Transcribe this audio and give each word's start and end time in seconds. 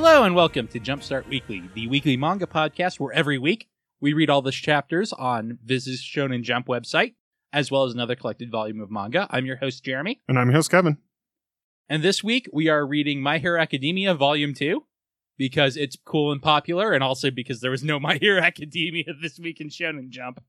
Hello 0.00 0.22
and 0.22 0.36
welcome 0.36 0.68
to 0.68 0.78
Jumpstart 0.78 1.28
Weekly, 1.28 1.68
the 1.74 1.88
weekly 1.88 2.16
manga 2.16 2.46
podcast 2.46 3.00
where 3.00 3.12
every 3.12 3.36
week 3.36 3.66
we 4.00 4.12
read 4.12 4.30
all 4.30 4.42
the 4.42 4.52
chapters 4.52 5.12
on 5.12 5.58
Viz's 5.64 6.00
Shonen 6.00 6.44
Jump 6.44 6.68
website, 6.68 7.14
as 7.52 7.72
well 7.72 7.82
as 7.82 7.94
another 7.94 8.14
collected 8.14 8.48
volume 8.48 8.80
of 8.80 8.92
manga. 8.92 9.26
I'm 9.28 9.44
your 9.44 9.56
host, 9.56 9.82
Jeremy. 9.82 10.20
And 10.28 10.38
I'm 10.38 10.50
your 10.50 10.54
host, 10.54 10.70
Kevin. 10.70 10.98
And 11.88 12.00
this 12.04 12.22
week 12.22 12.48
we 12.52 12.68
are 12.68 12.86
reading 12.86 13.20
My 13.20 13.38
Hero 13.38 13.60
Academia 13.60 14.14
Volume 14.14 14.54
2 14.54 14.84
because 15.36 15.76
it's 15.76 15.96
cool 16.04 16.30
and 16.30 16.40
popular, 16.40 16.92
and 16.92 17.02
also 17.02 17.32
because 17.32 17.60
there 17.60 17.72
was 17.72 17.82
no 17.82 17.98
My 18.00 18.18
Hero 18.18 18.40
Academia 18.40 19.12
this 19.20 19.40
week 19.40 19.60
in 19.60 19.68
Shonen 19.68 20.10
Jump. 20.10 20.40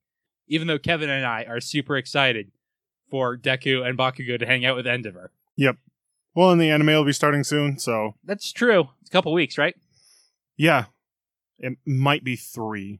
Even 0.48 0.68
though 0.68 0.78
Kevin 0.78 1.10
and 1.10 1.26
I 1.26 1.46
are 1.46 1.60
super 1.60 1.98
excited 1.98 2.52
for 3.10 3.36
Deku 3.36 3.84
and 3.84 3.98
Bakugo 3.98 4.38
to 4.38 4.46
hang 4.46 4.64
out 4.64 4.76
with 4.76 4.86
Endeavor. 4.86 5.32
Yep. 5.56 5.78
Well, 6.36 6.52
and 6.52 6.62
the 6.62 6.70
anime 6.70 6.88
will 6.88 7.04
be 7.04 7.14
starting 7.14 7.44
soon, 7.44 7.80
so 7.80 8.14
That's 8.24 8.52
true. 8.52 8.90
A 9.10 9.12
couple 9.12 9.34
weeks, 9.34 9.58
right? 9.58 9.76
yeah, 10.58 10.86
it 11.58 11.78
might 11.86 12.24
be 12.24 12.36
three. 12.36 13.00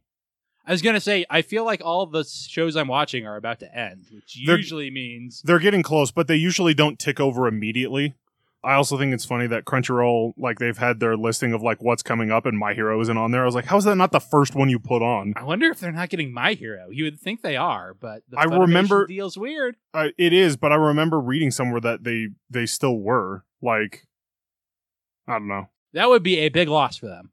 I 0.66 0.72
was 0.72 0.82
gonna 0.82 1.00
say, 1.02 1.26
I 1.30 1.42
feel 1.42 1.66
like 1.66 1.82
all 1.84 2.06
the 2.06 2.24
shows 2.24 2.76
I'm 2.76 2.88
watching 2.88 3.26
are 3.26 3.36
about 3.36 3.60
to 3.60 3.76
end, 3.78 4.06
which 4.12 4.38
They're- 4.46 4.58
usually 4.58 4.90
means 4.92 5.42
They're 5.44 5.60
getting 5.60 5.84
close, 5.84 6.12
but 6.12 6.28
they 6.28 6.36
usually 6.36 6.74
don't 6.74 6.98
tick 7.00 7.20
over 7.20 7.48
immediately. 7.48 8.16
I 8.64 8.74
also 8.74 8.98
think 8.98 9.14
it's 9.14 9.24
funny 9.24 9.48
that 9.48 9.64
Crunchyroll, 9.64 10.34
like, 10.38 10.60
they've 10.60 10.78
had 10.78 11.00
their 11.00 11.16
listing 11.16 11.54
of 11.54 11.62
like 11.62 11.82
what's 11.82 12.04
coming 12.04 12.30
up, 12.30 12.46
and 12.46 12.58
My 12.60 12.74
Hero 12.74 13.00
isn't 13.00 13.18
on 13.18 13.32
there. 13.32 13.42
I 13.44 13.46
was 13.46 13.56
like, 13.56 13.66
how 13.66 13.78
is 13.78 13.86
that 13.86 13.96
not 13.96 14.12
the 14.12 14.20
first 14.20 14.54
one 14.54 14.70
you 14.70 14.80
put 14.80 15.02
on? 15.02 15.34
I 15.38 15.44
wonder 15.44 15.68
if 15.70 15.80
they're 15.80 15.92
not 15.94 16.10
getting 16.10 16.34
My 16.34 16.54
Hero. 16.54 16.90
You 16.92 17.06
would 17.06 17.20
think 17.20 17.42
they 17.42 17.56
are, 17.56 17.94
but 17.94 18.24
the 18.30 18.38
I 18.40 18.46
Funimation 18.46 18.60
remember- 18.62 19.08
deal's 19.08 19.38
weird. 19.38 19.76
Uh, 19.94 20.10
it 20.18 20.34
is, 20.34 20.58
but 20.58 20.72
I 20.72 20.76
remember 20.76 21.20
reading 21.22 21.52
somewhere 21.52 21.80
that 21.82 22.04
they 22.04 22.30
they 22.50 22.66
still 22.66 22.98
were 23.00 23.44
like, 23.62 24.06
I 25.28 25.34
don't 25.34 25.48
know. 25.48 25.70
That 25.94 26.10
would 26.10 26.24
be 26.24 26.38
a 26.40 26.50
big 26.50 26.68
loss 26.68 26.98
for 26.98 27.08
them. 27.08 27.32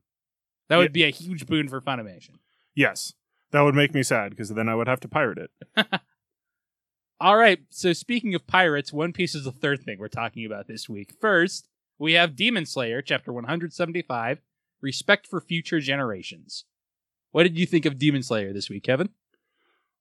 That 0.68 0.76
would 0.78 0.90
Yeah. 0.90 0.92
be 0.92 1.04
a 1.04 1.10
huge 1.10 1.46
boon 1.46 1.68
for 1.68 1.80
Funimation. 1.80 2.38
Yes, 2.74 3.12
that 3.52 3.60
would 3.62 3.74
make 3.74 3.94
me 3.94 4.02
sad 4.02 4.30
because 4.30 4.48
then 4.50 4.68
I 4.68 4.74
would 4.74 4.88
have 4.88 5.00
to 5.00 5.08
pirate 5.08 5.38
it. 5.38 5.86
All 7.20 7.36
right. 7.36 7.60
So 7.70 7.92
speaking 7.92 8.34
of 8.34 8.46
pirates, 8.46 8.92
One 8.92 9.12
Piece 9.12 9.34
is 9.34 9.44
the 9.44 9.52
third 9.52 9.82
thing 9.82 9.98
we're 9.98 10.08
talking 10.08 10.44
about 10.44 10.66
this 10.66 10.88
week. 10.88 11.12
First, 11.20 11.68
we 11.98 12.12
have 12.12 12.36
Demon 12.36 12.66
Slayer, 12.66 13.00
chapter 13.00 13.32
175, 13.32 14.40
Respect 14.82 15.26
for 15.26 15.40
Future 15.40 15.80
Generations. 15.80 16.64
What 17.32 17.44
did 17.44 17.58
you 17.58 17.64
think 17.66 17.86
of 17.86 17.98
Demon 17.98 18.22
Slayer 18.22 18.52
this 18.52 18.68
week, 18.68 18.82
Kevin? 18.82 19.10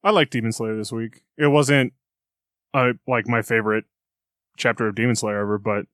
I 0.03 0.11
liked 0.11 0.31
Demon 0.31 0.51
Slayer 0.51 0.75
this 0.75 0.91
week. 0.91 1.21
It 1.37 1.47
wasn't 1.47 1.93
uh, 2.73 2.93
like 3.07 3.27
my 3.27 3.41
favorite 3.41 3.85
chapter 4.57 4.87
of 4.87 4.95
Demon 4.95 5.15
Slayer 5.15 5.39
ever, 5.39 5.57
but 5.57 5.85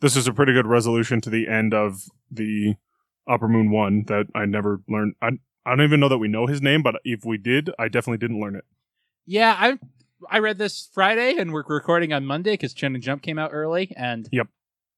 this 0.00 0.16
is 0.16 0.26
a 0.26 0.32
pretty 0.32 0.52
good 0.52 0.66
resolution 0.66 1.20
to 1.22 1.30
the 1.30 1.48
end 1.48 1.74
of 1.74 2.02
the 2.30 2.74
Upper 3.28 3.48
Moon 3.48 3.70
one 3.70 4.04
that 4.06 4.26
I 4.34 4.44
never 4.46 4.80
learned. 4.88 5.14
I 5.22 5.30
I 5.66 5.70
don't 5.76 5.82
even 5.84 6.00
know 6.00 6.08
that 6.08 6.18
we 6.18 6.28
know 6.28 6.46
his 6.46 6.62
name, 6.62 6.82
but 6.82 6.96
if 7.04 7.24
we 7.24 7.36
did, 7.36 7.70
I 7.78 7.88
definitely 7.88 8.18
didn't 8.18 8.40
learn 8.40 8.56
it. 8.56 8.64
Yeah, 9.26 9.54
I 9.58 9.78
I 10.30 10.38
read 10.38 10.58
this 10.58 10.88
Friday, 10.94 11.36
and 11.38 11.52
we're 11.52 11.64
recording 11.66 12.12
on 12.12 12.24
Monday 12.26 12.54
because 12.54 12.74
Shonen 12.74 13.00
Jump 13.00 13.22
came 13.22 13.38
out 13.38 13.50
early, 13.52 13.92
and 13.96 14.28
Yep. 14.32 14.48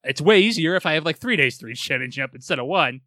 it's 0.05 0.21
way 0.21 0.41
easier 0.41 0.77
if 0.77 0.87
I 0.87 0.93
have 0.95 1.05
like 1.05 1.19
three 1.19 1.37
days 1.37 1.59
to 1.59 1.67
read 1.67 1.79
and 1.91 2.13
Jump 2.13 2.35
instead 2.35 2.59
of 2.59 2.67
one. 2.67 3.01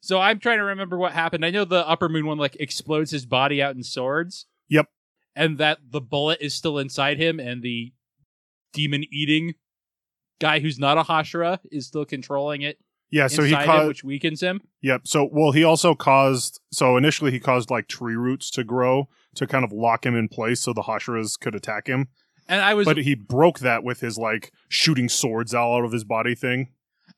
So 0.00 0.20
I'm 0.20 0.38
trying 0.38 0.58
to 0.58 0.64
remember 0.64 0.96
what 0.96 1.12
happened. 1.12 1.44
I 1.44 1.50
know 1.50 1.64
the 1.64 1.86
Upper 1.88 2.08
Moon 2.08 2.24
one 2.26 2.38
like 2.38 2.56
explodes 2.60 3.10
his 3.10 3.26
body 3.26 3.60
out 3.60 3.74
in 3.74 3.82
swords. 3.82 4.46
Yep. 4.68 4.86
and 5.34 5.58
that 5.58 5.78
the 5.90 6.00
bullet 6.00 6.38
is 6.40 6.54
still 6.54 6.78
inside 6.78 7.16
him, 7.18 7.40
and 7.40 7.62
the 7.62 7.92
demon 8.72 9.04
eating 9.10 9.54
guy 10.40 10.60
who's 10.60 10.78
not 10.78 10.98
a 10.98 11.02
Hashira 11.02 11.58
is 11.70 11.86
still 11.86 12.04
controlling 12.04 12.62
it 12.62 12.78
Yeah, 13.10 13.26
so 13.26 13.42
he 13.42 13.52
caused. 13.54 13.88
which 13.88 14.04
weakens 14.04 14.40
him. 14.42 14.60
Yep. 14.82 15.02
So 15.06 15.28
well, 15.32 15.52
he 15.52 15.64
also 15.64 15.94
caused. 15.94 16.60
So 16.72 16.96
initially, 16.96 17.30
he 17.30 17.40
caused 17.40 17.70
like 17.70 17.88
tree 17.88 18.16
roots 18.16 18.50
to 18.52 18.64
grow 18.64 19.08
to 19.34 19.46
kind 19.46 19.64
of 19.64 19.72
lock 19.72 20.04
him 20.04 20.14
in 20.16 20.28
place, 20.28 20.60
so 20.60 20.72
the 20.72 20.82
Hashiras 20.82 21.38
could 21.38 21.54
attack 21.54 21.86
him. 21.86 22.08
And 22.48 22.60
I 22.62 22.74
was 22.74 22.86
But 22.86 22.98
he 22.98 23.14
broke 23.14 23.58
that 23.60 23.84
with 23.84 24.00
his 24.00 24.16
like 24.18 24.52
shooting 24.68 25.08
swords 25.08 25.54
out 25.54 25.84
of 25.84 25.92
his 25.92 26.04
body 26.04 26.34
thing. 26.34 26.68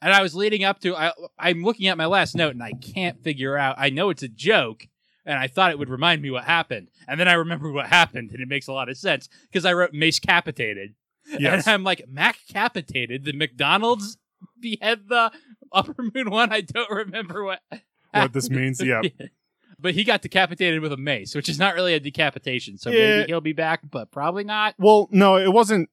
and 0.02 0.12
I 0.12 0.22
was 0.22 0.34
leading 0.34 0.64
up 0.64 0.80
to 0.80 0.96
I 0.96 1.12
I'm 1.38 1.62
looking 1.62 1.86
at 1.88 1.96
my 1.98 2.06
last 2.06 2.34
note 2.34 2.52
and 2.54 2.62
I 2.62 2.72
can't 2.72 3.22
figure 3.22 3.56
out 3.56 3.76
I 3.78 3.90
know 3.90 4.10
it's 4.10 4.22
a 4.24 4.28
joke 4.28 4.86
and 5.26 5.38
I 5.38 5.46
thought 5.46 5.70
it 5.70 5.78
would 5.78 5.88
remind 5.90 6.22
me 6.22 6.30
what 6.30 6.44
happened. 6.44 6.88
And 7.06 7.20
then 7.20 7.28
I 7.28 7.34
remember 7.34 7.70
what 7.70 7.86
happened 7.86 8.30
and 8.32 8.40
it 8.40 8.48
makes 8.48 8.66
a 8.68 8.72
lot 8.72 8.88
of 8.88 8.96
sense 8.96 9.28
because 9.50 9.64
I 9.64 9.72
wrote 9.72 9.92
Mace 9.92 10.18
capitated. 10.18 10.94
Yes. 11.38 11.66
And 11.66 11.74
I'm 11.74 11.84
like, 11.84 12.06
Mac 12.08 12.38
capitated, 12.48 13.24
the 13.24 13.32
McDonald's 13.32 14.16
behead 14.58 15.08
the 15.08 15.30
upper 15.72 15.94
moon 16.14 16.30
one. 16.30 16.52
I 16.52 16.60
don't 16.62 16.90
remember 16.90 17.44
what 17.44 17.60
What 18.12 18.32
this 18.32 18.50
means? 18.50 18.80
Yeah. 18.84 19.02
But 19.78 19.94
he 19.94 20.04
got 20.04 20.20
decapitated 20.20 20.80
with 20.82 20.92
a 20.92 20.96
mace, 20.98 21.34
which 21.34 21.48
is 21.48 21.58
not 21.58 21.74
really 21.74 21.94
a 21.94 22.00
decapitation. 22.00 22.76
So 22.76 22.90
Yeah. 22.90 23.18
maybe 23.20 23.26
he'll 23.28 23.40
be 23.40 23.52
back, 23.54 23.80
but 23.90 24.10
probably 24.10 24.44
not. 24.44 24.74
Well, 24.78 25.08
no, 25.10 25.36
it 25.36 25.52
wasn't 25.52 25.88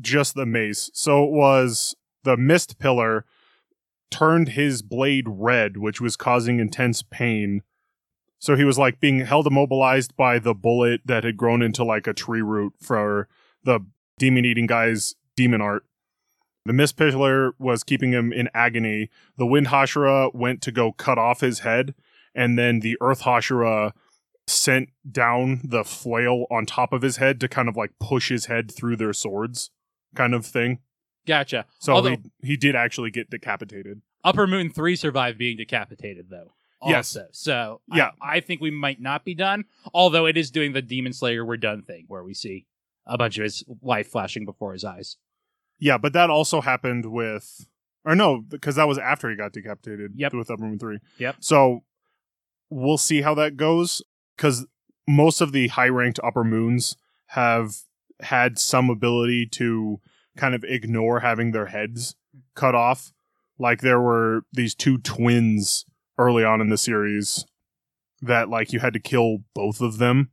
just 0.00 0.34
the 0.34 0.44
mace. 0.46 0.90
So 0.92 1.24
it 1.24 1.30
was 1.30 1.94
the 2.24 2.36
mist 2.36 2.78
pillar 2.78 3.24
turned 4.10 4.50
his 4.50 4.82
blade 4.82 5.24
red, 5.28 5.78
which 5.78 6.00
was 6.00 6.16
causing 6.16 6.60
intense 6.60 7.02
pain. 7.02 7.62
So 8.38 8.56
he 8.56 8.64
was 8.64 8.78
like 8.78 9.00
being 9.00 9.20
held 9.20 9.46
immobilized 9.46 10.14
by 10.16 10.38
the 10.38 10.52
bullet 10.54 11.00
that 11.06 11.24
had 11.24 11.36
grown 11.36 11.62
into 11.62 11.84
like 11.84 12.06
a 12.06 12.12
tree 12.12 12.42
root 12.42 12.74
for 12.80 13.28
the 13.64 13.80
demon 14.22 14.44
eating 14.44 14.68
guy's 14.68 15.16
demon 15.34 15.60
art. 15.60 15.84
The 16.64 16.72
mist 16.72 16.96
pillar 16.96 17.54
was 17.58 17.82
keeping 17.82 18.12
him 18.12 18.32
in 18.32 18.48
agony. 18.54 19.10
The 19.36 19.44
wind 19.46 19.66
Hashira 19.66 20.32
went 20.32 20.62
to 20.62 20.70
go 20.70 20.92
cut 20.92 21.18
off 21.18 21.40
his 21.40 21.58
head, 21.60 21.92
and 22.32 22.56
then 22.56 22.78
the 22.78 22.96
earth 23.00 23.22
Hashira 23.22 23.90
sent 24.46 24.90
down 25.10 25.62
the 25.64 25.82
flail 25.82 26.46
on 26.52 26.66
top 26.66 26.92
of 26.92 27.02
his 27.02 27.16
head 27.16 27.40
to 27.40 27.48
kind 27.48 27.68
of 27.68 27.76
like 27.76 27.90
push 27.98 28.28
his 28.28 28.46
head 28.46 28.70
through 28.70 28.94
their 28.94 29.12
swords, 29.12 29.72
kind 30.14 30.34
of 30.34 30.46
thing. 30.46 30.78
Gotcha. 31.26 31.66
So 31.80 31.92
Although- 31.92 32.10
he, 32.42 32.50
he 32.50 32.56
did 32.56 32.76
actually 32.76 33.10
get 33.10 33.28
decapitated. 33.28 34.02
Upper 34.22 34.46
Moon 34.46 34.70
3 34.70 34.94
survived 34.94 35.36
being 35.36 35.56
decapitated, 35.56 36.30
though. 36.30 36.52
Yes. 36.86 37.16
Also. 37.16 37.26
So 37.32 37.80
I- 37.90 37.96
Yeah. 37.96 38.10
I, 38.20 38.38
think 38.38 38.60
we 38.60 38.70
might 38.70 39.00
not 39.00 39.24
be 39.24 39.34
done, 39.34 39.64
although 39.92 40.26
it 40.26 40.36
is 40.36 40.52
doing 40.52 40.74
the 40.74 40.82
Demon 40.82 41.12
Slayer 41.12 41.44
we're 41.44 41.56
done 41.56 41.82
thing 41.82 42.04
where 42.06 42.22
we 42.22 42.34
see 42.34 42.66
a 43.06 43.18
bunch 43.18 43.38
of 43.38 43.44
his 43.44 43.64
life 43.82 44.08
flashing 44.08 44.44
before 44.44 44.72
his 44.72 44.84
eyes. 44.84 45.16
Yeah, 45.78 45.98
but 45.98 46.12
that 46.12 46.30
also 46.30 46.60
happened 46.60 47.06
with, 47.06 47.66
or 48.04 48.14
no, 48.14 48.40
because 48.40 48.76
that 48.76 48.88
was 48.88 48.98
after 48.98 49.30
he 49.30 49.36
got 49.36 49.52
decapitated. 49.52 50.12
Yep. 50.14 50.34
With 50.34 50.50
Upper 50.50 50.62
Moon 50.62 50.78
Three. 50.78 50.98
Yep. 51.18 51.36
So 51.40 51.84
we'll 52.70 52.98
see 52.98 53.22
how 53.22 53.34
that 53.34 53.56
goes 53.56 54.02
because 54.36 54.66
most 55.08 55.40
of 55.40 55.52
the 55.52 55.68
high 55.68 55.88
ranked 55.88 56.20
Upper 56.22 56.44
Moons 56.44 56.96
have 57.28 57.76
had 58.20 58.58
some 58.58 58.88
ability 58.88 59.46
to 59.46 60.00
kind 60.36 60.54
of 60.54 60.64
ignore 60.64 61.20
having 61.20 61.52
their 61.52 61.66
heads 61.66 62.14
cut 62.54 62.74
off. 62.74 63.12
Like 63.58 63.80
there 63.80 64.00
were 64.00 64.42
these 64.52 64.74
two 64.74 64.98
twins 64.98 65.84
early 66.18 66.44
on 66.44 66.60
in 66.60 66.68
the 66.68 66.78
series 66.78 67.44
that 68.20 68.48
like 68.48 68.72
you 68.72 68.80
had 68.80 68.92
to 68.92 69.00
kill 69.00 69.38
both 69.54 69.80
of 69.80 69.98
them 69.98 70.30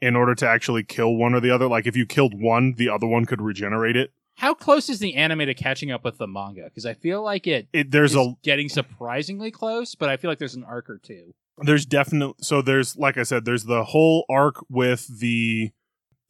in 0.00 0.16
order 0.16 0.34
to 0.34 0.48
actually 0.48 0.84
kill 0.84 1.16
one 1.16 1.34
or 1.34 1.40
the 1.40 1.50
other. 1.50 1.66
Like 1.66 1.86
if 1.86 1.96
you 1.96 2.06
killed 2.06 2.38
one, 2.38 2.74
the 2.74 2.88
other 2.88 3.06
one 3.06 3.24
could 3.24 3.40
regenerate 3.40 3.96
it. 3.96 4.12
How 4.36 4.52
close 4.52 4.90
is 4.90 4.98
the 4.98 5.14
anime 5.14 5.40
to 5.40 5.54
catching 5.54 5.90
up 5.90 6.04
with 6.04 6.18
the 6.18 6.26
manga? 6.26 6.64
Because 6.64 6.84
I 6.84 6.92
feel 6.92 7.22
like 7.22 7.46
it 7.46 7.68
It 7.72 7.90
there's 7.90 8.14
a 8.14 8.34
getting 8.42 8.68
surprisingly 8.68 9.50
close, 9.50 9.94
but 9.94 10.08
I 10.10 10.16
feel 10.18 10.30
like 10.30 10.38
there's 10.38 10.54
an 10.54 10.64
arc 10.64 10.90
or 10.90 10.98
two. 10.98 11.34
there's 11.62 11.86
definitely 11.86 12.34
so 12.42 12.60
there's 12.60 12.96
like 12.96 13.16
I 13.16 13.22
said, 13.22 13.44
there's 13.46 13.64
the 13.64 13.84
whole 13.84 14.26
arc 14.28 14.56
with 14.68 15.20
the 15.20 15.70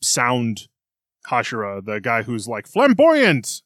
sound 0.00 0.68
Hashira, 1.28 1.84
the 1.84 2.00
guy 2.00 2.22
who's 2.22 2.46
like 2.46 2.68
flamboyant. 2.68 3.62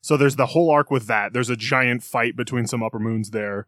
So 0.00 0.16
there's 0.16 0.36
the 0.36 0.46
whole 0.46 0.70
arc 0.70 0.90
with 0.90 1.06
that. 1.06 1.32
There's 1.32 1.50
a 1.50 1.56
giant 1.56 2.02
fight 2.02 2.36
between 2.36 2.66
some 2.66 2.82
upper 2.82 2.98
moons 2.98 3.30
there. 3.30 3.66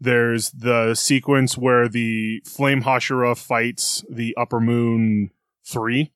There's 0.00 0.50
the 0.50 0.94
sequence 0.94 1.58
where 1.58 1.88
the 1.88 2.40
flame 2.44 2.82
Hashira 2.82 3.36
fights 3.36 4.04
the 4.08 4.34
upper 4.36 4.60
moon 4.60 5.30
three 5.64 6.12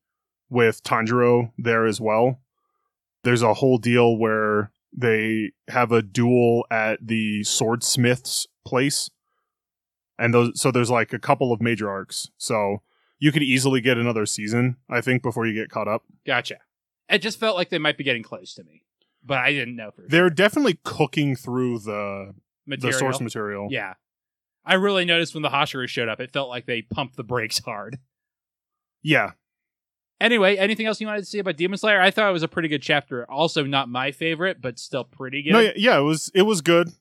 with 0.48 0.82
Tanjiro 0.82 1.52
there 1.58 1.86
as 1.86 2.00
well. 2.00 2.40
There's 3.24 3.42
a 3.42 3.54
whole 3.54 3.78
deal 3.78 4.16
where 4.16 4.70
they 4.96 5.52
have 5.68 5.90
a 5.90 6.02
duel 6.02 6.66
at 6.70 7.06
the 7.06 7.42
swordsmith's 7.44 8.46
place 8.64 9.10
and 10.18 10.34
those 10.34 10.60
so 10.60 10.70
there's 10.70 10.90
like 10.90 11.12
a 11.12 11.18
couple 11.18 11.52
of 11.52 11.62
major 11.62 11.88
arcs 11.90 12.30
so 12.36 12.82
you 13.18 13.32
could 13.32 13.42
easily 13.42 13.80
get 13.80 13.96
another 13.96 14.26
season 14.26 14.76
i 14.90 15.00
think 15.00 15.22
before 15.22 15.46
you 15.46 15.54
get 15.54 15.70
caught 15.70 15.88
up 15.88 16.02
Gotcha. 16.26 16.58
It 17.08 17.18
just 17.18 17.38
felt 17.40 17.56
like 17.56 17.68
they 17.68 17.78
might 17.78 17.98
be 17.98 18.04
getting 18.04 18.22
close 18.22 18.54
to 18.54 18.64
me, 18.64 18.84
but 19.24 19.38
I 19.38 19.52
didn't 19.52 19.76
know 19.76 19.90
for 19.90 20.02
sure. 20.02 20.08
they're 20.08 20.24
sure. 20.24 20.30
definitely 20.30 20.78
cooking 20.84 21.36
through 21.36 21.80
the 21.80 22.34
Material. 22.66 22.92
the 22.92 22.98
source 22.98 23.20
material 23.20 23.68
Yeah. 23.70 23.94
I 24.64 24.74
really 24.74 25.04
noticed 25.04 25.34
when 25.34 25.42
the 25.42 25.48
Hashira 25.48 25.88
showed 25.88 26.08
up, 26.08 26.20
it 26.20 26.32
felt 26.32 26.48
like 26.48 26.66
they 26.66 26.82
pumped 26.82 27.16
the 27.16 27.24
brakes 27.24 27.58
hard. 27.58 27.98
yeah 29.02 29.32
Anyway, 30.20 30.56
anything 30.56 30.86
else 30.86 31.00
you 31.00 31.06
wanted 31.08 31.20
to 31.20 31.26
say 31.26 31.40
about 31.40 31.56
Demon 31.56 31.76
Slayer? 31.76 32.00
I 32.00 32.12
thought 32.12 32.28
it 32.28 32.32
was 32.32 32.44
a 32.44 32.48
pretty 32.48 32.68
good 32.68 32.80
chapter. 32.80 33.28
Also, 33.28 33.64
not 33.64 33.88
my 33.88 34.12
favorite, 34.12 34.60
but 34.60 34.78
still 34.78 35.02
pretty 35.02 35.42
good. 35.42 35.52
no 35.52 35.58
yeah, 35.58 35.72
yeah 35.74 35.98
it 35.98 36.02
was 36.02 36.30
it 36.32 36.42
was 36.42 36.60
good 36.60 36.92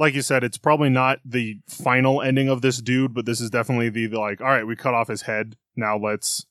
like 0.00 0.14
you 0.14 0.22
said, 0.22 0.42
it's 0.42 0.56
probably 0.56 0.88
not 0.88 1.20
the 1.26 1.60
final 1.68 2.22
ending 2.22 2.48
of 2.48 2.62
this 2.62 2.78
dude, 2.78 3.12
but 3.12 3.26
this 3.26 3.38
is 3.38 3.50
definitely 3.50 3.90
the, 3.90 4.06
the 4.06 4.18
like, 4.18 4.40
all 4.40 4.46
right, 4.46 4.66
we 4.66 4.74
cut 4.74 4.94
off 4.94 5.08
his 5.08 5.22
head. 5.22 5.56
Now 5.76 5.98
let's 5.98 6.46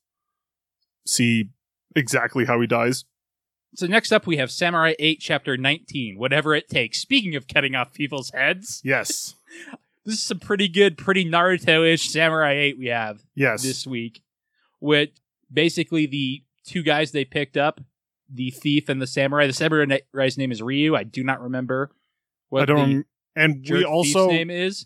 see 1.08 1.50
exactly 1.96 2.46
how 2.46 2.62
he 2.62 2.68
dies. 2.68 3.06
So 3.76 3.86
next 3.86 4.12
up, 4.12 4.26
we 4.26 4.38
have 4.38 4.52
Samurai 4.52 4.94
8, 4.98 5.20
Chapter 5.20 5.56
19, 5.58 6.18
Whatever 6.18 6.56
It 6.56 6.70
Takes. 6.70 7.00
Speaking 7.00 7.36
of 7.36 7.48
cutting 7.48 7.76
off 7.76 7.94
people's 7.94 8.32
heads, 8.32 8.82
Yes. 8.84 9.36
this 10.06 10.16
is 10.16 10.24
some 10.24 10.40
pretty 10.40 10.68
good, 10.68 10.98
pretty 10.98 11.24
Naruto-ish 11.24 12.10
Samurai 12.10 12.54
8 12.54 12.78
we 12.80 12.88
have 12.88 13.22
Yes. 13.36 13.62
this 13.64 13.86
week. 13.86 14.22
With 14.80 15.10
basically 15.52 16.06
the 16.08 16.44
two 16.66 16.84
guys 16.84 17.12
they 17.12 17.26
picked 17.26 17.58
up, 17.58 17.82
the 18.32 18.52
thief 18.52 18.90
and 18.90 19.02
the 19.02 19.08
samurai. 19.08 19.48
The 19.48 19.54
samurai's 19.54 20.38
name 20.38 20.52
is 20.52 20.62
Ryu. 20.62 20.96
I 20.96 21.04
do 21.04 21.24
not 21.24 21.42
remember 21.42 21.92
what 22.50 22.62
I 22.64 22.66
don't. 22.66 22.90
the 23.00 23.04
and 23.36 23.66
we 23.70 23.84
also, 23.84 24.28
name 24.30 24.50
is. 24.50 24.86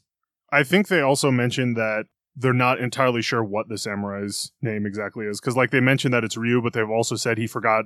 I 0.51 0.63
think 0.63 0.87
they 0.87 1.01
also 1.01 1.29
mentioned 1.31 1.75
that 1.77 2.05
they're 2.35 2.53
not 2.53 2.79
entirely 2.79 3.21
sure 3.21 3.43
what 3.43 3.69
the 3.69 3.77
samurai's 3.77 4.51
name 4.61 4.85
exactly 4.85 5.25
is 5.25 5.39
because, 5.39 5.55
like, 5.57 5.71
they 5.71 5.79
mentioned 5.79 6.13
that 6.13 6.23
it's 6.23 6.37
Ryu, 6.37 6.61
but 6.61 6.73
they've 6.73 6.89
also 6.89 7.15
said 7.15 7.37
he 7.37 7.47
forgot 7.47 7.85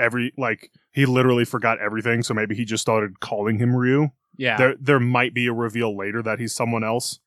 every, 0.00 0.32
like, 0.36 0.70
he 0.92 1.06
literally 1.06 1.44
forgot 1.44 1.78
everything. 1.78 2.22
So 2.22 2.34
maybe 2.34 2.54
he 2.54 2.64
just 2.64 2.80
started 2.80 3.20
calling 3.20 3.58
him 3.58 3.74
Ryu. 3.74 4.08
Yeah. 4.36 4.56
There, 4.56 4.74
there 4.80 5.00
might 5.00 5.34
be 5.34 5.46
a 5.46 5.52
reveal 5.52 5.96
later 5.96 6.22
that 6.22 6.38
he's 6.38 6.54
someone 6.54 6.82
else. 6.82 7.20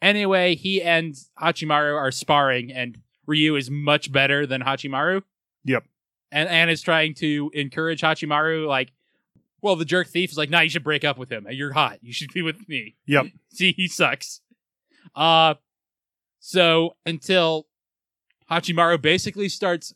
Anyway, 0.00 0.54
he 0.54 0.82
and 0.82 1.14
Hachimaru 1.40 1.96
are 1.96 2.12
sparring, 2.12 2.72
and 2.72 2.98
Ryu 3.26 3.56
is 3.56 3.70
much 3.70 4.12
better 4.12 4.46
than 4.46 4.62
Hachimaru. 4.62 5.22
Yep. 5.64 5.84
And 6.30 6.48
and 6.48 6.70
is 6.70 6.82
trying 6.82 7.14
to 7.14 7.50
encourage 7.54 8.02
Hachimaru, 8.02 8.66
like, 8.68 8.92
well, 9.60 9.76
the 9.76 9.84
jerk 9.84 10.08
thief 10.08 10.30
is 10.30 10.38
like, 10.38 10.50
nah, 10.50 10.60
you 10.60 10.70
should 10.70 10.84
break 10.84 11.04
up 11.04 11.18
with 11.18 11.30
him. 11.30 11.46
You're 11.50 11.72
hot. 11.72 11.98
You 12.02 12.12
should 12.12 12.32
be 12.32 12.42
with 12.42 12.68
me. 12.68 12.96
Yep. 13.06 13.26
See, 13.50 13.72
he 13.72 13.88
sucks. 13.88 14.40
Uh 15.14 15.54
so 16.38 16.96
until 17.04 17.66
Hachimaru 18.50 19.00
basically 19.00 19.48
starts 19.48 19.94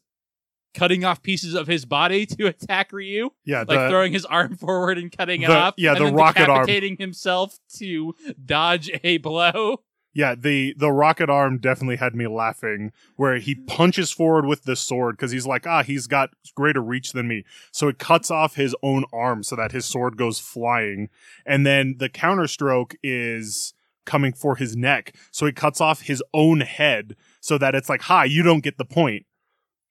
cutting 0.74 1.04
off 1.04 1.22
pieces 1.22 1.54
of 1.54 1.66
his 1.66 1.84
body 1.84 2.26
to 2.38 2.46
attack 2.46 2.92
Ryu, 2.92 3.30
Yeah. 3.44 3.64
like 3.66 3.90
throwing 3.90 4.12
his 4.12 4.24
arm 4.24 4.56
forward 4.56 4.98
and 4.98 5.10
cutting 5.10 5.42
it 5.42 5.50
off. 5.50 5.74
yeah, 5.76 5.94
and 5.96 6.06
the 6.06 6.12
rocket 6.12 6.48
arm. 6.48 6.66
decapitating 6.66 6.96
himself 6.98 7.58
to 7.78 8.14
dodge 8.44 8.90
a 9.04 9.18
blow. 9.18 9.82
Yeah, 10.14 10.34
the 10.34 10.74
the 10.76 10.92
rocket 10.92 11.30
arm 11.30 11.56
definitely 11.56 11.96
had 11.96 12.14
me 12.14 12.26
laughing. 12.26 12.92
Where 13.16 13.38
he 13.38 13.54
punches 13.54 14.10
forward 14.10 14.44
with 14.44 14.64
the 14.64 14.76
sword 14.76 15.16
because 15.16 15.30
he's 15.30 15.46
like, 15.46 15.66
ah, 15.66 15.82
he's 15.82 16.06
got 16.06 16.30
greater 16.54 16.82
reach 16.82 17.12
than 17.12 17.28
me. 17.28 17.44
So 17.70 17.88
it 17.88 17.98
cuts 17.98 18.30
off 18.30 18.56
his 18.56 18.76
own 18.82 19.04
arm 19.10 19.42
so 19.42 19.56
that 19.56 19.72
his 19.72 19.86
sword 19.86 20.18
goes 20.18 20.38
flying, 20.38 21.08
and 21.46 21.64
then 21.64 21.94
the 21.98 22.10
counterstroke 22.10 22.94
is 23.02 23.72
coming 24.04 24.34
for 24.34 24.56
his 24.56 24.76
neck. 24.76 25.14
So 25.30 25.46
he 25.46 25.52
cuts 25.52 25.80
off 25.80 26.02
his 26.02 26.22
own 26.34 26.60
head 26.60 27.16
so 27.40 27.56
that 27.56 27.74
it's 27.74 27.88
like, 27.88 28.02
hi, 28.02 28.26
you 28.26 28.42
don't 28.42 28.62
get 28.62 28.76
the 28.76 28.84
point. 28.84 29.24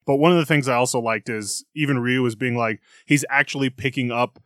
But 0.05 0.15
one 0.15 0.31
of 0.31 0.37
the 0.37 0.45
things 0.45 0.67
I 0.67 0.75
also 0.75 0.99
liked 0.99 1.29
is 1.29 1.63
even 1.75 1.99
Ryu 1.99 2.21
was 2.21 2.35
being 2.35 2.55
like, 2.55 2.81
he's 3.05 3.25
actually 3.29 3.69
picking 3.69 4.11
up 4.11 4.39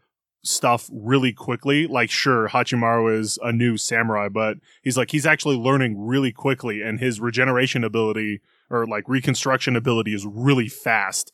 stuff 0.44 0.90
really 0.94 1.34
quickly. 1.34 1.88
Like, 1.88 2.10
sure, 2.10 2.50
Hachimaru 2.50 3.18
is 3.20 3.40
a 3.42 3.52
new 3.52 3.78
samurai, 3.78 4.30
but 4.30 4.58
he's 4.84 4.98
like, 4.98 5.12
he's 5.12 5.26
actually 5.26 5.58
learning 5.58 6.06
really 6.06 6.32
quickly, 6.32 6.82
and 6.82 7.00
his 7.00 7.20
regeneration 7.20 7.84
ability 7.84 8.42
or 8.70 8.86
like 8.86 9.08
reconstruction 9.08 9.76
ability 9.76 10.14
is 10.14 10.26
really 10.26 10.68
fast. 10.68 11.32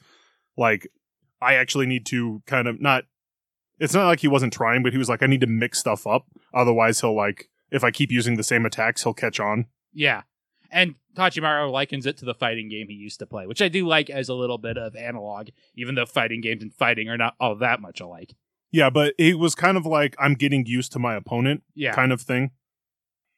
Like, 0.58 0.88
I 1.42 1.56
actually 1.56 1.88
need 1.88 2.06
to 2.08 2.42
kind 2.46 2.68
of 2.68 2.80
not. 2.82 3.06
It's 3.80 3.96
not 3.96 4.06
like 4.06 4.20
he 4.20 4.28
wasn't 4.28 4.54
trying, 4.54 4.84
but 4.84 4.92
he 4.92 5.00
was 5.00 5.10
like, 5.10 5.24
I 5.24 5.28
need 5.28 5.42
to 5.42 5.48
mix 5.48 5.80
stuff 5.80 6.06
up. 6.06 6.28
Otherwise, 6.54 7.02
he'll 7.02 7.16
like, 7.16 7.50
if 7.72 7.84
I 7.84 7.90
keep 7.90 8.12
using 8.12 8.38
the 8.38 8.44
same 8.44 8.64
attacks, 8.64 9.02
he'll 9.02 9.16
catch 9.16 9.40
on. 9.40 9.66
Yeah. 9.92 10.22
And 10.72 10.96
Hachimaru 11.18 11.72
likens 11.72 12.06
it 12.06 12.18
to 12.18 12.26
the 12.26 12.34
fighting 12.34 12.70
game 12.70 12.88
he 12.88 12.96
used 12.96 13.20
to 13.20 13.26
play, 13.26 13.46
which 13.46 13.62
I 13.62 13.68
do 13.68 13.86
like 13.88 14.10
as 14.10 14.30
a 14.30 14.34
little 14.34 14.58
bit 14.58 14.78
of 14.78 14.96
analog, 14.96 15.50
even 15.76 15.96
though 15.96 16.06
fighting 16.06 16.40
games 16.42 16.64
and 16.64 16.74
fighting 16.74 17.10
are 17.10 17.18
not 17.18 17.36
all 17.40 17.56
that 17.58 17.82
much 17.82 18.00
alike. 18.00 18.34
Yeah, 18.72 18.90
but 18.90 19.14
it 19.18 19.38
was 19.38 19.54
kind 19.54 19.76
of 19.78 19.86
like 19.86 20.16
I'm 20.18 20.34
getting 20.36 20.66
used 20.66 20.94
to 20.94 21.00
my 21.00 21.16
opponent 21.16 21.64
Yeah. 21.76 21.94
kind 21.94 22.14
of 22.14 22.22
thing. 22.22 22.52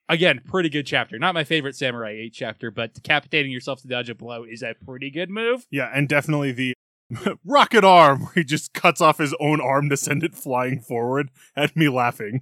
Again, 0.10 0.42
pretty 0.46 0.70
good 0.70 0.86
chapter. 0.86 1.18
Not 1.18 1.34
my 1.34 1.44
favorite 1.44 1.76
Samurai 1.76 2.12
8 2.12 2.34
chapter, 2.34 2.70
but 2.70 2.94
decapitating 2.94 3.52
yourself 3.52 3.82
to 3.82 3.88
dodge 3.88 4.10
a 4.10 4.16
blow 4.16 4.44
is 4.44 4.62
a 4.62 4.76
pretty 4.86 5.10
good 5.10 5.30
move. 5.30 5.66
Yeah, 5.72 5.90
and 5.94 6.08
definitely 6.08 6.52
the 6.52 6.74
rocket 7.46 7.84
arm 7.84 8.24
where 8.26 8.34
he 8.36 8.44
just 8.44 8.74
cuts 8.74 9.02
off 9.02 9.18
his 9.18 9.34
own 9.40 9.60
arm 9.62 9.90
to 9.90 9.98
send 9.98 10.24
it 10.24 10.36
flying 10.36 10.82
forward 10.82 11.30
had 11.56 11.76
me 11.76 11.90
laughing. 11.90 12.42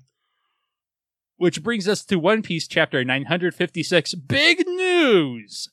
Which 1.42 1.64
brings 1.64 1.88
us 1.88 2.06
to 2.06 2.20
One 2.20 2.44
Piece 2.44 2.68
chapter 2.68 3.04
956 3.04 4.14
Big 4.14 4.60
News! 4.68 5.70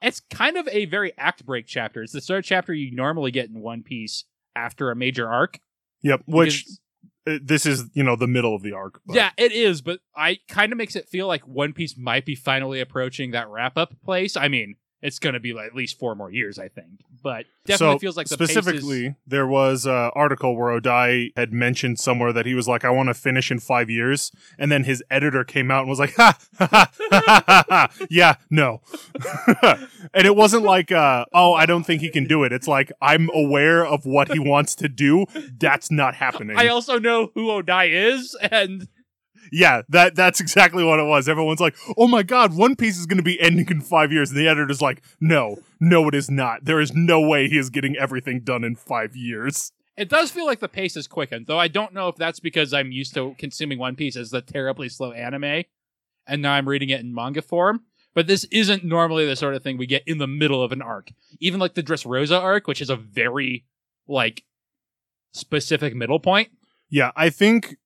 It's 0.00 0.20
kind 0.30 0.56
of 0.56 0.68
a 0.68 0.84
very 0.84 1.12
act 1.18 1.44
break 1.44 1.66
chapter. 1.66 2.04
It's 2.04 2.12
the 2.12 2.20
sort 2.20 2.38
of 2.38 2.44
chapter 2.44 2.72
you 2.72 2.94
normally 2.94 3.32
get 3.32 3.48
in 3.48 3.58
One 3.60 3.82
Piece 3.82 4.22
after 4.54 4.92
a 4.92 4.94
major 4.94 5.28
arc. 5.28 5.58
Yep, 6.02 6.22
which 6.26 6.66
uh, 7.26 7.38
this 7.42 7.66
is, 7.66 7.86
you 7.94 8.04
know, 8.04 8.14
the 8.14 8.28
middle 8.28 8.54
of 8.54 8.62
the 8.62 8.74
arc. 8.74 9.00
but- 9.04 9.16
Yeah, 9.16 9.30
it 9.36 9.50
is, 9.50 9.82
but 9.82 9.98
I 10.14 10.38
kind 10.46 10.70
of 10.70 10.78
makes 10.78 10.94
it 10.94 11.08
feel 11.08 11.26
like 11.26 11.48
One 11.48 11.72
Piece 11.72 11.96
might 11.98 12.24
be 12.24 12.36
finally 12.36 12.78
approaching 12.78 13.32
that 13.32 13.48
wrap 13.48 13.76
up 13.76 14.00
place. 14.04 14.36
I 14.36 14.46
mean, 14.46 14.76
it's 15.02 15.18
going 15.18 15.34
to 15.34 15.40
be 15.40 15.52
like 15.52 15.66
at 15.66 15.74
least 15.74 15.98
four 15.98 16.14
more 16.14 16.30
years, 16.30 16.60
I 16.60 16.68
think, 16.68 17.00
but 17.24 17.46
definitely 17.64 17.94
So, 17.94 17.98
feels 17.98 18.16
like 18.16 18.28
the 18.28 18.36
pace 18.38 18.50
is- 18.50 18.54
specifically 18.54 19.16
there 19.26 19.46
was 19.48 19.86
an 19.86 20.10
article 20.14 20.54
where 20.56 20.78
odai 20.80 21.32
had 21.36 21.52
mentioned 21.52 21.98
somewhere 21.98 22.32
that 22.32 22.46
he 22.46 22.54
was 22.54 22.68
like 22.68 22.84
i 22.84 22.90
want 22.90 23.08
to 23.08 23.14
finish 23.14 23.50
in 23.50 23.58
five 23.58 23.90
years 23.90 24.30
and 24.58 24.70
then 24.70 24.84
his 24.84 25.02
editor 25.10 25.42
came 25.42 25.70
out 25.72 25.80
and 25.80 25.88
was 25.90 25.98
like 25.98 26.14
ha 26.14 26.38
ha 26.58 26.68
ha 26.70 26.92
ha, 27.10 27.44
ha, 27.48 27.64
ha. 27.68 27.88
yeah 28.10 28.36
no. 28.50 28.80
And 30.16 30.26
it 30.26 30.36
wasn't 30.36 30.62
like 30.64 30.92
uh, 30.92 31.24
oh 31.32 31.54
i 31.54 31.66
don't 31.66 31.84
think 31.84 32.00
he 32.02 32.10
can 32.10 32.26
do 32.26 32.44
it. 32.44 32.52
It's 32.52 32.68
like 32.68 32.92
i'm 33.00 33.30
aware 33.34 33.84
of 33.84 34.04
what 34.06 34.30
he 34.32 34.38
wants 34.38 34.74
to 34.76 34.88
do. 34.88 35.24
That's 35.58 35.90
not 35.90 36.14
happening. 36.14 36.56
I 36.56 36.68
also 36.68 36.98
know 36.98 37.30
who 37.34 37.48
Odai 37.48 37.90
is, 37.90 38.36
and 38.40 38.86
yeah 39.54 39.82
that 39.88 40.14
that's 40.14 40.40
exactly 40.40 40.84
what 40.84 40.98
it 40.98 41.04
was 41.04 41.28
everyone's 41.28 41.60
like 41.60 41.76
oh 41.96 42.06
my 42.08 42.22
god 42.22 42.54
one 42.54 42.74
piece 42.74 42.98
is 42.98 43.06
going 43.06 43.18
to 43.18 43.22
be 43.22 43.40
ending 43.40 43.66
in 43.68 43.80
five 43.80 44.12
years 44.12 44.30
and 44.30 44.38
the 44.38 44.48
editor's 44.48 44.82
like 44.82 45.02
no 45.20 45.58
no 45.80 46.08
it 46.08 46.14
is 46.14 46.30
not 46.30 46.64
there 46.64 46.80
is 46.80 46.92
no 46.94 47.20
way 47.20 47.48
he 47.48 47.56
is 47.56 47.70
getting 47.70 47.96
everything 47.96 48.40
done 48.40 48.64
in 48.64 48.74
five 48.74 49.14
years 49.14 49.72
it 49.96 50.08
does 50.08 50.30
feel 50.30 50.46
like 50.46 50.60
the 50.60 50.68
pace 50.68 50.96
is 50.96 51.06
quickened. 51.06 51.46
Though 51.46 51.58
I 51.58 51.68
don't 51.68 51.94
know 51.94 52.08
if 52.08 52.16
that's 52.16 52.40
because 52.40 52.74
I'm 52.74 52.90
used 52.90 53.14
to 53.14 53.34
consuming 53.38 53.78
One 53.78 53.96
Piece 53.96 54.16
as 54.16 54.30
the 54.30 54.40
terribly 54.40 54.88
slow 54.88 55.12
anime, 55.12 55.64
and 56.26 56.42
now 56.42 56.52
I'm 56.52 56.68
reading 56.68 56.90
it 56.90 57.00
in 57.00 57.14
manga 57.14 57.42
form. 57.42 57.82
But 58.14 58.26
this 58.26 58.44
isn't 58.44 58.84
normally 58.84 59.26
the 59.26 59.36
sort 59.36 59.54
of 59.54 59.62
thing 59.62 59.76
we 59.76 59.86
get 59.86 60.04
in 60.06 60.18
the 60.18 60.26
middle 60.26 60.62
of 60.62 60.72
an 60.72 60.82
arc. 60.82 61.10
Even 61.40 61.60
like 61.60 61.74
the 61.74 61.82
Dressrosa 61.82 62.40
arc, 62.40 62.66
which 62.66 62.80
is 62.80 62.90
a 62.90 62.96
very 62.96 63.64
like 64.06 64.44
specific 65.32 65.94
middle 65.94 66.20
point. 66.20 66.50
Yeah, 66.90 67.10
I 67.16 67.30
think 67.30 67.76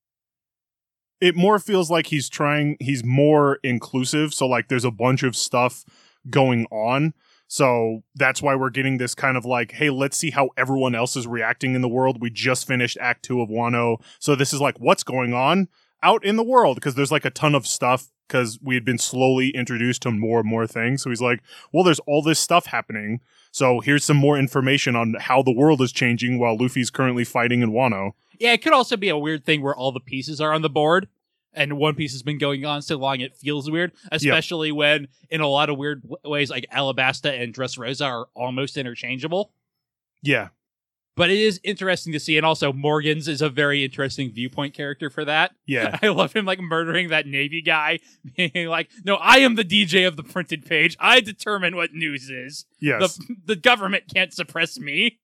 it 1.21 1.37
more 1.37 1.59
feels 1.59 1.91
like 1.91 2.07
he's 2.09 2.29
trying 2.29 2.77
he's 2.81 3.05
more 3.05 3.59
inclusive, 3.63 4.35
so 4.35 4.47
like 4.47 4.69
there's 4.69 4.85
a 4.85 4.91
bunch 4.91 5.23
of 5.23 5.37
stuff 5.37 5.85
going 6.31 6.67
on. 6.71 7.15
So 7.49 8.03
that's 8.15 8.43
why 8.43 8.55
we're 8.55 8.71
getting 8.71 8.99
this 8.99 9.15
kind 9.15 9.37
of 9.37 9.47
like, 9.47 9.73
hey, 9.73 9.89
let's 9.89 10.19
see 10.19 10.31
how 10.31 10.51
everyone 10.59 10.95
else 10.95 11.17
is 11.17 11.27
reacting 11.27 11.75
in 11.75 11.81
the 11.81 11.89
world. 11.89 12.21
We 12.21 12.29
just 12.29 12.67
finished 12.67 12.99
Act 13.01 13.25
2 13.25 13.41
of 13.41 13.49
Wano. 13.49 14.03
So 14.19 14.35
this 14.35 14.53
is 14.53 14.61
like 14.61 14.79
what's 14.79 15.03
going 15.03 15.33
on 15.33 15.69
out 16.03 16.25
in 16.25 16.37
the 16.37 16.45
world 16.45 16.77
because 16.77 16.95
there's 16.95 17.11
like 17.11 17.25
a 17.25 17.31
ton 17.31 17.55
of 17.55 17.67
stuff 17.67 18.11
because 18.29 18.59
we 18.63 18.75
had 18.75 18.85
been 18.85 18.99
slowly 18.99 19.49
introduced 19.51 20.03
to 20.03 20.11
more 20.11 20.41
and 20.41 20.49
more 20.49 20.67
things. 20.67 21.03
So 21.03 21.09
he's 21.09 21.23
like, 21.23 21.41
well, 21.73 21.83
there's 21.83 22.01
all 22.01 22.23
this 22.23 22.39
stuff 22.39 22.67
happening. 22.67 23.21
So 23.51 23.81
here's 23.81 24.05
some 24.05 24.19
more 24.19 24.39
information 24.39 24.95
on 24.95 25.17
how 25.19 25.43
the 25.43 25.55
world 25.55 25.81
is 25.81 25.91
changing 25.91 26.39
while 26.39 26.57
Luffy's 26.57 26.91
currently 26.91 27.25
fighting 27.25 27.63
in 27.63 27.73
Wano. 27.73 28.13
Yeah, 28.38 28.52
it 28.52 28.62
could 28.62 28.73
also 28.73 28.97
be 28.97 29.09
a 29.09 29.18
weird 29.18 29.45
thing 29.45 29.62
where 29.62 29.75
all 29.75 29.92
the 29.92 30.00
pieces 30.00 30.40
are 30.40 30.52
on 30.52 30.62
the 30.62 30.71
board 30.71 31.09
and 31.52 31.76
One 31.76 31.95
Piece 31.95 32.12
has 32.12 32.23
been 32.23 32.38
going 32.38 32.64
on 32.64 32.83
so 32.83 32.97
long 32.97 33.21
it 33.21 33.37
feels 33.37 33.71
weird, 33.71 33.92
especially 34.12 34.73
when 34.73 35.09
in 35.30 35.40
a 35.40 35.49
lot 35.49 35.68
of 35.71 35.76
weird 35.76 36.02
ways 36.25 36.50
like 36.50 36.66
Alabasta 36.73 37.42
and 37.42 37.54
Dressrosa 37.54 38.07
are 38.07 38.28
almost 38.35 38.76
interchangeable. 38.76 39.52
Yeah. 40.23 40.49
But 41.16 41.30
it 41.30 41.38
is 41.38 41.61
interesting 41.64 42.12
to 42.12 42.21
see, 42.21 42.37
and 42.37 42.47
also 42.47 42.73
Morgans 42.73 43.26
is 43.26 43.42
a 43.42 43.49
very 43.49 43.83
interesting 43.83 44.33
viewpoint 44.33 44.73
character 44.73 45.11
for 45.11 45.25
that. 45.25 45.50
Yeah. 45.66 45.99
I 46.02 46.09
love 46.09 46.33
him 46.33 46.45
like 46.45 46.61
murdering 46.61 47.09
that 47.09 47.26
Navy 47.26 47.61
guy, 47.61 47.99
being 48.37 48.68
like, 48.68 48.88
"No, 49.04 49.16
I 49.16 49.38
am 49.38 49.57
the 49.57 49.64
DJ 49.64 50.07
of 50.07 50.16
the 50.16 50.23
printed 50.23 50.64
page. 50.64 50.97
I 51.00 51.18
determine 51.21 51.75
what 51.75 51.92
news 51.92 52.30
is. 52.30 52.66
Yes. 52.78 53.16
The 53.16 53.37
the 53.47 53.57
government 53.57 54.04
can't 54.14 54.33
suppress 54.33 54.78
me." 54.78 55.18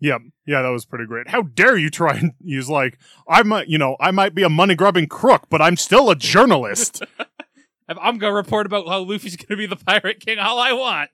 Yep. 0.00 0.20
Yeah, 0.46 0.62
that 0.62 0.68
was 0.68 0.84
pretty 0.84 1.06
great. 1.06 1.28
How 1.28 1.42
dare 1.42 1.76
you 1.76 1.88
try 1.90 2.16
and 2.16 2.32
use 2.40 2.68
like 2.68 2.98
I 3.28 3.42
might, 3.42 3.68
you 3.68 3.78
know, 3.78 3.96
I 4.00 4.10
might 4.10 4.34
be 4.34 4.42
a 4.42 4.48
money 4.48 4.74
grubbing 4.74 5.06
crook, 5.08 5.46
but 5.48 5.62
I'm 5.62 5.76
still 5.76 6.10
a 6.10 6.16
journalist. 6.16 7.02
I'm 7.88 8.18
gonna 8.18 8.34
report 8.34 8.66
about 8.66 8.88
how 8.88 9.00
Luffy's 9.00 9.36
gonna 9.36 9.56
be 9.56 9.66
the 9.66 9.76
pirate 9.86 10.20
king 10.20 10.38
all 10.38 10.58
I 10.58 10.72
want. 10.72 11.10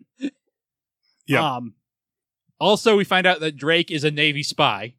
Yeah. 1.26 1.56
Um. 1.56 1.74
Also, 2.58 2.96
we 2.96 3.04
find 3.04 3.26
out 3.26 3.40
that 3.40 3.56
Drake 3.56 3.90
is 3.90 4.04
a 4.04 4.10
Navy 4.10 4.42
spy. 4.42 4.94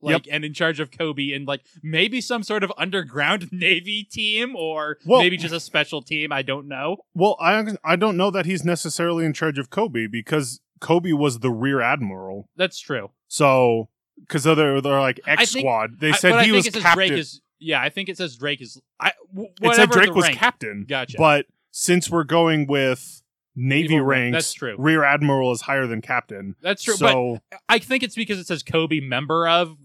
Like 0.00 0.28
and 0.30 0.44
in 0.44 0.52
charge 0.52 0.80
of 0.80 0.90
Koby 0.90 1.34
and 1.34 1.46
like 1.48 1.62
maybe 1.82 2.20
some 2.20 2.42
sort 2.42 2.62
of 2.62 2.70
underground 2.76 3.48
navy 3.50 4.04
team 4.04 4.54
or 4.54 4.98
Well- 5.06 5.22
maybe 5.22 5.38
just 5.38 5.54
a 5.54 5.60
special 5.60 6.02
team. 6.02 6.30
I 6.30 6.42
don't 6.42 6.68
know. 6.68 6.98
Well, 7.14 7.38
I 7.40 7.64
I 7.82 7.96
don't 7.96 8.18
know 8.18 8.30
that 8.30 8.44
he's 8.44 8.64
necessarily 8.66 9.24
in 9.24 9.32
charge 9.32 9.58
of 9.58 9.70
Koby 9.70 10.10
because 10.10 10.60
Koby 10.84 11.16
was 11.16 11.38
the 11.40 11.50
rear 11.50 11.80
admiral. 11.80 12.48
That's 12.56 12.78
true. 12.78 13.10
So 13.28 13.88
because 14.20 14.44
they're 14.44 14.80
they're 14.80 15.00
like 15.00 15.20
X 15.26 15.52
think- 15.52 15.62
squad, 15.64 15.98
they 16.00 16.10
I- 16.10 16.16
said 16.16 16.30
but 16.30 16.38
I 16.40 16.42
he 16.44 16.50
think 16.50 16.56
was 16.56 16.66
it 16.66 16.72
says 16.74 16.82
captain. 16.82 17.08
Drake 17.08 17.18
is 17.18 17.40
yeah. 17.58 17.80
I 17.80 17.88
think 17.88 18.08
it 18.08 18.16
says 18.16 18.36
Drake 18.36 18.60
is. 18.60 18.80
I 19.00 19.12
w- 19.32 19.50
it 19.60 19.66
whatever 19.66 19.74
said 19.74 19.90
Drake 19.90 20.08
the 20.08 20.14
was 20.14 20.24
rank. 20.26 20.36
captain. 20.38 20.84
Gotcha. 20.88 21.16
But 21.18 21.46
since 21.70 22.10
we're 22.10 22.24
going 22.24 22.66
with 22.66 23.22
Navy 23.56 23.88
Naval 23.94 24.06
rank, 24.06 24.20
ranks, 24.34 24.34
that's 24.46 24.52
true. 24.52 24.76
Rear 24.78 25.04
admiral 25.04 25.52
is 25.52 25.62
higher 25.62 25.86
than 25.86 26.02
captain. 26.02 26.56
That's 26.60 26.82
true. 26.82 26.96
but 27.00 27.40
I 27.68 27.78
think 27.78 28.02
it's 28.02 28.14
because 28.16 28.38
it 28.38 28.46
says 28.46 28.62
Koby 28.62 29.02
member 29.02 29.48
of. 29.48 29.76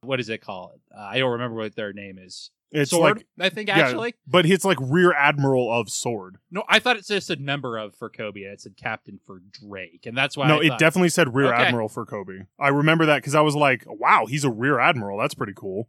What 0.00 0.20
is 0.20 0.28
it 0.28 0.40
called? 0.40 0.78
Uh, 0.96 1.00
I 1.02 1.18
don't 1.18 1.32
remember 1.32 1.56
what 1.56 1.74
their 1.74 1.92
name 1.92 2.18
is. 2.18 2.50
It's 2.70 2.90
Sword, 2.90 3.16
like, 3.16 3.26
I 3.40 3.48
think 3.48 3.68
yeah, 3.68 3.78
actually. 3.78 4.14
but 4.26 4.44
it's 4.44 4.64
like 4.64 4.76
rear 4.80 5.12
admiral 5.14 5.72
of 5.72 5.88
sword. 5.88 6.36
No, 6.50 6.64
I 6.68 6.78
thought 6.78 6.96
it 6.98 7.06
just 7.06 7.26
said 7.26 7.40
member 7.40 7.78
of 7.78 7.94
for 7.94 8.10
Koby. 8.10 8.40
It 8.44 8.60
said 8.60 8.76
captain 8.76 9.18
for 9.26 9.40
Drake, 9.52 10.04
and 10.04 10.14
that's 10.16 10.36
why. 10.36 10.48
no, 10.48 10.56
I 10.60 10.64
it 10.64 10.68
thought- 10.68 10.78
definitely 10.78 11.08
said 11.08 11.34
rear 11.34 11.46
Okay. 11.54 11.62
admiral 11.64 11.88
for 11.88 12.04
Koby. 12.04 12.46
I 12.60 12.68
remember 12.68 13.06
that 13.06 13.16
because 13.22 13.34
I 13.34 13.40
was 13.40 13.56
like, 13.56 13.84
wow, 13.86 14.26
he's 14.26 14.44
a 14.44 14.50
rear 14.50 14.78
admiral. 14.78 15.18
That's 15.18 15.34
pretty 15.34 15.54
cool. 15.56 15.88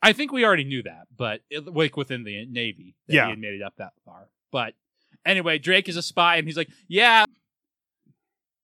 I 0.00 0.12
think 0.12 0.30
we 0.32 0.44
already 0.44 0.64
knew 0.64 0.82
that, 0.84 1.06
but 1.16 1.40
it, 1.50 1.66
like 1.66 1.96
within 1.96 2.22
the 2.24 2.46
Navy, 2.46 2.94
that 3.08 3.14
Yeah. 3.14 3.24
he 3.24 3.30
had 3.30 3.38
made 3.40 3.54
it 3.54 3.62
up 3.62 3.74
that 3.78 3.92
far. 4.04 4.28
But 4.52 4.74
anyway, 5.26 5.58
Drake 5.58 5.88
is 5.88 5.96
a 5.96 6.02
spy, 6.02 6.36
and 6.36 6.46
he's 6.46 6.56
like, 6.56 6.68
"Yeah, 6.88 7.24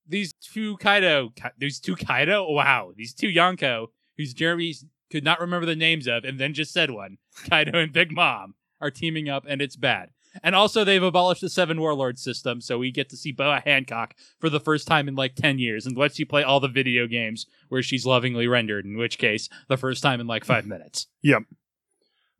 these 0.06 0.32
two 0.34 0.76
Kaido, 0.78 1.32
these 1.58 1.80
two 1.80 1.96
Kaido, 1.96 2.50
wow, 2.50 2.92
these 2.96 3.14
two 3.14 3.28
Yonko, 3.28 3.88
whose 4.16 4.32
Jeremy 4.32 4.74
could 5.10 5.24
not 5.24 5.40
remember 5.40 5.66
the 5.66 5.76
names 5.76 6.06
of, 6.06 6.24
and 6.24 6.38
then 6.38 6.54
just 6.54 6.72
said 6.72 6.90
one, 6.90 7.18
Kaido 7.48 7.78
and 7.78 7.92
Big 7.92 8.12
Mom, 8.12 8.54
are 8.80 8.90
teaming 8.90 9.28
up, 9.28 9.44
and 9.48 9.60
it's 9.60 9.76
bad." 9.76 10.10
And 10.42 10.54
also, 10.54 10.84
they've 10.84 11.02
abolished 11.02 11.40
the 11.40 11.48
Seven 11.48 11.80
Warlord 11.80 12.18
system, 12.18 12.60
so 12.60 12.78
we 12.78 12.90
get 12.90 13.08
to 13.10 13.16
see 13.16 13.32
Boa 13.32 13.62
Hancock 13.64 14.14
for 14.38 14.48
the 14.50 14.60
first 14.60 14.86
time 14.86 15.08
in 15.08 15.14
like 15.14 15.34
10 15.34 15.58
years 15.58 15.86
and 15.86 15.96
lets 15.96 16.18
you 16.18 16.26
play 16.26 16.42
all 16.42 16.60
the 16.60 16.68
video 16.68 17.06
games 17.06 17.46
where 17.68 17.82
she's 17.82 18.06
lovingly 18.06 18.46
rendered, 18.46 18.84
in 18.84 18.96
which 18.96 19.18
case, 19.18 19.48
the 19.68 19.76
first 19.76 20.02
time 20.02 20.20
in 20.20 20.26
like 20.26 20.44
five 20.44 20.66
minutes. 20.66 21.06
Yep. 21.22 21.44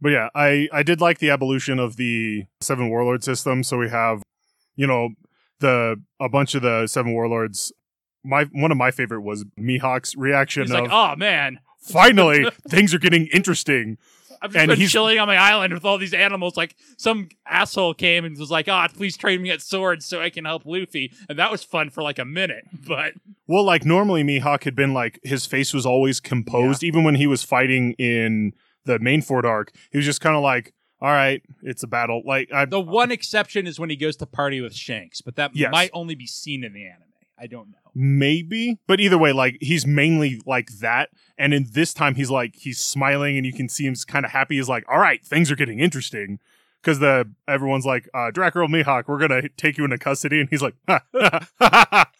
But 0.00 0.10
yeah, 0.10 0.28
I 0.34 0.68
I 0.72 0.82
did 0.82 1.00
like 1.00 1.18
the 1.18 1.30
evolution 1.30 1.78
of 1.78 1.96
the 1.96 2.44
seven 2.60 2.88
warlord 2.88 3.24
system. 3.24 3.64
So 3.64 3.78
we 3.78 3.88
have, 3.88 4.22
you 4.76 4.86
know, 4.86 5.10
the 5.58 6.00
a 6.20 6.28
bunch 6.28 6.54
of 6.54 6.62
the 6.62 6.86
seven 6.86 7.12
warlords. 7.12 7.72
My 8.24 8.44
one 8.52 8.70
of 8.70 8.76
my 8.76 8.92
favorite 8.92 9.22
was 9.22 9.44
Mihawk's 9.58 10.14
reaction 10.16 10.62
He's 10.62 10.70
of 10.70 10.82
like, 10.82 10.90
oh 10.92 11.16
man, 11.16 11.58
finally 11.80 12.46
things 12.68 12.92
are 12.94 12.98
getting 12.98 13.26
interesting. 13.28 13.98
I've 14.40 14.52
just 14.52 14.60
And 14.62 14.68
been 14.68 14.78
he's- 14.78 14.92
chilling 14.92 15.18
on 15.18 15.26
my 15.26 15.36
island 15.36 15.74
with 15.74 15.84
all 15.84 15.98
these 15.98 16.14
animals. 16.14 16.56
Like 16.56 16.76
some 16.96 17.28
asshole 17.44 17.94
came 17.94 18.24
and 18.24 18.38
was 18.38 18.52
like, 18.52 18.68
"Ah, 18.68 18.86
please 18.86 19.16
trade 19.16 19.40
me 19.40 19.50
at 19.50 19.60
swords 19.60 20.06
so 20.06 20.20
I 20.20 20.30
can 20.30 20.44
help 20.44 20.62
Luffy," 20.64 21.12
and 21.28 21.36
that 21.40 21.50
was 21.50 21.64
fun 21.64 21.90
for 21.90 22.02
like 22.04 22.20
a 22.20 22.24
minute. 22.24 22.64
But 22.86 23.14
Well, 23.48 23.64
like 23.64 23.84
normally 23.84 24.22
Mihawk 24.22 24.62
had 24.62 24.76
been 24.76 24.94
like 24.94 25.18
his 25.24 25.44
face 25.44 25.74
was 25.74 25.84
always 25.84 26.20
composed, 26.20 26.84
even 26.84 27.02
when 27.02 27.16
he 27.16 27.26
was 27.26 27.42
fighting 27.42 27.92
in 27.94 28.52
the 28.84 28.98
Marineford 29.00 29.44
arc. 29.44 29.72
He 29.90 29.98
was 29.98 30.04
just 30.06 30.20
kind 30.20 30.36
of 30.36 30.42
like, 30.42 30.72
all 31.00 31.10
right, 31.10 31.42
it's 31.62 31.82
a 31.82 31.88
battle. 31.88 32.22
Like 32.24 32.52
I, 32.52 32.64
the 32.64 32.78
one 32.80 33.10
exception 33.10 33.66
is 33.66 33.80
when 33.80 33.90
he 33.90 33.96
goes 33.96 34.16
to 34.18 34.26
party 34.26 34.60
with 34.60 34.72
Shanks, 34.74 35.20
but 35.20 35.34
that 35.34 35.50
Yes. 35.56 35.72
might 35.72 35.90
only 35.92 36.14
be 36.14 36.28
seen 36.28 36.62
in 36.62 36.74
the 36.74 36.86
anime. 36.86 37.02
I 37.40 37.46
don't 37.46 37.68
know. 37.68 37.76
Maybe, 37.94 38.78
but 38.86 39.00
either 39.00 39.18
way, 39.18 39.32
like 39.32 39.58
he's 39.60 39.86
mainly 39.86 40.40
like 40.46 40.70
that. 40.80 41.10
And 41.36 41.54
in 41.54 41.68
this 41.72 41.94
time, 41.94 42.14
he's 42.14 42.30
like 42.30 42.56
he's 42.56 42.78
smiling, 42.78 43.36
and 43.36 43.46
you 43.46 43.52
can 43.52 43.68
see 43.68 43.84
him's 43.84 44.04
kind 44.04 44.24
of 44.24 44.32
happy. 44.32 44.56
He's 44.56 44.68
like, 44.68 44.84
"All 44.88 44.98
right, 44.98 45.24
things 45.24 45.50
are 45.50 45.56
getting 45.56 45.78
interesting," 45.80 46.38
because 46.82 46.98
the 46.98 47.30
everyone's 47.46 47.86
like, 47.86 48.08
uh, 48.14 48.30
"Dracule 48.32 48.68
Mihawk, 48.68 49.08
we're 49.08 49.18
gonna 49.18 49.48
take 49.56 49.78
you 49.78 49.84
into 49.84 49.98
custody," 49.98 50.40
and 50.40 50.48
he's 50.48 50.62
like, 50.62 50.74
ha, 50.88 51.00
ha, 51.12 51.48
ha. 51.60 52.10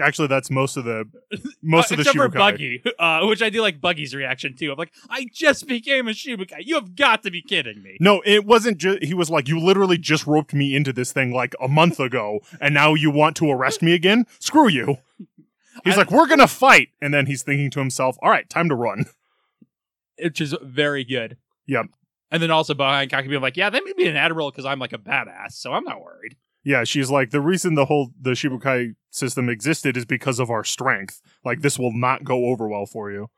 "Actually, 0.00 0.28
that's 0.28 0.50
most 0.50 0.76
of 0.76 0.84
the 0.84 1.04
most 1.62 1.90
Uh, 1.90 1.94
of 1.94 1.98
the 1.98 2.00
except 2.02 2.16
for 2.16 2.28
Buggy, 2.28 2.82
uh, 2.98 3.24
which 3.26 3.42
I 3.42 3.50
do 3.50 3.60
like 3.62 3.80
Buggy's 3.80 4.14
reaction 4.14 4.54
too. 4.56 4.72
I'm 4.72 4.78
like, 4.78 4.92
I 5.08 5.26
just 5.32 5.66
became 5.66 6.08
a 6.08 6.12
Shichibukai. 6.12 6.58
You 6.64 6.74
have 6.76 6.94
got 6.96 7.22
to 7.22 7.30
be 7.30 7.42
kidding 7.42 7.82
me. 7.82 7.96
No, 8.00 8.22
it 8.24 8.44
wasn't 8.44 8.78
just. 8.78 9.02
He 9.04 9.14
was 9.14 9.30
like, 9.30 9.48
"You 9.48 9.58
literally 9.60 9.98
just 9.98 10.26
roped 10.26 10.52
me 10.54 10.74
into 10.74 10.92
this 10.92 11.12
thing 11.12 11.32
like 11.32 11.54
a 11.60 11.68
month 11.68 12.00
ago, 12.00 12.40
and 12.60 12.74
now 12.74 12.94
you 12.94 13.10
want 13.10 13.36
to 13.36 13.50
arrest 13.50 13.82
me 13.82 13.92
again? 13.94 14.26
Screw 14.40 14.68
you." 14.68 14.96
He's 15.84 15.94
I- 15.94 15.98
like, 15.98 16.10
"We're 16.10 16.26
gonna 16.28 16.48
fight," 16.48 16.88
and 17.00 17.12
then 17.12 17.26
he's 17.26 17.42
thinking 17.42 17.70
to 17.70 17.80
himself, 17.80 18.16
"All 18.22 18.30
right, 18.30 18.48
time 18.48 18.68
to 18.68 18.74
run." 18.74 19.06
which 20.22 20.40
is 20.40 20.54
very 20.62 21.02
good. 21.04 21.36
Yep. 21.66 21.86
And 22.30 22.40
then 22.42 22.50
also 22.52 22.72
behind 22.74 23.10
Cocky 23.10 23.26
being 23.28 23.42
like, 23.42 23.56
yeah, 23.56 23.68
they 23.68 23.80
made 23.80 23.96
me 23.96 24.06
an 24.06 24.16
admiral 24.16 24.50
because 24.50 24.64
I'm 24.64 24.78
like 24.78 24.92
a 24.92 24.98
badass, 24.98 25.52
so 25.52 25.72
I'm 25.72 25.82
not 25.84 26.00
worried. 26.00 26.36
Yeah, 26.64 26.84
she's 26.84 27.10
like, 27.10 27.30
the 27.30 27.40
reason 27.42 27.74
the 27.74 27.84
whole 27.84 28.10
the 28.18 28.30
Shichibukai 28.30 28.94
system 29.10 29.48
existed 29.48 29.96
is 29.96 30.04
because 30.06 30.38
of 30.38 30.50
our 30.50 30.64
strength. 30.64 31.20
Like 31.44 31.60
this 31.60 31.78
will 31.78 31.92
not 31.92 32.24
go 32.24 32.46
over 32.46 32.66
well 32.68 32.86
for 32.86 33.10
you. 33.10 33.28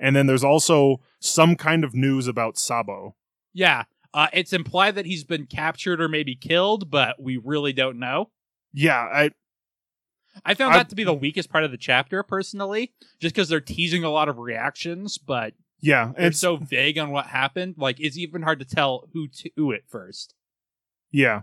And 0.00 0.14
then 0.16 0.26
there's 0.26 0.44
also 0.44 1.00
some 1.20 1.54
kind 1.56 1.84
of 1.84 1.94
news 1.94 2.26
about 2.26 2.58
Sabo. 2.58 3.14
Yeah. 3.54 3.84
Uh, 4.12 4.28
it's 4.32 4.52
implied 4.52 4.94
that 4.96 5.06
he's 5.06 5.24
been 5.24 5.46
captured 5.46 6.00
or 6.00 6.08
maybe 6.08 6.34
killed, 6.34 6.90
but 6.90 7.22
we 7.22 7.36
really 7.36 7.72
don't 7.72 7.98
know. 7.98 8.30
Yeah, 8.72 8.98
I 9.00 9.30
I 10.44 10.54
found 10.54 10.74
I- 10.74 10.78
that 10.78 10.88
to 10.90 10.94
be 10.96 11.04
the 11.04 11.14
weakest 11.14 11.50
part 11.50 11.64
of 11.64 11.70
the 11.70 11.76
chapter, 11.78 12.22
personally, 12.22 12.92
just 13.20 13.34
because 13.34 13.48
they're 13.48 13.60
teasing 13.60 14.04
a 14.04 14.10
lot 14.10 14.28
of 14.28 14.38
reactions, 14.38 15.16
but 15.18 15.54
yeah, 15.80 16.12
they're 16.16 16.26
it's 16.28 16.38
so 16.38 16.56
vague 16.56 16.98
on 16.98 17.10
what 17.10 17.26
happened. 17.26 17.76
Like, 17.78 18.00
it's 18.00 18.18
even 18.18 18.42
hard 18.42 18.58
to 18.58 18.64
tell 18.66 19.08
who 19.12 19.28
to 19.28 19.70
it 19.70 19.84
first. 19.88 20.34
yeah. 21.12 21.42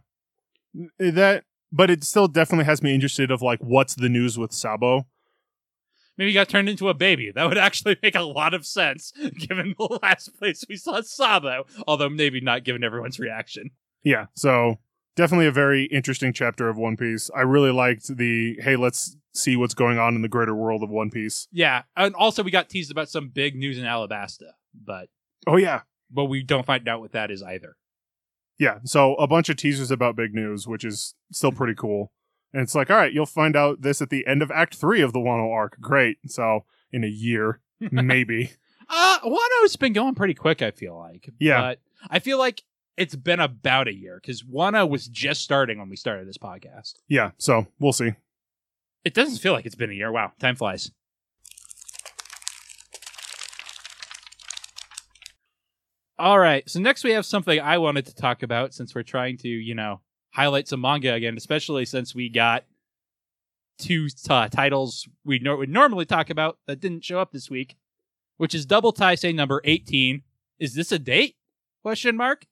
Eh, 1.00 1.12
that 1.12 1.44
but 1.72 1.90
it 1.90 2.04
still 2.04 2.28
definitely 2.28 2.66
has 2.66 2.84
me 2.84 2.94
interested 2.94 3.32
of 3.32 3.42
like 3.42 3.60
what's 3.60 3.96
the 3.96 4.10
news 4.10 4.38
with 4.38 4.52
Sabo. 4.52 5.08
Maybe 6.18 6.30
he 6.30 6.34
got 6.36 6.48
turned 6.48 6.70
into 6.70 6.90
a 6.90 6.94
baby. 6.94 7.32
That 7.34 7.50
would 7.50 7.58
actually 7.58 7.98
make 8.04 8.14
a 8.14 8.22
lot 8.22 8.54
of 8.54 8.68
sense, 8.68 9.12
given 9.40 9.74
the 9.78 10.00
last 10.04 10.38
place 10.38 10.64
we 10.70 10.76
saw 10.76 11.02
Sabo, 11.02 11.66
although 11.88 12.10
maybe 12.10 12.40
not 12.40 12.64
given 12.64 12.84
everyone's 12.84 13.20
reaction. 13.20 13.72
Yeah, 14.04 14.28
so 14.36 14.76
definitely 15.16 15.48
a 15.48 15.52
very 15.52 15.86
interesting 15.86 16.32
chapter 16.32 16.70
of 16.70 16.78
One 16.78 16.98
Piece. 16.98 17.32
I 17.36 17.42
really 17.42 17.72
liked 17.72 18.16
the 18.16 18.58
hey, 18.62 18.76
let's 18.76 19.18
see 19.34 19.56
what's 19.56 19.74
going 19.74 19.98
on 19.98 20.16
in 20.16 20.22
the 20.22 20.30
greater 20.30 20.54
world 20.54 20.84
of 20.84 20.92
One 20.92 21.10
Piece. 21.10 21.48
Yeah, 21.52 21.84
and 21.96 22.14
also 22.14 22.44
we 22.44 22.52
got 22.52 22.70
teased 22.70 22.92
about 22.92 23.10
some 23.10 23.30
big 23.30 23.56
news 23.56 23.80
in 23.80 23.86
Alabasta, 23.86 24.52
but 24.74 25.10
Oh 25.48 25.58
yeah, 25.58 25.82
but 26.12 26.26
we 26.26 26.44
don't 26.44 26.66
find 26.66 26.88
out 26.88 27.00
what 27.00 27.14
that 27.14 27.32
is 27.32 27.42
either. 27.42 27.76
Yeah, 28.60 28.80
so 28.84 29.16
a 29.16 29.28
bunch 29.28 29.50
of 29.50 29.58
teasers 29.58 29.92
about 29.92 30.16
big 30.16 30.34
news, 30.34 30.68
which 30.68 30.86
is 30.86 31.16
still 31.32 31.52
pretty 31.52 31.74
cool. 31.76 32.12
And 32.54 32.62
it's 32.62 32.76
like, 32.76 32.92
all 32.92 32.98
right, 32.98 33.12
you'll 33.12 33.26
find 33.26 33.56
out 33.56 33.82
this 33.82 34.02
at 34.02 34.10
the 34.10 34.26
end 34.28 34.42
of 34.44 34.52
Act 34.52 34.76
Three 34.76 35.02
of 35.02 35.12
the 35.12 35.20
Wano 35.20 35.52
arc. 35.52 35.80
Great. 35.82 36.18
So 36.28 36.66
in 36.92 37.04
a 37.04 37.08
year, 37.08 37.62
maybe. 37.80 38.52
Uh 38.90 39.20
Wano's 39.24 39.76
been 39.76 39.94
going 39.94 40.14
pretty 40.16 40.34
quick. 40.36 40.62
I 40.62 40.72
feel 40.72 40.98
like. 40.98 41.30
Yeah. 41.40 41.62
but 41.62 41.80
I 42.10 42.20
feel 42.20 42.38
like 42.38 42.64
it's 42.96 43.16
been 43.16 43.40
about 43.40 43.88
a 43.88 43.94
year 43.94 44.20
because 44.22 44.44
Wano 44.44 44.88
was 44.88 45.08
just 45.08 45.42
starting 45.42 45.80
when 45.80 45.90
we 45.90 45.96
started 45.96 46.28
this 46.28 46.38
podcast. 46.38 46.94
Yeah, 47.08 47.32
so 47.40 47.66
we'll 47.80 47.94
see. 47.94 48.12
It 49.04 49.16
doesn't 49.16 49.40
feel 49.40 49.54
like 49.54 49.66
it's 49.66 49.74
been 49.76 49.90
a 49.90 49.94
year. 49.96 50.12
Wow, 50.12 50.34
time 50.40 50.56
flies. 50.56 50.92
All 56.24 56.40
right, 56.40 56.64
so 56.70 56.80
next 56.80 57.04
we 57.04 57.12
have 57.12 57.26
something 57.26 57.60
I 57.60 57.78
wanted 57.80 58.06
to 58.06 58.16
talk 58.16 58.44
about 58.44 58.74
since 58.74 58.96
we're 58.96 59.04
trying 59.04 59.36
to, 59.40 59.50
you 59.50 59.76
know, 59.76 60.00
highlight 60.30 60.70
some 60.70 60.80
manga 60.80 61.14
again, 61.14 61.36
especially 61.36 61.84
since 61.84 62.16
we 62.16 62.30
got 62.30 62.64
two 63.78 64.08
uh, 64.30 64.48
titles 64.48 65.06
we 65.26 65.40
nor- 65.40 65.58
would 65.58 65.70
normally 65.70 66.06
talk 66.06 66.30
about 66.30 66.60
that 66.66 66.80
didn't 66.80 67.04
show 67.04 67.20
up 67.20 67.34
this 67.34 67.50
week, 67.50 67.76
which 68.38 68.56
is 68.56 68.66
Double 68.66 68.94
Taisei 68.94 69.36
number 69.36 69.60
18. 69.66 70.22
Is 70.60 70.76
this 70.76 70.94
a 70.94 70.98
date? 70.98 71.36
Question 71.82 72.16
mark. 72.16 72.46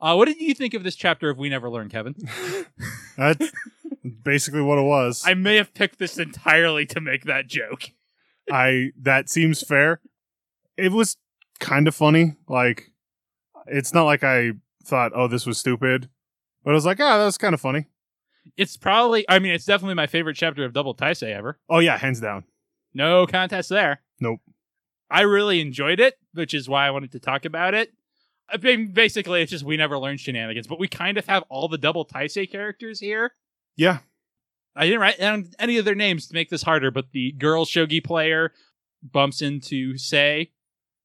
Uh, 0.00 0.14
what 0.14 0.24
did 0.24 0.40
you 0.40 0.54
think 0.54 0.72
of 0.72 0.82
this 0.82 0.96
chapter 0.96 1.28
of 1.28 1.36
We 1.36 1.50
Never 1.50 1.68
Learn, 1.68 1.90
Kevin? 1.90 2.14
That's 3.18 3.52
basically 4.22 4.62
what 4.62 4.78
it 4.78 4.86
was. 4.86 5.24
I 5.26 5.34
may 5.34 5.56
have 5.56 5.74
picked 5.74 5.98
this 5.98 6.16
entirely 6.16 6.86
to 6.86 7.02
make 7.02 7.24
that 7.24 7.48
joke. 7.48 7.90
I 8.50 8.92
that 8.98 9.28
seems 9.28 9.60
fair. 9.60 10.00
It 10.78 10.92
was 10.92 11.18
kind 11.60 11.88
of 11.88 11.94
funny. 11.94 12.36
Like 12.48 12.90
it's 13.66 13.94
not 13.94 14.04
like 14.04 14.24
I 14.24 14.52
thought, 14.84 15.12
oh, 15.14 15.28
this 15.28 15.46
was 15.46 15.58
stupid. 15.58 16.08
But 16.64 16.72
I 16.72 16.74
was 16.74 16.86
like, 16.86 17.00
ah, 17.00 17.18
that 17.18 17.24
was 17.24 17.38
kind 17.38 17.54
of 17.54 17.60
funny. 17.60 17.86
It's 18.56 18.76
probably, 18.76 19.24
I 19.28 19.38
mean, 19.38 19.52
it's 19.52 19.64
definitely 19.64 19.94
my 19.94 20.06
favorite 20.06 20.36
chapter 20.36 20.64
of 20.64 20.72
Double 20.72 20.94
Taisei 20.94 21.34
ever. 21.34 21.58
Oh 21.68 21.78
yeah, 21.78 21.98
hands 21.98 22.20
down. 22.20 22.44
No 22.94 23.26
contest 23.26 23.68
there. 23.68 24.00
Nope. 24.20 24.40
I 25.10 25.22
really 25.22 25.60
enjoyed 25.60 26.00
it, 26.00 26.18
which 26.34 26.54
is 26.54 26.68
why 26.68 26.86
I 26.86 26.90
wanted 26.90 27.12
to 27.12 27.20
talk 27.20 27.44
about 27.44 27.74
it. 27.74 27.92
I 28.50 28.56
mean, 28.56 28.92
basically, 28.92 29.42
it's 29.42 29.50
just 29.50 29.64
we 29.64 29.76
never 29.76 29.98
learned 29.98 30.20
shenanigans, 30.20 30.66
but 30.66 30.78
we 30.78 30.88
kind 30.88 31.18
of 31.18 31.26
have 31.26 31.44
all 31.48 31.68
the 31.68 31.78
Double 31.78 32.06
Taisei 32.06 32.50
characters 32.50 33.00
here. 33.00 33.32
Yeah. 33.76 33.98
I 34.74 34.84
didn't 34.84 35.00
write 35.00 35.18
down 35.18 35.50
any 35.58 35.76
of 35.78 35.84
their 35.84 35.94
names 35.94 36.28
to 36.28 36.34
make 36.34 36.50
this 36.50 36.62
harder, 36.62 36.90
but 36.90 37.12
the 37.12 37.32
girl 37.32 37.64
shogi 37.64 38.02
player, 38.02 38.52
bumps 39.02 39.42
into 39.42 39.96
Say, 39.98 40.52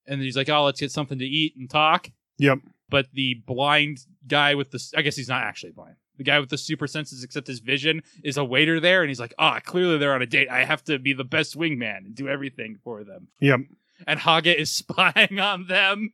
and 0.08 0.22
he's 0.22 0.36
like, 0.38 0.50
"Oh, 0.50 0.66
let's 0.66 0.80
get 0.80 0.92
something 0.92 1.20
to 1.20 1.26
eat 1.26 1.56
and 1.58 1.70
talk." 1.70 2.10
Yep. 2.38 2.60
But 2.90 3.08
the 3.14 3.36
blind 3.46 4.00
guy 4.28 4.56
with 4.56 4.72
the 4.72 4.84
I 4.96 5.02
guess 5.02 5.16
he's 5.16 5.30
not 5.30 5.44
actually 5.44 5.72
blind. 5.72 5.96
The 6.18 6.24
guy 6.24 6.40
with 6.40 6.50
the 6.50 6.58
super 6.60 6.86
senses 6.86 7.24
except 7.24 7.48
his 7.48 7.60
vision 7.60 8.04
is 8.24 8.38
a 8.38 8.44
waiter 8.44 8.80
there, 8.80 9.02
and 9.02 9.10
he's 9.10 9.20
like, 9.20 9.34
"Ah, 9.40 9.60
clearly 9.60 9.98
they're 9.98 10.14
on 10.14 10.22
a 10.22 10.28
date. 10.28 10.48
I 10.50 10.64
have 10.64 10.84
to 10.86 11.00
be 11.00 11.14
the 11.14 11.24
best 11.24 11.58
wingman 11.58 11.98
and 12.06 12.16
do 12.16 12.28
everything 12.28 12.78
for 12.84 13.04
them." 13.04 13.30
Yep. 13.40 13.62
And 14.06 14.20
Haga 14.20 14.60
is 14.60 14.72
spying 14.76 15.40
on 15.40 15.66
them 15.68 16.14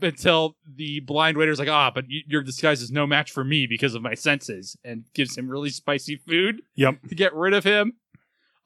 until 0.00 0.56
the 0.66 1.00
blind 1.00 1.36
waiter's 1.36 1.58
like, 1.58 1.68
"Ah, 1.68 1.90
but 1.90 2.04
your 2.08 2.42
disguise 2.42 2.82
is 2.82 2.90
no 2.90 3.06
match 3.06 3.30
for 3.32 3.44
me 3.44 3.66
because 3.66 3.94
of 3.94 4.02
my 4.02 4.14
senses," 4.14 4.76
and 4.84 5.04
gives 5.14 5.36
him 5.36 5.48
really 5.48 5.70
spicy 5.70 6.16
food 6.16 6.62
Yep. 6.76 7.02
to 7.08 7.14
get 7.14 7.34
rid 7.34 7.54
of 7.54 7.64
him. 7.64 7.94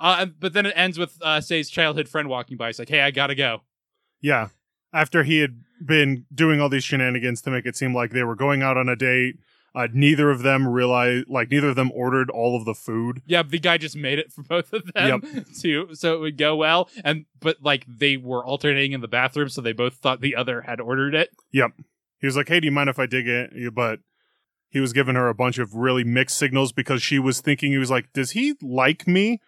Uh, 0.00 0.26
but 0.26 0.52
then 0.52 0.64
it 0.66 0.72
ends 0.76 0.98
with 0.98 1.16
uh, 1.22 1.40
Say's 1.40 1.68
childhood 1.70 2.08
friend 2.08 2.28
walking 2.28 2.56
by. 2.56 2.68
He's 2.68 2.78
like, 2.78 2.88
"Hey, 2.88 3.00
I 3.00 3.10
gotta 3.10 3.34
go." 3.34 3.62
Yeah. 4.20 4.48
After 4.92 5.22
he 5.22 5.38
had 5.38 5.62
been 5.84 6.26
doing 6.34 6.60
all 6.60 6.68
these 6.68 6.84
shenanigans 6.84 7.42
to 7.42 7.50
make 7.50 7.66
it 7.66 7.76
seem 7.76 7.94
like 7.94 8.10
they 8.10 8.24
were 8.24 8.34
going 8.34 8.62
out 8.62 8.76
on 8.76 8.88
a 8.88 8.96
date, 8.96 9.36
uh, 9.74 9.86
neither 9.92 10.30
of 10.30 10.42
them 10.42 10.66
realized, 10.66 11.28
like, 11.28 11.50
neither 11.50 11.68
of 11.68 11.76
them 11.76 11.92
ordered 11.92 12.30
all 12.30 12.56
of 12.56 12.64
the 12.64 12.74
food. 12.74 13.22
Yeah, 13.26 13.42
the 13.42 13.58
guy 13.58 13.78
just 13.78 13.96
made 13.96 14.18
it 14.18 14.32
for 14.32 14.42
both 14.42 14.72
of 14.72 14.92
them 14.92 15.44
too, 15.60 15.90
so 15.92 16.14
it 16.14 16.20
would 16.20 16.38
go 16.38 16.56
well. 16.56 16.88
And 17.04 17.26
but 17.38 17.58
like 17.62 17.84
they 17.86 18.16
were 18.16 18.44
alternating 18.44 18.92
in 18.92 19.02
the 19.02 19.08
bathroom, 19.08 19.50
so 19.50 19.60
they 19.60 19.72
both 19.72 19.94
thought 19.94 20.20
the 20.20 20.34
other 20.34 20.62
had 20.62 20.80
ordered 20.80 21.14
it. 21.14 21.30
Yep. 21.52 21.72
He 22.18 22.26
was 22.26 22.36
like, 22.36 22.48
hey, 22.48 22.60
do 22.60 22.64
you 22.64 22.72
mind 22.72 22.90
if 22.90 22.98
I 22.98 23.06
dig 23.06 23.28
it? 23.28 23.74
But 23.74 24.00
he 24.68 24.80
was 24.80 24.92
giving 24.92 25.14
her 25.14 25.28
a 25.28 25.34
bunch 25.34 25.58
of 25.58 25.74
really 25.74 26.02
mixed 26.02 26.38
signals 26.38 26.72
because 26.72 27.02
she 27.02 27.18
was 27.18 27.40
thinking, 27.40 27.70
he 27.70 27.78
was 27.78 27.90
like, 27.90 28.12
does 28.12 28.32
he 28.32 28.54
like 28.60 29.06
me? 29.06 29.40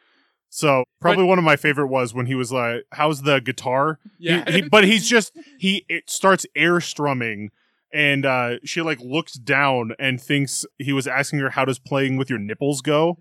So 0.52 0.84
probably 1.00 1.24
one 1.24 1.38
of 1.38 1.44
my 1.44 1.56
favorite 1.56 1.86
was 1.86 2.12
when 2.12 2.26
he 2.26 2.34
was 2.34 2.50
like, 2.52 2.82
how's 2.92 3.22
the 3.22 3.40
guitar? 3.40 3.98
He- 4.18 4.26
Yeah, 4.28 4.50
he- 4.50 4.62
but 4.68 4.84
he's 4.84 5.08
just 5.08 5.32
he 5.58 5.84
it 5.88 6.10
starts 6.10 6.44
air 6.56 6.80
strumming 6.80 7.50
and 7.92 8.24
uh 8.26 8.56
she 8.64 8.82
like 8.82 9.00
looks 9.00 9.34
down 9.34 9.92
and 9.98 10.20
thinks 10.20 10.64
he 10.78 10.92
was 10.92 11.06
asking 11.06 11.38
her 11.40 11.50
how 11.50 11.64
does 11.64 11.78
playing 11.78 12.16
with 12.16 12.28
your 12.30 12.38
nipples 12.38 12.80
go 12.82 13.18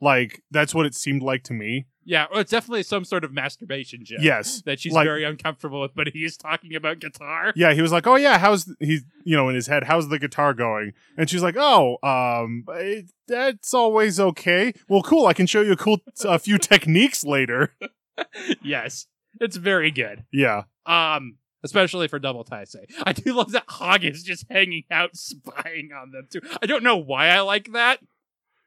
like 0.00 0.42
that's 0.50 0.74
what 0.74 0.86
it 0.86 0.94
seemed 0.94 1.22
like 1.22 1.42
to 1.44 1.52
me 1.52 1.86
yeah. 2.10 2.24
Well, 2.30 2.40
it's 2.40 2.50
definitely 2.50 2.84
some 2.84 3.04
sort 3.04 3.22
of 3.22 3.32
masturbation 3.34 4.02
joke. 4.02 4.20
yes 4.22 4.62
that 4.62 4.80
she's 4.80 4.94
like- 4.94 5.04
very 5.04 5.24
uncomfortable 5.24 5.82
with, 5.82 5.94
but 5.94 6.08
he's 6.08 6.38
talking 6.38 6.74
about 6.74 7.00
guitar. 7.00 7.52
yeah 7.54 7.74
he 7.74 7.82
was 7.82 7.92
like 7.92 8.06
oh 8.06 8.16
yeah 8.16 8.38
how's 8.38 8.72
he 8.80 9.00
you 9.24 9.36
know 9.36 9.48
in 9.50 9.54
his 9.54 9.66
head 9.66 9.84
how's 9.84 10.08
the 10.08 10.18
guitar 10.18 10.54
going 10.54 10.92
and 11.18 11.28
she's 11.28 11.42
like 11.42 11.56
oh 11.58 11.98
um 12.02 12.64
it, 12.76 13.10
that's 13.26 13.74
always 13.74 14.18
okay 14.18 14.72
well 14.88 15.02
cool 15.02 15.26
i 15.26 15.34
can 15.34 15.46
show 15.46 15.60
you 15.60 15.72
a 15.72 15.76
cool 15.76 15.98
a 16.24 16.38
few 16.38 16.56
techniques 16.58 17.24
later 17.24 17.74
yes, 18.62 19.06
it's 19.40 19.56
very 19.56 19.90
good. 19.90 20.24
yeah 20.32 20.62
Um, 20.86 21.36
especially 21.62 22.08
for 22.08 22.18
Double 22.18 22.44
Taisei. 22.44 22.84
I 23.04 23.12
do 23.12 23.34
love 23.34 23.52
that 23.52 23.64
Hog 23.68 24.04
is 24.04 24.22
just 24.22 24.44
hanging 24.50 24.84
out, 24.90 25.10
spying 25.16 25.90
on 25.92 26.10
them 26.12 26.26
too. 26.30 26.40
I 26.62 26.66
don't 26.66 26.82
know 26.82 26.96
why 26.96 27.28
I 27.28 27.40
like 27.40 27.72
that. 27.72 28.00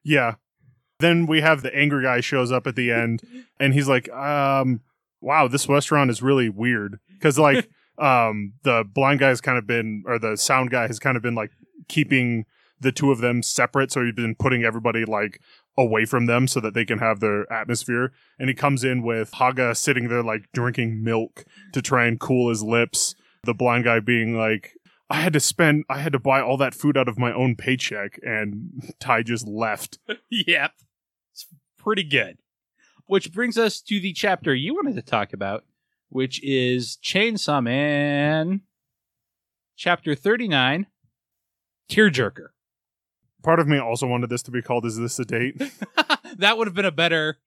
Yeah. 0.04 0.36
Then 1.02 1.26
we 1.26 1.42
have 1.42 1.62
the 1.62 1.76
angry 1.76 2.04
guy 2.04 2.22
shows 2.22 2.52
up 2.52 2.68
at 2.68 2.76
the 2.76 2.92
end 2.92 3.22
and 3.60 3.74
he's 3.74 3.88
like, 3.88 4.10
um, 4.12 4.82
wow, 5.20 5.48
this 5.48 5.68
restaurant 5.68 6.10
is 6.10 6.22
really 6.22 6.50
weird. 6.50 7.00
Cause 7.22 7.38
like, 7.38 7.70
um, 7.98 8.54
the 8.64 8.84
blind 8.88 9.20
guy 9.20 9.30
has 9.30 9.42
kind 9.42 9.58
of 9.58 9.68
been, 9.68 10.04
or 10.06 10.18
the 10.18 10.38
sound 10.38 10.72
guy 10.72 10.88
has 10.88 11.00
kind 11.00 11.18
of 11.18 11.24
been 11.24 11.36
like 11.36 11.52
keeping 11.88 12.46
the 12.80 12.92
two 12.92 13.12
of 13.12 13.20
them 13.20 13.44
separate. 13.44 13.92
So 13.92 14.04
he's 14.04 14.16
been 14.16 14.36
putting 14.36 14.64
everybody 14.64 15.06
like 15.06 15.40
away 15.78 16.06
from 16.06 16.26
them 16.26 16.48
so 16.48 16.60
that 16.60 16.74
they 16.74 16.86
can 16.86 17.00
have 17.00 17.20
their 17.20 17.52
atmosphere. 17.52 18.12
And 18.40 18.50
he 18.50 18.56
comes 18.56 18.84
in 18.84 19.04
with 19.04 19.32
Haga 19.34 19.76
sitting 19.76 20.08
there 20.08 20.24
like 20.24 20.50
drinking 20.54 21.04
milk 21.04 21.46
to 21.74 21.82
try 21.82 22.06
and 22.06 22.20
cool 22.20 22.50
his 22.50 22.64
lips. 22.64 23.16
The 23.44 23.54
blind 23.54 23.86
guy 23.86 24.00
being 24.00 24.36
like, 24.36 24.74
I 25.10 25.16
had 25.16 25.34
to 25.34 25.40
spend, 25.40 25.84
I 25.90 26.00
had 26.00 26.14
to 26.14 26.20
buy 26.20 26.42
all 26.42 26.58
that 26.58 26.74
food 26.74 26.98
out 26.98 27.08
of 27.08 27.20
my 27.20 27.34
own 27.34 27.56
paycheck. 27.56 28.20
And 28.24 28.94
Ty 29.00 29.24
just 29.24 29.48
left. 29.48 30.00
yep. 30.30 30.72
It's 31.32 31.48
pretty 31.78 32.04
good. 32.04 32.38
Which 33.06 33.32
brings 33.32 33.58
us 33.58 33.82
to 33.82 34.00
the 34.00 34.14
chapter 34.14 34.56
you 34.56 34.76
wanted 34.76 34.96
to 34.96 35.02
talk 35.02 35.34
about, 35.34 35.66
which 36.10 36.42
is 36.44 36.98
Chainsaw 37.04 37.62
Man, 37.62 38.62
chapter 39.76 40.16
39, 40.16 40.88
Tearjerker. 41.90 42.48
Part 43.44 43.60
of 43.60 43.68
me 43.68 43.80
also 43.80 44.08
wanted 44.08 44.30
this 44.30 44.44
to 44.44 44.52
be 44.52 44.62
called 44.62 44.86
"Is 44.86 44.98
This 44.98 45.18
a 45.20 45.26
Date?" 45.26 45.62
that 46.38 46.58
would 46.58 46.68
have 46.68 46.76
been 46.76 46.86
a 46.86 46.92
better 46.92 47.40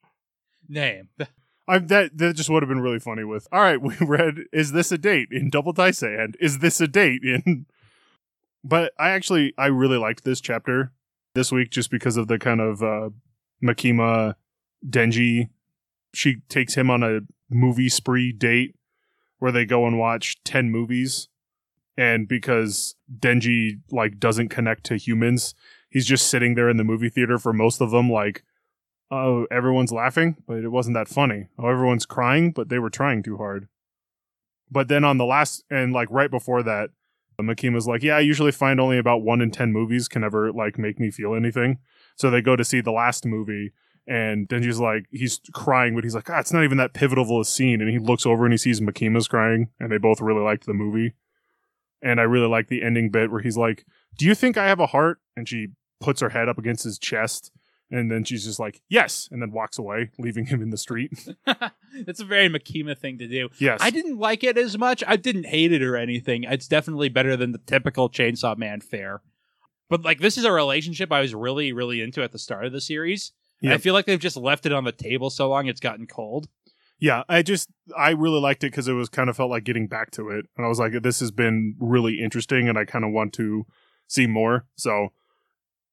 name. 0.68 1.08
I 1.68 1.78
that 1.78 2.18
that 2.18 2.34
just 2.34 2.50
would 2.50 2.62
have 2.62 2.68
been 2.68 2.80
really 2.80 2.98
funny. 2.98 3.24
With 3.24 3.46
all 3.52 3.60
right, 3.60 3.80
we 3.82 3.94
read 4.00 4.40
"Is 4.52 4.72
This 4.72 4.90
a 4.90 4.98
Date?" 4.98 5.28
in 5.30 5.50
Double 5.50 5.72
Dice 5.72 6.02
and 6.02 6.36
"Is 6.40 6.58
This 6.58 6.80
a 6.80 6.88
Date?" 6.88 7.22
in. 7.22 7.66
But 8.66 8.94
I 8.98 9.10
actually 9.10 9.52
I 9.58 9.66
really 9.66 9.98
liked 9.98 10.24
this 10.24 10.40
chapter 10.40 10.90
this 11.34 11.52
week 11.52 11.68
just 11.68 11.90
because 11.90 12.16
of 12.16 12.28
the 12.28 12.38
kind 12.38 12.62
of 12.62 12.82
uh, 12.82 13.10
Makima 13.64 14.34
Denji. 14.88 15.48
She 16.12 16.42
takes 16.48 16.74
him 16.74 16.90
on 16.90 17.02
a 17.02 17.20
movie 17.50 17.88
spree 17.88 18.32
date 18.32 18.76
where 19.38 19.52
they 19.52 19.64
go 19.64 19.86
and 19.86 19.98
watch 19.98 20.42
ten 20.44 20.70
movies, 20.70 21.28
and 21.96 22.28
because 22.28 22.94
Denji 23.18 23.80
like 23.90 24.18
doesn't 24.18 24.48
connect 24.48 24.84
to 24.84 24.96
humans, 24.96 25.54
he's 25.90 26.06
just 26.06 26.28
sitting 26.28 26.54
there 26.54 26.68
in 26.68 26.76
the 26.76 26.84
movie 26.84 27.08
theater 27.08 27.38
for 27.38 27.52
most 27.52 27.80
of 27.80 27.90
them, 27.90 28.10
like 28.10 28.44
oh, 29.10 29.46
everyone's 29.50 29.92
laughing, 29.92 30.36
but 30.46 30.58
it 30.58 30.68
wasn't 30.70 30.94
that 30.94 31.08
funny. 31.08 31.46
Oh, 31.58 31.68
everyone's 31.68 32.06
crying, 32.06 32.50
but 32.50 32.68
they 32.68 32.78
were 32.78 32.90
trying 32.90 33.22
too 33.22 33.36
hard. 33.36 33.68
But 34.70 34.88
then 34.88 35.04
on 35.04 35.18
the 35.18 35.24
last, 35.24 35.62
and 35.70 35.92
like 35.92 36.08
right 36.10 36.30
before 36.30 36.62
that, 36.64 36.90
Makima's 37.40 37.86
like, 37.86 38.02
yeah, 38.02 38.16
I 38.16 38.20
usually 38.20 38.52
find 38.52 38.80
only 38.80 38.98
about 38.98 39.22
one 39.22 39.40
in 39.40 39.50
10 39.50 39.72
movies 39.72 40.08
can 40.08 40.24
ever 40.24 40.52
like 40.52 40.78
make 40.78 40.98
me 40.98 41.10
feel 41.10 41.34
anything. 41.34 41.78
So 42.16 42.30
they 42.30 42.40
go 42.40 42.56
to 42.56 42.64
see 42.64 42.80
the 42.80 42.92
last 42.92 43.26
movie, 43.26 43.72
and 44.06 44.48
Denji's 44.48 44.80
like, 44.80 45.06
he's 45.10 45.40
crying, 45.52 45.94
but 45.94 46.04
he's 46.04 46.14
like, 46.14 46.28
ah, 46.28 46.38
it's 46.38 46.52
not 46.52 46.64
even 46.64 46.78
that 46.78 46.92
pivotal 46.92 47.24
of 47.24 47.40
a 47.40 47.44
scene. 47.44 47.80
And 47.80 47.90
he 47.90 47.98
looks 47.98 48.26
over 48.26 48.44
and 48.44 48.52
he 48.52 48.58
sees 48.58 48.80
Makima's 48.80 49.28
crying, 49.28 49.70
and 49.80 49.90
they 49.90 49.98
both 49.98 50.20
really 50.20 50.42
liked 50.42 50.66
the 50.66 50.74
movie. 50.74 51.14
And 52.02 52.20
I 52.20 52.24
really 52.24 52.48
like 52.48 52.68
the 52.68 52.82
ending 52.82 53.10
bit 53.10 53.30
where 53.30 53.40
he's 53.40 53.56
like, 53.56 53.86
do 54.18 54.26
you 54.26 54.34
think 54.34 54.58
I 54.58 54.66
have 54.66 54.80
a 54.80 54.86
heart? 54.86 55.20
And 55.36 55.48
she 55.48 55.68
puts 56.00 56.20
her 56.20 56.28
head 56.28 56.48
up 56.48 56.58
against 56.58 56.84
his 56.84 56.98
chest. 56.98 57.50
And 57.94 58.10
then 58.10 58.24
she's 58.24 58.44
just 58.44 58.58
like, 58.58 58.80
yes, 58.88 59.28
and 59.30 59.40
then 59.40 59.52
walks 59.52 59.78
away, 59.78 60.10
leaving 60.18 60.46
him 60.46 60.60
in 60.60 60.70
the 60.70 60.76
street. 60.76 61.28
it's 61.94 62.18
a 62.18 62.24
very 62.24 62.48
Makima 62.48 62.98
thing 62.98 63.18
to 63.18 63.28
do. 63.28 63.50
yes. 63.60 63.78
I 63.80 63.90
didn't 63.90 64.18
like 64.18 64.42
it 64.42 64.58
as 64.58 64.76
much. 64.76 65.04
I 65.06 65.14
didn't 65.14 65.46
hate 65.46 65.72
it 65.72 65.80
or 65.80 65.96
anything. 65.96 66.42
It's 66.42 66.66
definitely 66.66 67.08
better 67.08 67.36
than 67.36 67.52
the 67.52 67.58
typical 67.58 68.10
Chainsaw 68.10 68.56
Man 68.56 68.80
fare. 68.80 69.22
But 69.88 70.02
like 70.02 70.18
this 70.18 70.36
is 70.36 70.44
a 70.44 70.50
relationship 70.50 71.12
I 71.12 71.20
was 71.20 71.36
really, 71.36 71.72
really 71.72 72.00
into 72.00 72.22
at 72.24 72.32
the 72.32 72.38
start 72.38 72.64
of 72.64 72.72
the 72.72 72.80
series. 72.80 73.30
And 73.62 73.72
I 73.72 73.78
feel 73.78 73.94
like 73.94 74.06
they've 74.06 74.18
just 74.18 74.36
left 74.36 74.66
it 74.66 74.72
on 74.72 74.84
the 74.84 74.92
table 74.92 75.30
so 75.30 75.48
long 75.48 75.68
it's 75.68 75.80
gotten 75.80 76.06
cold. 76.06 76.48
Yeah, 76.98 77.22
I 77.28 77.42
just 77.42 77.68
I 77.96 78.10
really 78.10 78.40
liked 78.40 78.64
it 78.64 78.70
because 78.70 78.88
it 78.88 78.92
was 78.92 79.08
kind 79.08 79.30
of 79.30 79.36
felt 79.36 79.50
like 79.50 79.64
getting 79.64 79.86
back 79.86 80.10
to 80.12 80.30
it, 80.30 80.46
and 80.56 80.64
I 80.64 80.68
was 80.68 80.78
like, 80.78 80.92
this 81.02 81.20
has 81.20 81.30
been 81.30 81.76
really 81.78 82.20
interesting, 82.20 82.68
and 82.68 82.78
I 82.78 82.84
kind 82.84 83.04
of 83.04 83.12
want 83.12 83.32
to 83.34 83.66
see 84.06 84.26
more. 84.26 84.66
So 84.76 85.08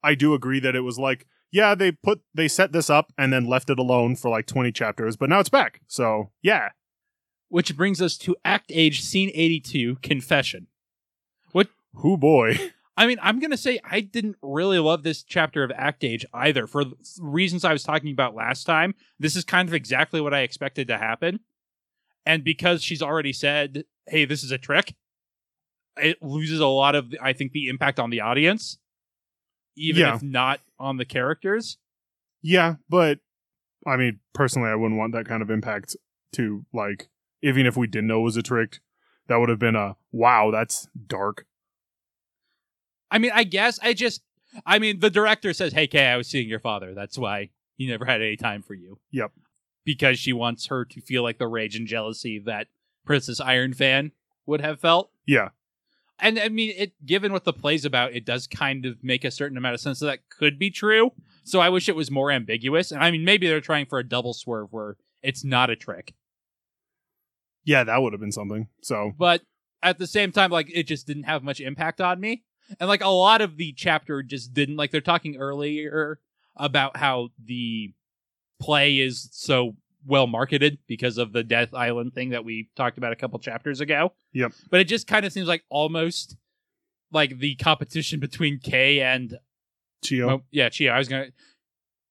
I 0.03 0.15
do 0.15 0.33
agree 0.33 0.59
that 0.59 0.75
it 0.75 0.81
was 0.81 0.99
like, 0.99 1.27
yeah, 1.51 1.75
they 1.75 1.91
put 1.91 2.21
they 2.33 2.47
set 2.47 2.71
this 2.71 2.89
up 2.89 3.11
and 3.17 3.31
then 3.31 3.45
left 3.45 3.69
it 3.69 3.79
alone 3.79 4.15
for 4.15 4.29
like 4.29 4.45
twenty 4.45 4.71
chapters, 4.71 5.15
but 5.15 5.29
now 5.29 5.39
it's 5.39 5.49
back. 5.49 5.81
So 5.87 6.31
yeah, 6.41 6.69
Which 7.49 7.75
brings 7.75 8.01
us 8.01 8.17
to 8.19 8.35
Act 8.45 8.71
Age 8.73 9.01
Scene 9.01 9.31
82 9.33 9.97
Confession. 10.01 10.67
What 11.51 11.67
Who 11.95 12.17
boy, 12.17 12.57
I 12.97 13.07
mean, 13.07 13.17
I'm 13.21 13.39
going 13.39 13.51
to 13.51 13.57
say 13.57 13.79
I 13.83 14.01
didn't 14.01 14.37
really 14.41 14.79
love 14.79 15.03
this 15.03 15.23
chapter 15.23 15.63
of 15.63 15.71
Act 15.75 16.03
Age 16.03 16.25
either 16.33 16.67
for 16.67 16.85
reasons 17.19 17.65
I 17.65 17.73
was 17.73 17.83
talking 17.83 18.11
about 18.11 18.35
last 18.35 18.65
time. 18.65 18.95
This 19.19 19.35
is 19.35 19.43
kind 19.43 19.67
of 19.67 19.73
exactly 19.73 20.21
what 20.21 20.33
I 20.33 20.41
expected 20.41 20.87
to 20.87 20.97
happen. 20.97 21.39
And 22.25 22.43
because 22.43 22.83
she's 22.83 23.01
already 23.01 23.33
said, 23.33 23.85
hey, 24.07 24.25
this 24.25 24.43
is 24.43 24.51
a 24.51 24.57
trick, 24.57 24.93
it 25.97 26.21
loses 26.21 26.59
a 26.59 26.67
lot 26.67 26.93
of, 26.95 27.13
I 27.21 27.33
think, 27.33 27.51
the 27.53 27.67
impact 27.67 27.99
on 27.99 28.11
the 28.11 28.21
audience, 28.21 28.77
even 29.75 30.01
Yeah. 30.01 30.15
if 30.15 30.23
not 30.23 30.60
on 30.79 30.97
the 30.97 31.05
characters. 31.05 31.77
yeah, 32.41 32.75
but 32.89 33.19
I 33.86 33.97
mean, 33.97 34.19
personally, 34.34 34.69
I 34.69 34.75
wouldn't 34.75 34.97
want 34.99 35.13
that 35.13 35.25
kind 35.27 35.41
of 35.41 35.49
impact 35.49 35.95
to 36.34 36.65
like, 36.73 37.10
even 37.41 37.65
if 37.65 37.75
we 37.75 37.88
didn't 37.88 38.07
know 38.07 38.19
it 38.19 38.23
was 38.23 38.38
a 38.38 38.43
trick, 38.43 38.79
that 39.27 39.38
would 39.38 39.49
have 39.49 39.60
been 39.60 39.75
a 39.75 39.95
wow, 40.12 40.51
that's 40.51 40.88
dark. 41.07 41.45
I 43.10 43.17
mean, 43.17 43.31
I 43.34 43.43
guess 43.43 43.79
I 43.81 43.93
just, 43.93 44.21
I 44.65 44.79
mean, 44.79 44.99
the 44.99 45.10
director 45.10 45.53
says, 45.53 45.73
hey, 45.73 45.88
Kay, 45.88 46.05
I 46.07 46.17
was 46.17 46.27
seeing 46.27 46.47
your 46.47 46.60
father. 46.60 46.93
That's 46.93 47.17
why 47.17 47.49
he 47.75 47.88
never 47.88 48.05
had 48.05 48.21
any 48.21 48.38
time 48.38 48.62
for 48.62 48.73
you. 48.73 48.99
Yep. 49.12 49.31
Because 49.84 50.19
she 50.19 50.31
wants 50.34 50.67
her 50.67 50.86
to 50.86 51.01
feel 51.01 51.23
like 51.23 51.38
the 51.39 51.47
rage 51.47 51.75
and 51.75 51.88
jealousy 51.88 52.39
that 52.45 52.67
Princess 53.05 53.39
Iron 53.39 53.73
fan 53.73 54.12
would 54.45 54.62
have 54.62 54.79
felt. 54.79 55.12
Yeah, 55.25 55.49
And 56.21 56.39
I 56.39 56.49
mean, 56.49 56.73
it 56.77 56.93
given 57.05 57.34
what 57.34 57.43
the 57.43 57.51
play's 57.51 57.84
about, 57.84 58.13
it 58.13 58.25
does 58.25 58.45
kind 58.45 58.86
of 58.86 59.03
make 59.03 59.25
a 59.25 59.31
certain 59.31 59.57
amount 59.57 59.73
of 59.73 59.81
sense 59.81 59.99
that 59.99 60.05
that 60.05 60.29
could 60.29 60.60
be 60.60 60.69
true. 60.69 61.12
So 61.43 61.60
I 61.60 61.69
wish 61.69 61.89
it 61.89 61.95
was 61.95 62.12
more 62.12 62.31
ambiguous. 62.31 62.91
And 62.91 63.03
I 63.03 63.10
mean, 63.10 63.25
maybe 63.25 63.47
they're 63.47 63.60
trying 63.60 63.88
for 63.88 63.97
a 63.97 64.07
double 64.07 64.34
swerve 64.34 64.71
where 64.71 64.97
it's 65.23 65.43
not 65.43 65.71
a 65.71 65.75
trick. 65.75 66.13
Yeah, 67.63 67.84
that 67.84 68.01
would 68.01 68.13
have 68.13 68.19
been 68.19 68.31
something. 68.31 68.67
So 68.81 69.13
but 69.17 69.41
at 69.81 69.97
the 69.97 70.07
same 70.07 70.31
time, 70.31 70.51
like 70.51 70.69
it 70.71 70.84
just 70.84 71.07
didn't 71.07 71.23
have 71.23 71.43
much 71.43 71.60
impact 71.60 71.99
on 71.99 72.19
me. 72.19 72.43
And 72.79 72.88
like 72.88 73.03
a 73.03 73.10
lot 73.10 73.41
of 73.41 73.57
the 73.57 73.73
chapter 73.73 74.21
just 74.21 74.53
didn't 74.53 74.77
like 74.77 74.91
they're 74.91 75.01
talking 75.01 75.38
earlier 75.38 76.19
about 76.55 76.97
how 76.97 77.29
the 77.43 77.93
play 78.62 78.99
is 78.99 79.27
so 79.31 79.75
well 80.05 80.27
marketed 80.27 80.77
because 80.87 81.17
of 81.17 81.33
the 81.33 81.43
Death 81.43 81.73
Island 81.73 82.13
thing 82.13 82.29
that 82.29 82.43
we 82.43 82.69
talked 82.75 82.97
about 82.97 83.13
a 83.13 83.15
couple 83.15 83.39
chapters 83.39 83.81
ago. 83.81 84.13
Yep. 84.33 84.53
But 84.69 84.79
it 84.79 84.85
just 84.85 85.07
kind 85.07 85.25
of 85.25 85.33
seems 85.33 85.47
like 85.47 85.63
almost 85.69 86.35
like 87.11 87.39
the 87.39 87.55
competition 87.55 88.19
between 88.19 88.59
K 88.59 89.01
and 89.01 89.37
Chio. 90.03 90.27
well, 90.27 90.41
yeah, 90.51 90.69
Chio. 90.69 90.91
I 90.91 90.97
was 90.97 91.07
gonna 91.07 91.27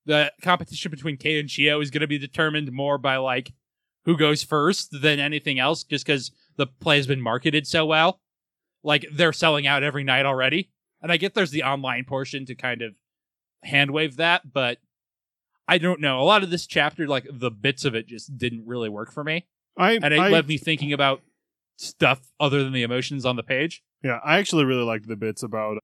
the 0.07 0.33
competition 0.43 0.91
between 0.91 1.17
K 1.17 1.41
and 1.41 1.49
Chio 1.49 1.81
is 1.81 1.91
gonna 1.91 2.07
be 2.07 2.19
determined 2.19 2.71
more 2.73 2.99
by 2.99 3.17
like 3.17 3.53
who 4.05 4.17
goes 4.17 4.43
first 4.43 5.03
than 5.03 5.19
anything 5.19 5.59
else, 5.59 5.85
just 5.85 6.07
because 6.07 6.31
the 6.57 6.67
play 6.67 6.97
has 6.97 7.07
been 7.07 7.21
marketed 7.21 7.67
so 7.67 7.87
well. 7.87 8.21
Like 8.83 9.07
they're 9.13 9.33
selling 9.33 9.67
out 9.67 9.83
every 9.83 10.05
night 10.05 10.27
already. 10.27 10.71
And 11.03 11.11
I 11.11 11.17
get 11.17 11.35
there's 11.35 11.51
the 11.51 11.65
online 11.65 12.05
portion 12.05 12.47
to 12.47 12.55
kind 12.55 12.83
of 12.83 12.95
hand 13.63 13.91
wave 13.91 14.17
that, 14.17 14.53
but 14.53 14.79
I 15.71 15.79
don't 15.79 16.01
know. 16.01 16.19
A 16.19 16.27
lot 16.27 16.43
of 16.43 16.51
this 16.51 16.67
chapter, 16.67 17.07
like 17.07 17.27
the 17.31 17.51
bits 17.51 17.85
of 17.85 17.95
it 17.95 18.09
just 18.09 18.37
didn't 18.37 18.67
really 18.67 18.89
work 18.89 19.13
for 19.13 19.23
me. 19.23 19.47
I, 19.79 19.93
And 19.93 20.13
it 20.13 20.19
I 20.19 20.29
left 20.29 20.49
me 20.49 20.59
thinking 20.59 20.93
about 20.93 21.23
stuff 21.77 22.33
other 22.41 22.65
than 22.65 22.73
the 22.73 22.83
emotions 22.83 23.25
on 23.25 23.37
the 23.37 23.45
page. 23.45 23.83
yeah, 24.03 24.19
I 24.25 24.39
actually 24.39 24.65
really 24.65 24.83
liked 24.83 25.07
the 25.07 25.15
bits 25.15 25.45
about 25.45 25.77
uh, 25.77 25.81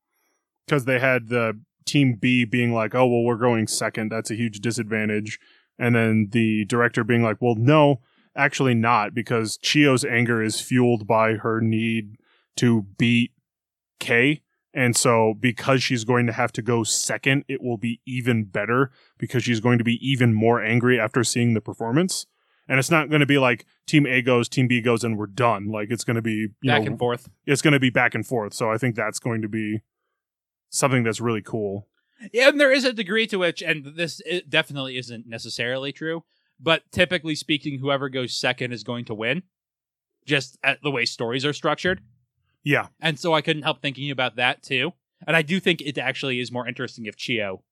because 0.66 0.87
they 0.87 0.99
had 0.99 1.29
the 1.29 1.61
team 1.85 2.18
B 2.20 2.44
being 2.44 2.72
like, 2.72 2.96
"Oh, 2.96 3.07
well, 3.07 3.22
we're 3.22 3.37
going 3.37 3.68
second. 3.68 4.11
That's 4.11 4.31
a 4.31 4.35
huge 4.35 4.59
disadvantage," 4.59 5.38
and 5.79 5.94
then 5.94 6.31
the 6.33 6.64
director 6.64 7.05
being 7.05 7.22
like, 7.22 7.37
"Well, 7.40 7.55
no, 7.55 8.01
actually 8.37 8.75
not, 8.75 9.14
because 9.14 9.57
Chio's 9.57 10.05
anger 10.05 10.42
is 10.42 10.61
fueled 10.61 11.07
by 11.07 11.35
her 11.35 11.61
need 11.61 12.16
to 12.57 12.87
beat 12.99 13.31
K." 14.01 14.42
And 14.77 14.95
so, 14.95 15.33
because 15.41 15.83
she's 15.83 16.05
going 16.05 16.27
to 16.27 16.35
have 16.35 16.53
to 16.53 16.61
go 16.61 16.85
second, 16.85 17.45
it 17.49 17.62
will 17.62 17.79
be 17.79 18.03
even 18.05 18.45
better 18.45 18.91
because 19.17 19.43
she's 19.43 19.59
going 19.59 19.79
to 19.79 19.85
be 19.85 19.99
even 20.07 20.35
more 20.35 20.62
angry 20.62 21.01
after 21.01 21.25
seeing 21.25 21.55
the 21.55 21.62
performance. 21.62 22.27
And 22.69 22.79
it's 22.79 22.91
not 22.91 23.09
going 23.09 23.21
to 23.21 23.27
be 23.27 23.39
like 23.39 23.65
Team 23.87 24.07
A 24.07 24.21
goes, 24.21 24.51
Team 24.51 24.69
B 24.69 24.83
goes, 24.83 25.03
and 25.03 25.17
we're 25.17 25.29
done. 25.29 25.69
Like 25.69 25.91
it's 25.91 26.05
going 26.05 26.17
to 26.17 26.23
be 26.23 26.49
you 26.61 26.71
Back 26.71 26.83
know, 26.83 26.89
and 26.89 26.99
forth. 26.99 27.31
it's 27.47 27.62
going 27.62 27.73
to 27.73 27.81
be 27.81 27.89
back 27.89 28.15
and 28.15 28.27
forth. 28.27 28.53
So 28.53 28.71
I 28.71 28.77
think 28.77 28.97
that's 28.97 29.19
going 29.19 29.41
to 29.41 29.49
be 29.49 29.81
something 30.69 31.05
that's 31.05 31.23
really 31.23 31.43
cool. 31.43 31.89
Yeah, 32.33 32.49
and 32.49 32.61
there 32.61 32.73
is 32.73 32.85
a 32.85 32.93
degree 32.93 33.27
to 33.29 33.39
which, 33.39 33.62
and 33.62 33.95
this 33.97 34.21
it 34.27 34.51
definitely 34.51 34.99
isn't 34.99 35.27
necessarily 35.27 35.93
true, 35.93 36.25
but 36.61 36.83
typically 36.93 37.35
speaking, 37.35 37.79
whoever 37.79 38.11
goes 38.11 38.37
second 38.37 38.73
is 38.73 38.85
going 38.85 39.07
to 39.07 39.15
win, 39.15 39.43
just 40.27 40.59
at 40.62 40.83
the 40.83 40.91
way 40.91 41.07
stories 41.07 41.47
are 41.47 41.55
structured. 41.55 42.03
Yeah, 42.67 42.89
And 43.01 43.17
so 43.17 43.33
I 43.33 43.43
couldn't 43.43 43.63
help 43.63 43.81
thinking 43.81 44.11
about 44.11 44.35
that 44.37 44.61
too. 44.61 44.93
And 45.25 45.37
I 45.37 45.43
do 45.43 45.61
think 45.61 45.81
it 45.81 45.97
actually 45.99 46.41
is 46.41 46.51
more 46.51 46.67
interesting 46.67 47.07
if 47.07 47.15
Chio 47.17 47.63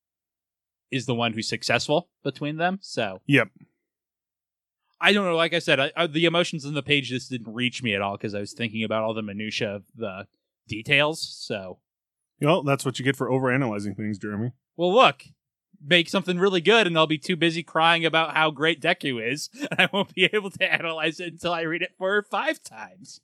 is 0.93 1.07
the 1.07 1.17
one 1.17 1.33
who's 1.33 1.49
successful 1.49 2.09
between 2.23 2.59
them. 2.59 2.79
So 2.81 3.21
Yep. 3.27 3.49
I 5.01 5.13
don't 5.13 5.25
know. 5.25 5.35
Like 5.35 5.53
I 5.53 5.59
said, 5.59 5.81
I, 5.81 5.93
I, 5.97 6.07
the 6.07 6.27
emotions 6.27 6.65
on 6.65 6.75
the 6.75 6.83
page 6.83 7.09
just 7.09 7.29
didn't 7.29 7.53
reach 7.53 7.83
me 7.83 7.93
at 7.95 8.03
all 8.03 8.17
because 8.17 8.37
I 8.37 8.41
was 8.41 8.53
thinking 8.53 8.85
about 8.85 9.03
all 9.03 9.15
the 9.15 9.23
minutia 9.23 9.75
of 9.75 9.83
the 9.97 10.29
details. 10.69 11.21
So, 11.21 11.81
well, 12.41 12.63
that's 12.63 12.85
what 12.85 12.99
you 13.01 13.05
get 13.05 13.17
for 13.17 13.29
overanalyzing 13.29 13.97
things, 13.97 14.17
Jeremy. 14.17 14.53
well, 14.77 14.95
look, 14.95 15.25
make 15.85 16.09
something 16.09 16.39
really 16.39 16.61
good, 16.61 16.87
and 16.87 16.97
I'll 16.97 17.09
be 17.09 17.19
too 17.19 17.37
busy 17.37 17.65
crying 17.65 18.07
about 18.07 18.35
how 18.35 18.53
great 18.53 18.81
Deku 18.81 19.21
is, 19.21 19.51
and 19.71 19.81
I 19.81 19.89
won't 19.93 20.15
be 20.15 20.31
able 20.33 20.51
to 20.51 20.73
analyze 20.73 21.19
it 21.19 21.33
until 21.33 21.53
I 21.53 21.63
read 21.63 21.83
it 21.83 21.95
four 21.99 22.17
or 22.17 22.23
five 22.23 22.63
times. 22.63 23.21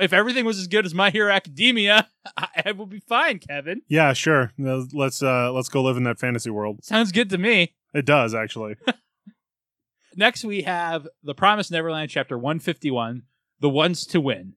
If 0.00 0.12
everything 0.12 0.44
was 0.44 0.58
as 0.58 0.66
good 0.66 0.86
as 0.86 0.94
My 0.94 1.10
Hero 1.10 1.32
Academia, 1.32 2.08
I, 2.36 2.48
I 2.66 2.72
will 2.72 2.86
be 2.86 3.00
fine, 3.00 3.38
Kevin. 3.38 3.82
Yeah, 3.88 4.12
sure. 4.12 4.52
Let's 4.58 5.22
uh 5.22 5.52
let's 5.52 5.68
go 5.68 5.82
live 5.82 5.96
in 5.96 6.04
that 6.04 6.18
fantasy 6.18 6.50
world. 6.50 6.84
Sounds 6.84 7.12
good 7.12 7.30
to 7.30 7.38
me. 7.38 7.74
It 7.94 8.06
does 8.06 8.34
actually. 8.34 8.76
Next, 10.16 10.44
we 10.44 10.62
have 10.62 11.06
The 11.22 11.34
Promised 11.34 11.70
Neverland, 11.70 12.08
chapter 12.10 12.38
151, 12.38 13.24
The 13.60 13.68
Ones 13.68 14.06
to 14.06 14.20
Win, 14.20 14.54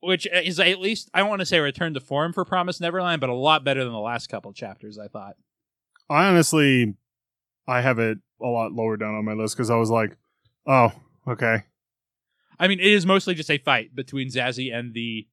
which 0.00 0.26
is 0.30 0.60
at 0.60 0.78
least, 0.78 1.08
I 1.14 1.20
don't 1.20 1.30
want 1.30 1.40
to 1.40 1.46
say 1.46 1.58
return 1.58 1.94
to 1.94 2.00
form 2.00 2.34
for 2.34 2.44
Promised 2.44 2.82
Neverland, 2.82 3.22
but 3.22 3.30
a 3.30 3.34
lot 3.34 3.64
better 3.64 3.82
than 3.82 3.94
the 3.94 3.98
last 3.98 4.26
couple 4.26 4.52
chapters, 4.52 4.98
I 4.98 5.08
thought. 5.08 5.36
I 6.10 6.26
honestly, 6.26 6.94
I 7.66 7.80
have 7.80 7.98
it 7.98 8.18
a 8.42 8.46
lot 8.46 8.72
lower 8.72 8.98
down 8.98 9.14
on 9.14 9.24
my 9.24 9.32
list 9.32 9.56
because 9.56 9.70
I 9.70 9.76
was 9.76 9.90
like, 9.90 10.18
oh, 10.66 10.92
okay, 11.26 11.62
I 12.58 12.68
mean, 12.68 12.80
it 12.80 12.86
is 12.86 13.06
mostly 13.06 13.34
just 13.34 13.50
a 13.50 13.58
fight 13.58 13.94
between 13.94 14.28
Zazie 14.28 14.74
and 14.74 14.94
the 14.94 15.26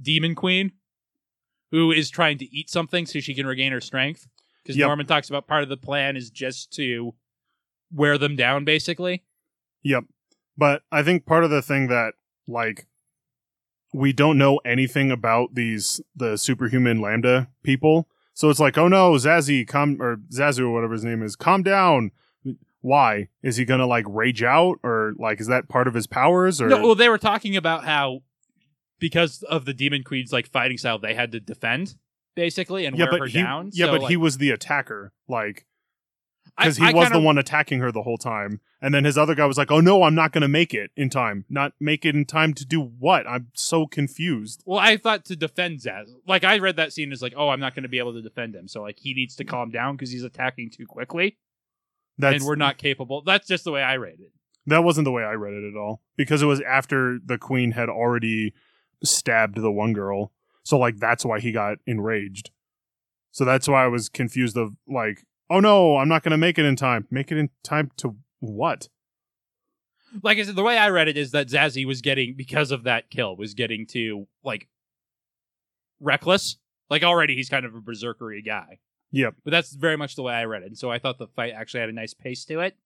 Demon 0.00 0.34
Queen, 0.34 0.72
who 1.70 1.92
is 1.92 2.10
trying 2.10 2.38
to 2.38 2.56
eat 2.56 2.70
something 2.70 3.06
so 3.06 3.20
she 3.20 3.34
can 3.34 3.46
regain 3.46 3.72
her 3.72 3.80
strength. 3.80 4.26
Because 4.62 4.76
Yep. 4.76 4.86
Norman 4.86 5.06
talks 5.06 5.28
about 5.28 5.46
part 5.46 5.62
of 5.62 5.68
the 5.68 5.76
plan 5.76 6.16
is 6.16 6.30
just 6.30 6.72
to 6.74 7.14
wear 7.92 8.16
them 8.16 8.34
down, 8.34 8.64
basically. 8.64 9.22
Yep. 9.82 10.04
But 10.56 10.82
I 10.90 11.02
think 11.02 11.26
part 11.26 11.44
of 11.44 11.50
the 11.50 11.62
thing 11.62 11.88
that 11.88 12.14
like 12.46 12.86
we 13.92 14.12
don't 14.12 14.38
know 14.38 14.58
anything 14.64 15.10
about 15.10 15.54
these 15.54 16.00
the 16.16 16.36
superhuman 16.36 17.00
lambda 17.00 17.48
people. 17.62 18.08
So 18.32 18.50
it's 18.50 18.58
like, 18.58 18.76
oh 18.76 18.88
no, 18.88 19.12
Zazie, 19.12 19.66
calm 19.66 20.00
or 20.02 20.16
Zazu 20.32 20.60
or 20.60 20.72
whatever 20.72 20.94
his 20.94 21.04
name 21.04 21.22
is, 21.22 21.36
calm 21.36 21.62
down. 21.62 22.10
Why? 22.84 23.28
Is 23.42 23.56
he 23.56 23.64
gonna 23.64 23.86
like 23.86 24.04
rage 24.06 24.42
out 24.42 24.78
or 24.82 25.14
like 25.18 25.40
is 25.40 25.46
that 25.46 25.70
part 25.70 25.88
of 25.88 25.94
his 25.94 26.06
powers 26.06 26.60
or 26.60 26.68
No, 26.68 26.82
well, 26.82 26.94
they 26.94 27.08
were 27.08 27.16
talking 27.16 27.56
about 27.56 27.86
how 27.86 28.20
because 28.98 29.42
of 29.44 29.64
the 29.64 29.72
Demon 29.72 30.02
Queen's 30.04 30.34
like 30.34 30.46
fighting 30.46 30.76
style, 30.76 30.98
they 30.98 31.14
had 31.14 31.32
to 31.32 31.40
defend 31.40 31.94
basically 32.36 32.84
and 32.84 32.94
yeah, 32.94 33.04
wear 33.04 33.12
but 33.12 33.20
her 33.20 33.26
he, 33.26 33.42
down. 33.42 33.70
yeah, 33.72 33.86
So, 33.86 33.92
but 33.92 34.02
like, 34.02 34.10
he 34.10 34.18
was 34.18 34.36
the 34.36 34.50
attacker, 34.50 35.14
like 35.26 35.64
because 36.58 36.76
he 36.76 36.84
I 36.84 36.92
was 36.92 37.06
kinda- 37.06 37.18
the 37.20 37.24
one 37.24 37.38
attacking 37.38 37.80
her 37.80 37.90
the 37.90 38.02
whole 38.02 38.18
time. 38.18 38.60
And 38.82 38.92
then 38.92 39.06
his 39.06 39.16
other 39.16 39.34
guy 39.34 39.46
was 39.46 39.56
like, 39.56 39.70
"Oh 39.70 39.80
no, 39.80 40.02
I'm 40.02 40.14
not 40.14 40.32
going 40.32 40.42
to 40.42 40.48
make 40.48 40.74
it 40.74 40.90
in 40.94 41.08
time. 41.08 41.46
Not 41.48 41.72
make 41.80 42.04
it 42.04 42.14
in 42.14 42.26
time 42.26 42.52
to 42.52 42.66
do 42.66 42.82
what? 42.82 43.26
I'm 43.26 43.48
so 43.54 43.86
confused." 43.86 44.62
Well, 44.66 44.78
I 44.78 44.98
thought 44.98 45.24
to 45.24 45.36
defend 45.36 45.78
Zaz. 45.78 46.10
Like 46.28 46.44
I 46.44 46.58
read 46.58 46.76
that 46.76 46.92
scene 46.92 47.10
as 47.12 47.22
like, 47.22 47.32
oh, 47.34 47.48
I'm 47.48 47.60
not 47.60 47.74
going 47.74 47.84
to 47.84 47.88
be 47.88 47.98
able 47.98 48.12
to 48.12 48.20
defend 48.20 48.54
him. 48.54 48.68
So 48.68 48.82
like 48.82 48.98
he 48.98 49.14
needs 49.14 49.36
to 49.36 49.44
calm 49.44 49.70
down 49.70 49.96
because 49.96 50.10
he's 50.10 50.22
attacking 50.22 50.68
too 50.68 50.84
quickly, 50.86 51.38
That's 52.18 52.36
and 52.36 52.44
we're 52.44 52.54
not 52.54 52.78
capable. 52.78 53.22
That's 53.22 53.46
just 53.46 53.64
the 53.64 53.72
way 53.72 53.82
I 53.82 53.96
read 53.96 54.20
it. 54.20 54.32
that 54.66 54.84
wasn't 54.84 55.04
the 55.04 55.12
way 55.12 55.22
I 55.22 55.32
read 55.32 55.54
it 55.54 55.68
at 55.68 55.76
all 55.76 56.00
because 56.16 56.42
it 56.42 56.46
was 56.46 56.60
after 56.60 57.18
the 57.24 57.38
queen 57.38 57.72
had 57.72 57.88
already 57.88 58.54
stabbed 59.02 59.56
the 59.56 59.70
one 59.70 59.92
girl. 59.92 60.32
So 60.62 60.78
like 60.78 60.98
that's 60.98 61.24
why 61.24 61.40
he 61.40 61.52
got 61.52 61.78
enraged. 61.86 62.50
So 63.32 63.44
that's 63.44 63.66
why 63.68 63.84
I 63.84 63.88
was 63.88 64.08
confused 64.08 64.56
of 64.56 64.74
like, 64.86 65.24
"Oh 65.50 65.60
no, 65.60 65.96
I'm 65.96 66.08
not 66.08 66.22
going 66.22 66.30
to 66.30 66.38
make 66.38 66.58
it 66.58 66.64
in 66.64 66.76
time. 66.76 67.06
Make 67.10 67.32
it 67.32 67.38
in 67.38 67.50
time 67.62 67.90
to 67.98 68.16
what?" 68.40 68.88
Like 70.22 70.38
I 70.38 70.42
said, 70.44 70.54
the 70.54 70.62
way 70.62 70.78
I 70.78 70.88
read 70.90 71.08
it 71.08 71.16
is 71.16 71.32
that 71.32 71.48
Zazie 71.48 71.84
was 71.84 72.00
getting 72.00 72.34
because 72.36 72.70
of 72.70 72.84
that 72.84 73.10
kill 73.10 73.36
was 73.36 73.54
getting 73.54 73.86
to 73.88 74.28
like 74.44 74.68
reckless. 76.00 76.56
Like 76.88 77.02
already 77.02 77.34
he's 77.34 77.48
kind 77.48 77.66
of 77.66 77.74
a 77.74 77.80
berserkery 77.80 78.44
guy. 78.44 78.78
Yep. 79.14 79.34
But 79.44 79.50
that's 79.52 79.72
very 79.74 79.96
much 79.96 80.16
the 80.16 80.22
way 80.22 80.34
I 80.34 80.44
read 80.44 80.62
it. 80.62 80.66
And 80.66 80.78
so 80.78 80.90
I 80.90 80.98
thought 80.98 81.18
the 81.18 81.26
fight 81.28 81.52
actually 81.56 81.80
had 81.80 81.88
a 81.88 81.92
nice 81.92 82.14
pace 82.14 82.44
to 82.46 82.60
it. 82.60 82.76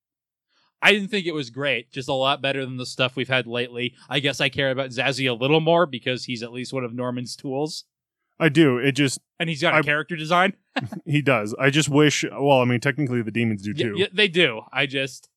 I 0.80 0.92
didn't 0.92 1.08
think 1.08 1.26
it 1.26 1.34
was 1.34 1.50
great, 1.50 1.90
just 1.90 2.08
a 2.08 2.12
lot 2.12 2.40
better 2.40 2.64
than 2.64 2.76
the 2.76 2.86
stuff 2.86 3.16
we've 3.16 3.28
had 3.28 3.46
lately. 3.48 3.94
I 4.08 4.20
guess 4.20 4.40
I 4.40 4.48
care 4.48 4.70
about 4.70 4.90
Zazie 4.90 5.28
a 5.28 5.32
little 5.32 5.60
more 5.60 5.86
because 5.86 6.24
he's 6.26 6.42
at 6.42 6.52
least 6.52 6.72
one 6.72 6.84
of 6.84 6.94
Norman's 6.94 7.34
tools. 7.34 7.84
I 8.38 8.48
do. 8.48 8.78
It 8.78 8.92
just 8.92 9.18
And 9.40 9.48
he's 9.48 9.60
got 9.60 9.74
a 9.74 9.78
I- 9.78 9.82
character 9.82 10.14
design. 10.14 10.52
he 11.04 11.20
does. 11.22 11.54
I 11.58 11.70
just 11.70 11.88
wish 11.88 12.24
well, 12.30 12.60
I 12.60 12.64
mean 12.64 12.78
technically 12.78 13.22
the 13.22 13.32
demons 13.32 13.62
do 13.62 13.74
too. 13.74 13.94
yeah, 13.96 14.06
they 14.12 14.28
do. 14.28 14.62
I 14.72 14.86
just 14.86 15.28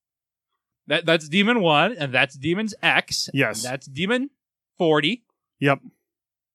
that 0.88 1.06
that's 1.08 1.28
Demon 1.30 1.62
One, 1.62 1.94
and 1.98 2.14
that's 2.14 2.36
Demon's 2.36 2.76
X. 2.84 3.30
Yes. 3.34 3.64
and 3.64 3.74
that's 3.74 3.88
Demon 3.88 4.30
Forty. 4.78 5.24
Yep. 5.60 5.80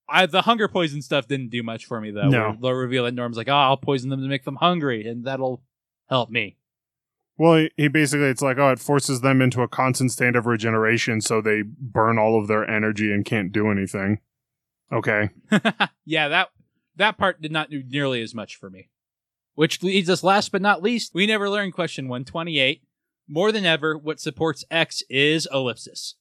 I 0.09 0.27
the 0.27 0.43
hunger 0.43 0.69
poison 0.69 1.03
stuff 1.03 1.27
didn't 1.27 1.51
do 1.51 1.63
much 1.63 1.87
for 1.87 2.01
me 2.01 2.11
though. 2.11 2.29
No. 2.29 2.51
where 2.51 2.57
They'll 2.61 2.73
reveal 2.73 3.05
that 3.05 3.15
Norm's 3.15 3.37
like, 3.37 3.49
oh, 3.49 3.55
I'll 3.55 3.77
poison 3.77 4.11
them 4.11 4.23
to 4.23 4.29
make 4.29 4.45
them 4.45 4.57
hungry, 4.57 5.07
and 5.07 5.25
that'll 5.25 5.63
help 6.09 6.31
me. 6.31 6.57
Well, 7.39 7.57
he, 7.57 7.71
he 7.77 7.89
basically 7.89 8.27
it's 8.27 8.43
like 8.43 8.59
oh, 8.59 8.71
it 8.71 8.79
forces 8.79 9.21
them 9.21 9.43
into 9.43 9.63
a 9.63 9.69
constant 9.69 10.13
state 10.13 10.37
of 10.37 10.47
regeneration, 10.47 11.21
so 11.21 11.41
they 11.41 11.63
burn 11.63 12.19
all 12.19 12.41
of 12.41 12.49
their 12.49 12.69
energy 12.69 13.13
and 13.13 13.25
can't 13.25 13.53
do 13.53 13.71
anything. 13.71 14.21
Okay. 14.93 15.31
yeah, 16.05 16.29
that 16.29 16.49
that 16.97 17.19
part 17.19 17.43
did 17.43 17.53
not 17.53 17.71
do 17.71 17.83
nearly 17.83 18.23
as 18.23 18.35
much 18.35 18.57
for 18.57 18.71
me. 18.71 18.89
Which 19.55 19.83
leads 19.83 20.11
us 20.11 20.23
last 20.23 20.53
but 20.53 20.63
not 20.63 20.83
least, 20.83 21.15
we 21.15 21.27
never 21.27 21.49
learned 21.49 21.73
question 21.73 22.09
128. 22.09 22.83
More 23.29 23.51
than 23.51 23.65
ever, 23.65 23.99
what 23.99 24.21
supports 24.21 24.65
X 24.71 25.03
is 25.09 25.49
ellipsis. 25.53 26.15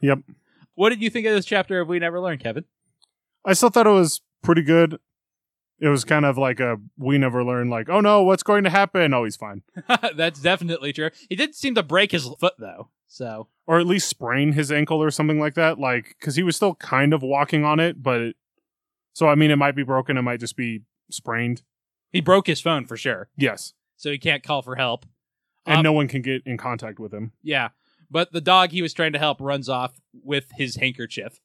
Yep. 0.00 0.20
What 0.74 0.90
did 0.90 1.02
you 1.02 1.10
think 1.10 1.26
of 1.26 1.34
this 1.34 1.44
chapter 1.44 1.80
of 1.80 1.88
We 1.88 1.98
Never 1.98 2.20
Learned, 2.20 2.40
Kevin? 2.40 2.64
I 3.48 3.54
still 3.54 3.70
thought 3.70 3.86
it 3.86 3.90
was 3.90 4.20
pretty 4.42 4.62
good. 4.62 4.98
It 5.80 5.88
was 5.88 6.04
kind 6.04 6.24
of 6.24 6.36
like 6.36 6.60
a 6.60 6.76
we 6.96 7.18
never 7.18 7.44
learned 7.44 7.70
like, 7.70 7.88
oh 7.88 8.00
no, 8.00 8.22
what's 8.22 8.42
going 8.42 8.64
to 8.64 8.70
happen? 8.70 9.14
Oh, 9.14 9.24
he's 9.24 9.36
fine. 9.36 9.62
That's 10.16 10.40
definitely 10.40 10.92
true. 10.92 11.10
He 11.28 11.36
did 11.36 11.54
seem 11.54 11.74
to 11.76 11.82
break 11.82 12.12
his 12.12 12.28
foot 12.40 12.54
though. 12.58 12.88
So 13.06 13.48
Or 13.66 13.78
at 13.78 13.86
least 13.86 14.08
sprain 14.08 14.52
his 14.52 14.70
ankle 14.70 15.02
or 15.02 15.10
something 15.10 15.38
like 15.40 15.54
that. 15.54 15.78
Like, 15.78 16.16
because 16.18 16.36
he 16.36 16.42
was 16.42 16.56
still 16.56 16.74
kind 16.74 17.14
of 17.14 17.22
walking 17.22 17.64
on 17.64 17.80
it, 17.80 18.02
but 18.02 18.34
so 19.14 19.28
I 19.28 19.34
mean, 19.34 19.50
it 19.50 19.56
might 19.56 19.76
be 19.76 19.82
broken. 19.84 20.16
It 20.18 20.22
might 20.22 20.40
just 20.40 20.56
be 20.56 20.82
sprained. 21.10 21.62
he 22.12 22.20
broke 22.20 22.46
his 22.48 22.60
phone 22.60 22.84
for 22.84 22.96
sure. 22.96 23.28
Yes, 23.36 23.72
So 23.96 24.10
he 24.10 24.18
can't 24.18 24.42
call 24.42 24.62
for 24.62 24.76
help. 24.76 25.06
and 25.64 25.78
Um, 25.78 25.82
no 25.84 25.92
one 25.92 26.08
can 26.08 26.22
get 26.22 26.42
in 26.44 26.56
contact 26.58 26.98
with 26.98 27.14
him. 27.14 27.32
Yeah. 27.42 27.68
But 28.10 28.32
the 28.32 28.40
dog 28.40 28.72
he 28.72 28.82
was 28.82 28.92
trying 28.92 29.12
to 29.12 29.18
help 29.18 29.40
runs 29.40 29.68
off 29.68 29.92
with 30.12 30.50
his 30.56 30.76
handkerchief. 30.76 31.40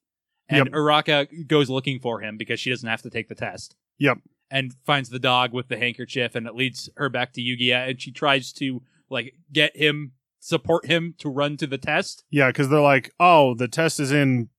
And 0.50 0.66
Yep. 0.66 0.74
Uruka 0.74 1.48
goes 1.48 1.70
looking 1.70 2.00
for 2.00 2.22
him 2.22 2.38
because 2.38 2.60
she 2.60 2.70
doesn't 2.70 2.88
have 2.88 3.02
to 3.04 3.10
take 3.10 3.30
the 3.30 3.36
test. 3.36 3.76
Yep. 4.00 4.20
And 4.52 4.74
finds 4.86 5.10
the 5.10 5.20
dog 5.20 5.54
with 5.54 5.68
the 5.68 5.78
handkerchief 5.78 6.36
and 6.36 6.46
it 6.46 6.56
leads 6.56 6.90
her 6.98 7.10
back 7.10 7.34
to 7.34 7.42
Yuiga 7.42 7.90
and 7.90 8.02
she 8.02 8.12
tries 8.12 8.54
to 8.54 8.82
like 9.10 9.36
get 9.52 9.76
him 9.76 10.12
support 10.40 10.86
him 10.86 11.16
to 11.20 11.30
run 11.30 11.58
to 11.58 11.66
the 11.66 11.78
test. 11.78 12.26
Yeah, 12.30 12.48
because 12.48 12.70
they're 12.70 12.82
like, 12.82 13.12
oh, 13.20 13.56
the 13.56 13.68
test 13.70 14.00
is 14.00 14.12
in 14.12 14.50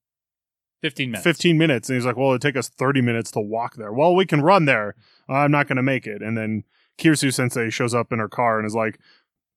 15 0.80 1.10
minutes. 1.10 1.24
15 1.24 1.58
minutes. 1.58 1.88
And 1.88 1.96
he's 1.96 2.06
like, 2.06 2.16
well, 2.16 2.30
it'd 2.30 2.42
take 2.42 2.56
us 2.56 2.68
30 2.68 3.02
minutes 3.02 3.30
to 3.32 3.40
walk 3.40 3.76
there. 3.76 3.92
Well, 3.92 4.14
we 4.14 4.26
can 4.26 4.40
run 4.40 4.64
there. 4.64 4.94
I'm 5.28 5.50
not 5.50 5.68
going 5.68 5.76
to 5.76 5.82
make 5.82 6.06
it. 6.06 6.22
And 6.22 6.36
then 6.36 6.64
Kirisu 6.98 7.32
sensei 7.32 7.70
shows 7.70 7.94
up 7.94 8.12
in 8.12 8.18
her 8.18 8.28
car 8.28 8.58
and 8.58 8.66
is 8.66 8.74
like, 8.74 8.98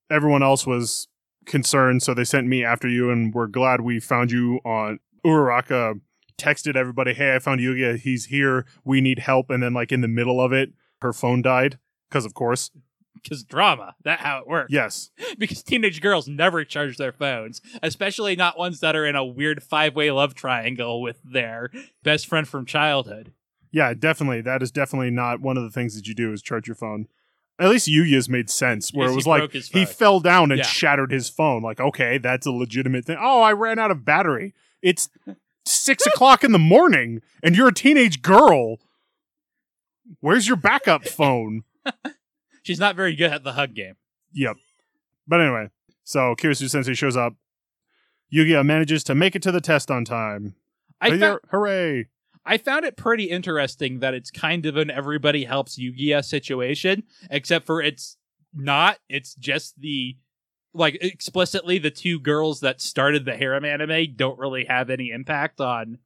everyone 0.09 0.43
else 0.43 0.67
was 0.67 1.07
concerned. 1.45 2.03
So 2.03 2.13
they 2.13 2.23
sent 2.23 2.47
me 2.47 2.63
after 2.63 2.87
you. 2.87 3.09
And 3.09 3.33
we're 3.33 3.47
glad 3.47 3.81
we 3.81 3.99
found 3.99 4.31
you 4.31 4.59
on 4.65 4.99
Uraraka. 5.25 5.99
Texted 6.37 6.75
everybody, 6.75 7.13
hey, 7.13 7.35
I 7.35 7.39
found 7.39 7.59
Yuiga. 7.59 7.97
He's 7.99 8.25
here. 8.25 8.65
We 8.83 9.01
need 9.01 9.19
help. 9.19 9.49
And 9.49 9.61
then, 9.63 9.73
like, 9.73 9.91
in 9.91 10.01
the 10.01 10.07
middle 10.07 10.39
of 10.39 10.53
it, 10.53 10.71
her 11.01 11.11
phone 11.13 11.41
died. 11.41 11.79
Because, 12.09 12.25
of 12.25 12.33
course. 12.33 12.71
Because 13.21 13.43
drama. 13.43 13.95
That 14.03 14.19
how 14.19 14.39
it 14.39 14.47
works. 14.47 14.71
Yes. 14.71 15.09
because 15.39 15.63
teenage 15.63 15.99
girls 16.01 16.27
never 16.27 16.63
charge 16.63 16.97
their 16.97 17.11
phones, 17.11 17.61
especially 17.81 18.35
not 18.35 18.57
ones 18.57 18.79
that 18.81 18.95
are 18.95 19.05
in 19.05 19.15
a 19.15 19.25
weird 19.25 19.63
five 19.63 19.95
way 19.95 20.11
love 20.11 20.35
triangle 20.35 21.01
with 21.01 21.17
their 21.23 21.71
best 22.03 22.27
friend 22.27 22.47
from 22.47 22.65
childhood. 22.65 23.33
Yeah, 23.71 23.93
definitely. 23.95 24.41
That 24.41 24.61
is 24.61 24.71
definitely 24.71 25.09
not 25.09 25.41
one 25.41 25.57
of 25.57 25.63
the 25.63 25.71
things 25.71 25.95
that 25.95 26.07
you 26.07 26.13
do 26.13 26.31
is 26.31 26.41
charge 26.41 26.67
your 26.67 26.75
phone. 26.75 27.07
At 27.59 27.69
least 27.69 27.87
Yuya's 27.87 28.29
made 28.29 28.51
sense, 28.51 28.93
where 28.93 29.07
Yes, 29.07 29.13
it 29.13 29.15
was 29.15 29.27
like 29.27 29.51
he 29.51 29.83
fell 29.85 30.19
down 30.19 30.51
and 30.51 30.59
Yeah. 30.59 30.65
shattered 30.65 31.11
his 31.11 31.27
phone. 31.27 31.63
Like, 31.63 31.79
okay, 31.79 32.19
that's 32.19 32.45
a 32.45 32.51
legitimate 32.51 33.03
thing. 33.05 33.17
Oh, 33.19 33.41
I 33.41 33.51
ran 33.53 33.79
out 33.79 33.89
of 33.89 34.05
battery. 34.05 34.53
It's 34.83 35.09
six 35.67 36.05
o'clock 36.05 36.43
in 36.43 36.51
the 36.51 36.59
morning, 36.59 37.21
and 37.43 37.55
you're 37.55 37.67
a 37.69 37.73
teenage 37.73 38.21
girl. 38.21 38.77
Where's 40.19 40.47
your 40.47 40.57
backup 40.57 41.05
phone? 41.07 41.63
She's 42.63 42.79
not 42.79 42.95
very 42.95 43.15
good 43.15 43.31
at 43.31 43.43
the 43.43 43.53
hug 43.53 43.73
game. 43.73 43.95
Yep. 44.33 44.57
But 45.27 45.41
anyway, 45.41 45.69
so 46.03 46.35
Kirisu 46.35 46.69
Sensei 46.69 46.93
shows 46.93 47.17
up. 47.17 47.33
Yuiga 48.33 48.65
manages 48.65 49.03
to 49.05 49.15
make 49.15 49.35
it 49.35 49.41
to 49.43 49.51
the 49.51 49.61
test 49.61 49.89
on 49.89 50.03
time. 50.05 50.55
I 50.99 51.09
Hooray- 51.09 51.19
found, 51.19 51.39
Hooray! 51.51 52.07
I 52.45 52.57
found 52.57 52.85
it 52.85 52.95
pretty 52.97 53.25
interesting 53.25 53.99
that 53.99 54.13
it's 54.13 54.31
kind 54.31 54.65
of 54.65 54.77
an 54.77 54.89
everybody 54.89 55.43
helps 55.45 55.77
Yuiga 55.77 56.23
situation, 56.23 57.03
except 57.29 57.65
for 57.65 57.81
it's 57.81 58.17
not. 58.53 58.99
It's 59.09 59.35
just 59.35 59.79
the 59.79 60.17
like 60.77 60.97
explicitly 61.01 61.77
the 61.79 61.91
two 61.91 62.19
girls 62.19 62.59
that 62.61 62.79
started 62.81 63.25
the 63.25 63.35
harem 63.35 63.65
anime 63.65 64.13
don't 64.15 64.37
really 64.39 64.65
have 64.65 64.89
any 64.89 65.09
impact 65.11 65.59
on 65.59 65.97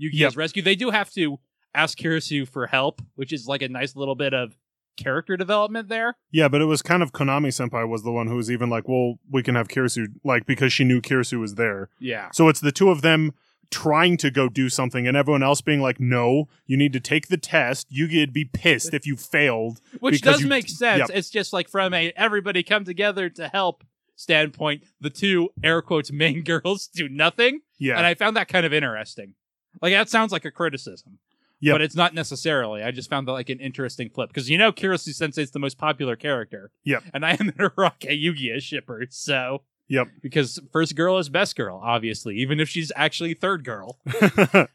Yuiga's 0.00 0.18
Yep. 0.20 0.36
rescue. 0.36 0.62
They 0.62 0.74
do 0.76 0.90
have 0.90 1.10
to 1.12 1.38
ask 1.74 1.98
Kirisu 1.98 2.48
for 2.48 2.66
help, 2.66 3.02
which 3.16 3.32
is 3.32 3.46
like 3.46 3.62
a 3.62 3.68
nice 3.68 3.94
little 3.96 4.14
bit 4.14 4.32
of 4.34 4.56
character 4.96 5.36
development 5.36 5.88
there. 5.88 6.16
Yeah, 6.32 6.48
but 6.48 6.60
it 6.60 6.64
was 6.64 6.82
kind 6.82 7.02
of 7.02 7.12
Kominami 7.12 7.48
Senpai 7.48 7.88
was 7.88 8.02
the 8.02 8.10
one 8.10 8.26
who 8.26 8.36
was 8.36 8.50
even 8.50 8.68
like, 8.68 8.88
well, 8.88 9.18
we 9.30 9.42
can 9.42 9.54
have 9.54 9.68
Kirisu, 9.68 10.06
like, 10.24 10.44
because 10.46 10.72
she 10.72 10.82
knew 10.84 11.00
Kirisu 11.00 11.38
was 11.38 11.54
there. 11.54 11.88
Yeah. 12.00 12.30
So 12.32 12.48
it's 12.48 12.60
the 12.60 12.72
two 12.72 12.90
of 12.90 13.02
them 13.02 13.32
trying 13.70 14.16
to 14.16 14.30
go 14.30 14.48
do 14.48 14.68
something 14.70 15.06
and 15.06 15.16
everyone 15.16 15.42
else 15.42 15.60
being 15.60 15.80
like, 15.80 16.00
no, 16.00 16.48
you 16.66 16.76
need 16.76 16.92
to 16.94 17.00
take 17.00 17.28
the 17.28 17.36
test. 17.36 17.90
Yugi'd 17.92 18.32
be 18.32 18.44
pissed 18.46 18.94
if 18.94 19.06
you 19.06 19.14
failed. 19.16 19.80
Which 20.00 20.22
does 20.22 20.40
you- 20.40 20.48
make 20.48 20.68
sense. 20.68 21.00
yep. 21.00 21.10
It's 21.12 21.28
just 21.30 21.52
like 21.52 21.68
from 21.68 21.92
a 21.92 22.10
everybody 22.16 22.62
come 22.62 22.84
together 22.84 23.28
to 23.30 23.46
help 23.48 23.84
standpoint, 24.18 24.82
the 25.00 25.10
two 25.10 25.48
air 25.62 25.80
quotes 25.80 26.10
main 26.12 26.42
girls 26.44 26.88
do 26.88 27.08
nothing. 27.08 27.60
Yeah. 27.78 27.96
And 27.96 28.04
I 28.04 28.14
found 28.14 28.36
that 28.36 28.48
kind 28.48 28.66
of 28.66 28.72
interesting. 28.72 29.34
Like 29.80 29.92
that 29.92 30.08
sounds 30.10 30.32
like 30.32 30.44
a 30.44 30.50
criticism. 30.50 31.18
Yep. 31.60 31.74
But 31.74 31.82
it's 31.82 31.94
not 31.96 32.14
necessarily. 32.14 32.82
I 32.82 32.90
just 32.90 33.08
found 33.10 33.26
that 33.28 33.32
like 33.32 33.48
an 33.48 33.60
interesting 33.60 34.10
flip. 34.10 34.28
Because 34.30 34.50
you 34.50 34.58
know 34.58 34.72
Kirisu 34.72 35.14
Sensei 35.14 35.42
is 35.42 35.50
the 35.52 35.58
most 35.58 35.78
popular 35.78 36.16
character. 36.16 36.70
Yep. 36.84 37.04
And 37.14 37.24
I 37.24 37.32
am 37.32 37.48
an 37.48 37.52
Araka 37.58 38.16
Yu-Gi-Oh 38.18 38.58
shipper, 38.58 39.06
so 39.10 39.62
Yep. 39.88 40.08
because 40.22 40.60
first 40.72 40.94
girl 40.96 41.16
is 41.18 41.28
best 41.28 41.56
girl, 41.56 41.80
obviously, 41.82 42.36
even 42.36 42.60
if 42.60 42.68
she's 42.68 42.92
actually 42.96 43.34
third 43.34 43.64
girl. 43.64 43.98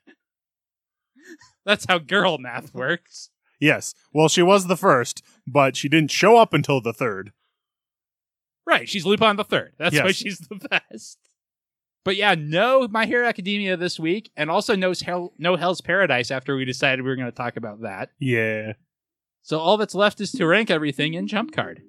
That's 1.65 1.85
how 1.87 1.99
girl 1.99 2.37
math 2.37 2.73
works. 2.73 3.29
yes. 3.59 3.93
Well, 4.13 4.27
she 4.27 4.41
was 4.41 4.67
the 4.67 4.75
first, 4.77 5.23
but 5.47 5.75
she 5.77 5.87
didn't 5.87 6.11
show 6.11 6.37
up 6.37 6.53
until 6.53 6.81
the 6.81 6.93
third. 6.93 7.31
Right, 8.65 8.87
she's 8.87 9.05
Lupin 9.05 9.35
the 9.35 9.43
third. 9.43 9.73
That's 9.77 9.95
why 9.99 10.11
she's 10.11 10.39
the 10.39 10.55
best. 10.91 11.17
But 12.05 12.15
yeah, 12.15 12.35
no 12.37 12.87
My 12.87 13.05
Hero 13.05 13.27
Academia 13.27 13.77
this 13.77 13.99
week, 13.99 14.31
and 14.35 14.49
also 14.49 14.75
no 14.75 14.93
Hell, 14.93 15.33
no 15.37 15.55
Hell's 15.55 15.81
Paradise 15.81 16.31
after 16.31 16.55
we 16.55 16.65
decided 16.65 17.01
we 17.03 17.09
were 17.09 17.15
going 17.15 17.31
to 17.31 17.35
talk 17.35 17.55
about 17.57 17.81
that. 17.81 18.09
Yeah. 18.19 18.73
So 19.41 19.59
all 19.59 19.77
that's 19.77 19.95
left 19.95 20.21
is 20.21 20.31
to 20.33 20.45
rank 20.45 20.69
everything 20.71 21.13
in 21.13 21.27
Jump 21.27 21.53
Card. 21.53 21.81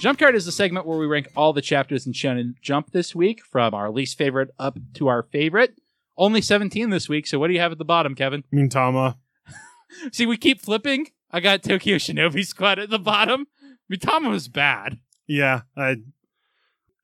Jump 0.00 0.18
Card 0.18 0.34
is 0.34 0.46
the 0.46 0.52
segment 0.52 0.86
where 0.86 0.96
we 0.96 1.04
rank 1.06 1.28
all 1.36 1.52
the 1.52 1.60
chapters 1.60 2.06
in 2.06 2.14
Shonen 2.14 2.54
Jump 2.62 2.92
this 2.92 3.14
week, 3.14 3.44
from 3.44 3.74
our 3.74 3.90
least 3.90 4.16
favorite 4.16 4.48
up 4.58 4.78
to 4.94 5.08
our 5.08 5.22
favorite. 5.24 5.78
Only 6.16 6.40
17 6.40 6.88
this 6.88 7.06
week, 7.06 7.26
so 7.26 7.38
what 7.38 7.48
do 7.48 7.52
you 7.52 7.60
have 7.60 7.72
at 7.72 7.76
the 7.76 7.84
bottom, 7.84 8.14
Kevin? 8.14 8.42
Mitama. 8.50 9.16
See, 10.12 10.24
we 10.24 10.38
keep 10.38 10.62
flipping. 10.62 11.08
I 11.30 11.40
got 11.40 11.62
Tokyo 11.62 11.96
Shinobi 11.96 12.46
Squad 12.46 12.78
at 12.78 12.88
the 12.88 12.98
bottom. 12.98 13.46
Mitama 13.92 14.30
was 14.30 14.48
bad. 14.48 15.00
Yeah. 15.26 15.62
I, 15.76 15.96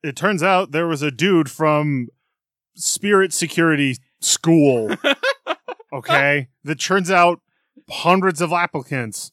it 0.01 0.15
turns 0.15 0.41
out 0.41 0.71
there 0.71 0.87
was 0.87 1.03
a 1.03 1.11
dude 1.11 1.51
from 1.51 2.07
Spirit 2.73 3.31
Security 3.31 3.97
School. 4.21 4.95
okay. 5.93 6.47
That 6.63 6.79
turns 6.79 7.11
out 7.11 7.41
hundreds 7.89 8.41
of 8.41 8.51
applicants. 8.51 9.31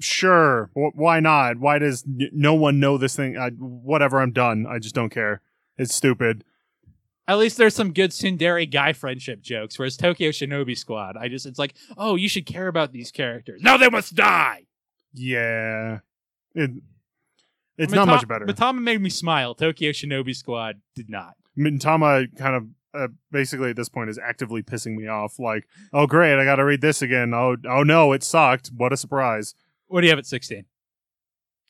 Sure. 0.00 0.70
Wh- 0.74 0.96
why 0.96 1.20
not? 1.20 1.58
Why 1.58 1.78
does 1.78 2.04
n- 2.04 2.30
no 2.32 2.54
one 2.54 2.80
know 2.80 2.98
this 2.98 3.16
thing? 3.16 3.36
I, 3.36 3.50
whatever. 3.50 4.20
I'm 4.20 4.32
done. 4.32 4.66
I 4.68 4.78
just 4.78 4.94
don't 4.94 5.10
care. 5.10 5.40
It's 5.76 5.94
stupid. 5.94 6.44
At 7.26 7.38
least 7.38 7.58
there's 7.58 7.74
some 7.74 7.92
good 7.92 8.10
Tsundere 8.10 8.70
guy 8.70 8.94
friendship 8.94 9.42
jokes, 9.42 9.78
whereas 9.78 9.98
Tokyo 9.98 10.30
Shinobi 10.30 10.76
Squad, 10.76 11.16
I 11.18 11.28
just, 11.28 11.44
it's 11.44 11.58
like, 11.58 11.74
oh, 11.98 12.16
you 12.16 12.26
should 12.26 12.46
care 12.46 12.68
about 12.68 12.92
these 12.92 13.10
characters. 13.10 13.60
No, 13.62 13.76
they 13.76 13.90
must 13.90 14.14
die! 14.14 14.64
Yeah. 15.12 15.98
It, 16.54 16.70
it's 17.76 17.92
Mita- 17.92 18.06
not 18.06 18.08
much 18.08 18.26
better. 18.28 18.46
Mitama 18.46 18.80
made 18.80 19.00
me 19.02 19.10
smile. 19.10 19.54
Tokyo 19.54 19.90
Shinobi 19.92 20.34
Squad 20.34 20.80
did 20.94 21.10
not. 21.10 21.34
Mitama 21.56 22.34
kind 22.38 22.56
of 22.56 22.66
uh, 22.94 23.08
basically 23.30 23.70
at 23.70 23.76
this 23.76 23.88
point 23.88 24.10
is 24.10 24.18
actively 24.18 24.62
pissing 24.62 24.96
me 24.96 25.06
off. 25.06 25.38
Like, 25.38 25.68
oh 25.92 26.06
great, 26.06 26.40
I 26.40 26.44
got 26.44 26.56
to 26.56 26.64
read 26.64 26.80
this 26.80 27.02
again. 27.02 27.34
Oh, 27.34 27.56
oh 27.68 27.82
no, 27.82 28.12
it 28.12 28.22
sucked. 28.22 28.70
What 28.74 28.92
a 28.92 28.96
surprise. 28.96 29.54
What 29.88 30.00
do 30.02 30.06
you 30.06 30.10
have 30.10 30.18
at 30.18 30.26
16? 30.26 30.64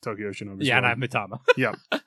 Tokyo 0.01 0.29
Shinobi. 0.29 0.59
Yeah, 0.65 0.77
and 0.77 0.85
I 0.85 0.89
have 0.89 0.97
Mitama. 0.97 1.39
Yeah. 1.57 1.73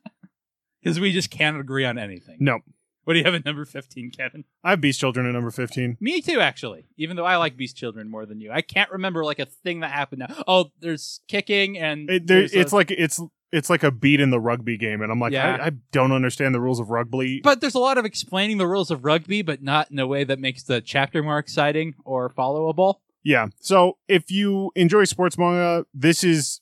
Because 0.83 0.98
we 0.98 1.12
just 1.12 1.31
can't 1.31 1.61
agree 1.61 1.85
on 1.85 1.96
anything. 1.96 2.38
No, 2.40 2.59
What 3.05 3.12
do 3.12 3.20
you 3.20 3.25
have 3.25 3.35
at 3.35 3.44
number 3.44 3.64
15, 3.64 4.11
Kevin? 4.11 4.42
I 4.64 4.70
have 4.70 4.81
Beast 4.81 4.98
Children 4.98 5.27
at 5.27 5.33
number 5.33 5.53
fifteen. 5.53 5.96
Me 6.01 6.20
too, 6.20 6.40
actually. 6.40 6.87
Even 6.96 7.16
though 7.16 7.25
I 7.25 7.37
like 7.37 7.57
Beast 7.57 7.77
Children 7.77 8.11
more 8.11 8.27
than 8.27 8.40
you, 8.40 8.51
I 8.51 8.62
can't 8.62 8.90
remember 8.90 9.25
like 9.25 9.38
a 9.38 9.46
thing 9.46 9.79
that 9.81 9.92
happened 9.92 10.25
now. 10.29 10.42
Oh, 10.48 10.70
there's 10.81 11.20
kicking 11.29 11.79
and 11.79 12.11
It, 12.11 12.27
there, 12.27 12.40
there's 12.40 12.55
a- 12.55 12.59
it's 12.61 12.72
like 12.72 12.90
it's 12.90 13.20
it's 13.53 13.70
like 13.70 13.83
a 13.85 13.92
beat 13.92 14.18
in 14.18 14.31
the 14.31 14.40
rugby 14.40 14.77
game, 14.77 15.03
and 15.03 15.12
I'm 15.12 15.20
like, 15.20 15.33
Yeah. 15.33 15.57
I, 15.61 15.66
I 15.66 15.70
don't 15.92 16.11
understand 16.11 16.53
the 16.53 16.61
rules 16.61 16.81
of 16.81 16.90
rugby. 16.90 17.40
But 17.44 17.61
there's 17.61 17.75
a 17.77 17.79
lot 17.79 17.96
of 17.98 18.05
explaining 18.05 18.59
the 18.59 18.66
rules 18.66 18.90
of 18.90 19.05
rugby, 19.05 19.42
but 19.42 19.62
not 19.62 19.88
in 19.92 20.01
a 20.01 20.07
way 20.09 20.25
that 20.25 20.40
makes 20.40 20.64
the 20.64 20.81
chapter 20.81 21.22
more 21.22 21.38
exciting 21.38 21.94
or 22.05 22.29
followable. 22.31 22.96
Yeah. 23.24 23.48
So 23.61 23.98
if 24.08 24.30
you 24.30 24.72
enjoy 24.74 25.04
sports 25.04 25.38
manga, 25.38 25.87
this 25.94 26.24
is 26.24 26.61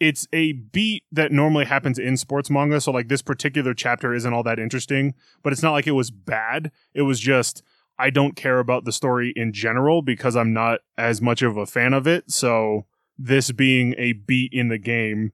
it's 0.00 0.26
a 0.32 0.52
beat 0.52 1.04
that 1.12 1.32
normally 1.32 1.64
happens 1.66 1.98
in 1.98 2.16
sports 2.16 2.50
manga. 2.50 2.80
So 2.80 2.90
like 2.90 3.08
this 3.08 3.22
particular 3.22 3.74
chapter 3.74 4.14
isn't 4.14 4.32
all 4.32 4.42
that 4.42 4.58
interesting, 4.58 5.14
but 5.42 5.52
it's 5.52 5.62
not 5.62 5.72
like 5.72 5.86
it 5.86 5.92
was 5.92 6.10
bad. 6.10 6.72
It 6.94 7.02
was 7.02 7.20
just 7.20 7.62
I 7.98 8.10
don't 8.10 8.34
care 8.34 8.58
about 8.58 8.84
the 8.84 8.92
story 8.92 9.32
in 9.36 9.52
general 9.52 10.02
because 10.02 10.36
I'm 10.36 10.52
not 10.52 10.80
as 10.98 11.22
much 11.22 11.42
of 11.42 11.56
a 11.56 11.66
fan 11.66 11.92
of 11.92 12.06
it. 12.06 12.30
So 12.30 12.86
this 13.18 13.52
being 13.52 13.94
a 13.96 14.14
beat 14.14 14.52
in 14.52 14.68
the 14.68 14.78
game, 14.78 15.32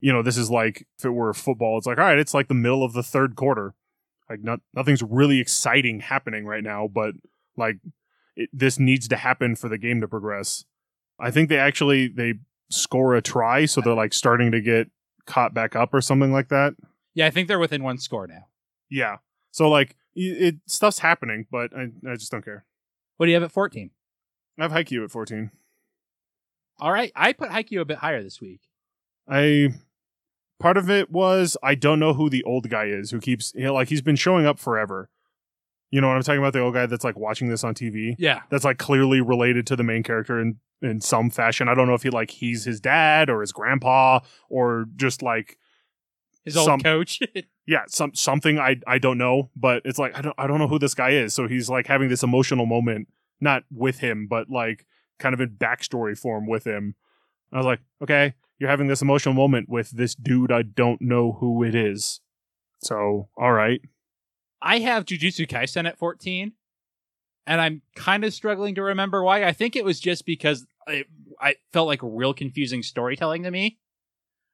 you 0.00 0.12
know, 0.12 0.22
this 0.22 0.38
is 0.38 0.50
like 0.50 0.86
if 0.98 1.04
it 1.04 1.10
were 1.10 1.34
football, 1.34 1.76
it's 1.76 1.86
like 1.86 1.98
all 1.98 2.04
right, 2.04 2.18
it's 2.18 2.34
like 2.34 2.48
the 2.48 2.54
middle 2.54 2.84
of 2.84 2.92
the 2.92 3.02
third 3.02 3.36
quarter. 3.36 3.74
Like 4.30 4.42
not 4.42 4.60
nothing's 4.74 5.02
really 5.02 5.40
exciting 5.40 6.00
happening 6.00 6.46
right 6.46 6.62
now, 6.62 6.88
but 6.88 7.14
like 7.56 7.78
it, 8.38 8.48
this 8.52 8.78
needs 8.78 9.08
to 9.08 9.16
happen 9.16 9.56
for 9.56 9.68
the 9.68 9.76
game 9.76 10.00
to 10.00 10.08
progress. 10.08 10.64
I 11.20 11.30
think 11.30 11.48
they 11.48 11.58
actually 11.58 12.08
they 12.08 12.34
score 12.70 13.14
a 13.14 13.20
try, 13.20 13.66
so 13.66 13.80
they're 13.80 13.94
like 13.94 14.14
starting 14.14 14.52
to 14.52 14.60
get 14.60 14.88
caught 15.26 15.52
back 15.52 15.76
up 15.76 15.92
or 15.92 16.00
something 16.00 16.32
like 16.32 16.48
that. 16.48 16.74
Yeah, 17.14 17.26
I 17.26 17.30
think 17.30 17.48
they're 17.48 17.58
within 17.58 17.82
one 17.82 17.98
score 17.98 18.26
now. 18.26 18.46
Yeah. 18.88 19.16
So 19.50 19.68
like 19.68 19.96
it, 20.14 20.42
it 20.42 20.56
stuff's 20.66 21.00
happening, 21.00 21.46
but 21.50 21.76
I, 21.76 21.88
I 22.08 22.14
just 22.14 22.30
don't 22.30 22.44
care. 22.44 22.64
What 23.16 23.26
do 23.26 23.30
you 23.30 23.36
have 23.36 23.42
at 23.42 23.52
14? 23.52 23.90
I 24.58 24.62
have 24.62 24.72
Haikyuu 24.72 25.04
at 25.04 25.10
14. 25.10 25.50
All 26.80 26.92
right, 26.92 27.10
I 27.16 27.32
put 27.32 27.50
Haikyuu 27.50 27.80
a 27.80 27.84
bit 27.84 27.98
higher 27.98 28.22
this 28.22 28.40
week. 28.40 28.60
I 29.28 29.74
part 30.60 30.76
of 30.76 30.88
it 30.88 31.10
was 31.10 31.56
I 31.60 31.74
don't 31.74 31.98
know 31.98 32.14
who 32.14 32.30
the 32.30 32.44
old 32.44 32.70
guy 32.70 32.84
is 32.84 33.10
who 33.10 33.20
keeps 33.20 33.52
you 33.54 33.64
know, 33.64 33.74
like 33.74 33.88
he's 33.88 34.00
been 34.00 34.16
showing 34.16 34.46
up 34.46 34.60
forever. 34.60 35.10
You 35.90 36.00
know 36.00 36.08
what 36.08 36.16
I'm 36.16 36.22
talking 36.22 36.38
about? 36.40 36.52
The 36.52 36.60
old 36.60 36.74
guy 36.74 36.86
that's 36.86 37.04
like 37.04 37.18
watching 37.18 37.48
this 37.48 37.64
on 37.64 37.74
TV. 37.74 38.14
Yeah, 38.18 38.42
That's 38.50 38.64
like 38.64 38.78
clearly 38.78 39.20
related 39.20 39.66
to 39.68 39.76
the 39.76 39.82
main 39.84 40.02
character 40.02 40.40
in 40.40 40.56
in 40.82 41.00
some 41.00 41.30
fashion. 41.30 41.68
I 41.68 41.74
don't 41.74 41.88
know 41.88 41.94
if 41.94 42.02
he 42.02 42.10
like 42.10 42.30
he's 42.30 42.64
his 42.64 42.80
dad 42.80 43.30
or 43.30 43.40
his 43.40 43.52
grandpa 43.52 44.20
or 44.48 44.86
just 44.96 45.22
like 45.22 45.58
his 46.44 46.56
old 46.56 46.66
Some- 46.66 46.80
coach. 46.80 47.20
yeah 47.66 47.82
some 47.88 48.14
something 48.14 48.58
I 48.58 48.76
I 48.86 48.98
don't 48.98 49.18
know. 49.18 49.50
But 49.56 49.82
it's 49.84 49.98
like 49.98 50.16
I 50.16 50.20
don't 50.20 50.34
I 50.38 50.46
don't 50.46 50.58
know 50.58 50.68
who 50.68 50.78
this 50.78 50.94
guy 50.94 51.10
is. 51.10 51.32
So 51.34 51.48
he's 51.48 51.68
like 51.70 51.86
having 51.86 52.08
this 52.10 52.22
emotional 52.22 52.66
moment, 52.66 53.08
not 53.40 53.64
with 53.70 53.98
him, 54.00 54.26
but 54.28 54.50
like 54.50 54.86
kind 55.18 55.34
of 55.34 55.40
in 55.40 55.50
backstory 55.50 56.16
form 56.18 56.46
with 56.46 56.64
him. 56.64 56.94
I 57.52 57.56
was 57.56 57.66
like, 57.66 57.80
okay, 58.02 58.34
you're 58.58 58.70
having 58.70 58.88
this 58.88 59.00
emotional 59.02 59.34
moment 59.34 59.68
with 59.70 59.90
this 59.90 60.14
dude. 60.14 60.52
I 60.52 60.62
don't 60.62 61.00
know 61.00 61.38
who 61.40 61.64
it 61.64 61.74
is. 61.74 62.20
So 62.82 63.28
all 63.36 63.52
right, 63.52 63.80
I 64.60 64.80
have 64.80 65.04
Jujutsu 65.04 65.46
Kaisen 65.48 65.86
at 65.86 65.98
14, 65.98 66.52
and 67.46 67.60
I'm 67.60 67.82
kind 67.94 68.24
of 68.24 68.34
struggling 68.34 68.74
to 68.74 68.82
remember 68.82 69.22
why. 69.22 69.44
I 69.44 69.52
think 69.52 69.76
it 69.76 69.84
was 69.84 70.00
just 70.00 70.26
because 70.26 70.66
it, 70.86 71.06
I 71.40 71.56
felt 71.72 71.86
like 71.86 72.00
real 72.02 72.34
confusing 72.34 72.82
storytelling 72.82 73.42
to 73.44 73.50
me. 73.50 73.78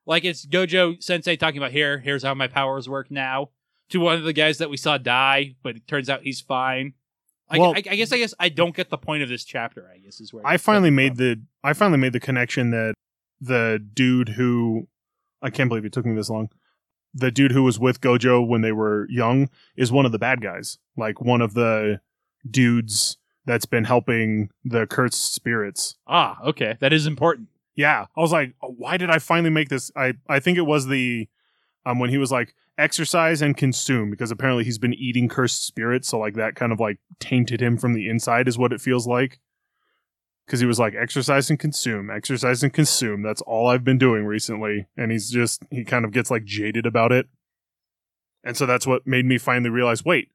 Like 0.06 0.24
it's 0.24 0.44
Gojo 0.44 1.02
Sensei 1.02 1.36
talking 1.36 1.58
about 1.58 1.72
here, 1.72 1.98
here's 1.98 2.22
how 2.22 2.34
my 2.34 2.46
powers 2.48 2.88
work 2.88 3.10
now, 3.10 3.48
to 3.90 4.00
one 4.00 4.16
of 4.16 4.24
the 4.24 4.34
guys 4.34 4.58
that 4.58 4.68
we 4.68 4.76
saw 4.76 4.98
die, 4.98 5.54
but 5.62 5.76
it 5.76 5.86
turns 5.86 6.10
out 6.10 6.22
he's 6.22 6.40
fine. 6.42 6.92
I, 7.48 7.58
Well- 7.58 7.72
I, 7.74 7.78
I 7.78 7.96
guess 7.96 8.12
I 8.12 8.18
guess 8.18 8.34
I 8.38 8.48
don't 8.50 8.74
get 8.76 8.90
the 8.90 8.98
point 8.98 9.22
of 9.22 9.28
this 9.30 9.44
chapter. 9.44 9.90
I 9.94 9.98
guess 9.98 10.20
is 10.20 10.32
where 10.32 10.46
I 10.46 10.56
finally 10.58 10.90
made 10.90 11.16
from. 11.16 11.24
the 11.24 11.40
I 11.62 11.72
finally 11.72 11.98
made 11.98 12.12
the 12.12 12.20
connection 12.20 12.70
that 12.70 12.94
the 13.40 13.82
dude 13.94 14.30
who 14.30 14.88
I 15.42 15.50
can't 15.50 15.68
believe 15.68 15.84
it 15.84 15.92
took 15.92 16.04
me 16.06 16.14
this 16.14 16.28
long. 16.30 16.48
The 17.14 17.30
dude 17.30 17.52
who 17.52 17.62
was 17.62 17.78
with 17.78 18.00
Gojo 18.00 18.44
when 18.46 18.60
they 18.62 18.72
were 18.72 19.06
young 19.08 19.48
is 19.76 19.92
one 19.92 20.04
of 20.04 20.12
the 20.12 20.18
bad 20.18 20.40
guys. 20.40 20.78
Like 20.96 21.20
one 21.20 21.40
of 21.40 21.54
the 21.54 22.00
dudes 22.50 23.16
that's 23.46 23.66
been 23.66 23.84
helping 23.84 24.50
the 24.64 24.86
cursed 24.86 25.34
spirits. 25.34 25.96
ah 26.06 26.38
okay 26.44 26.76
that 26.80 26.92
is 26.92 27.06
important. 27.06 27.48
Yeah. 27.76 28.06
I 28.16 28.20
was 28.20 28.32
like, 28.32 28.54
why 28.60 28.96
did 28.96 29.10
I 29.10 29.18
finally 29.18 29.50
make 29.50 29.68
this? 29.68 29.90
I, 29.96 30.14
I 30.28 30.38
think 30.40 30.58
it 30.58 30.62
was 30.66 30.86
the 30.86 31.28
um 31.86 31.98
when 31.98 32.10
he 32.10 32.18
was 32.18 32.32
like 32.32 32.54
exorcise 32.78 33.42
and 33.42 33.56
consume 33.56 34.10
because 34.10 34.30
apparently 34.30 34.64
he's 34.64 34.78
been 34.78 34.94
eating 34.94 35.28
cursed 35.28 35.64
spirits, 35.64 36.08
so 36.08 36.18
like 36.18 36.34
that 36.34 36.54
kind 36.56 36.72
of 36.72 36.80
like 36.80 36.98
tainted 37.20 37.60
him 37.60 37.76
from 37.76 37.92
the 37.94 38.08
inside 38.08 38.48
is 38.48 38.58
what 38.58 38.72
it 38.72 38.80
feels 38.80 39.06
like. 39.06 39.40
Cause 40.46 40.60
he 40.60 40.66
was 40.66 40.78
like 40.78 40.94
exorcise 40.94 41.48
and 41.48 41.58
consume, 41.58 42.10
exorcise 42.10 42.62
and 42.62 42.72
consume. 42.72 43.22
That's 43.22 43.40
all 43.42 43.66
I've 43.66 43.82
been 43.82 43.96
doing 43.96 44.26
recently. 44.26 44.86
And 44.94 45.10
he's 45.10 45.30
just 45.30 45.62
he 45.70 45.84
kind 45.84 46.04
of 46.04 46.12
gets 46.12 46.30
like 46.30 46.44
jaded 46.44 46.84
about 46.84 47.12
it. 47.12 47.28
And 48.44 48.54
so 48.54 48.66
that's 48.66 48.86
what 48.86 49.06
made 49.06 49.24
me 49.24 49.38
finally 49.38 49.70
realize, 49.70 50.04
wait, 50.04 50.28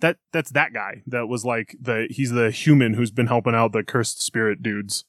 that 0.00 0.18
that's 0.32 0.50
that 0.52 0.72
guy 0.72 1.02
that 1.06 1.26
was 1.26 1.44
like 1.44 1.76
the 1.80 2.06
he's 2.10 2.30
the 2.30 2.50
human 2.50 2.94
who's 2.94 3.10
been 3.10 3.26
helping 3.26 3.54
out 3.54 3.72
the 3.72 3.82
cursed 3.82 4.22
spirit 4.22 4.62
dudes. 4.62 5.04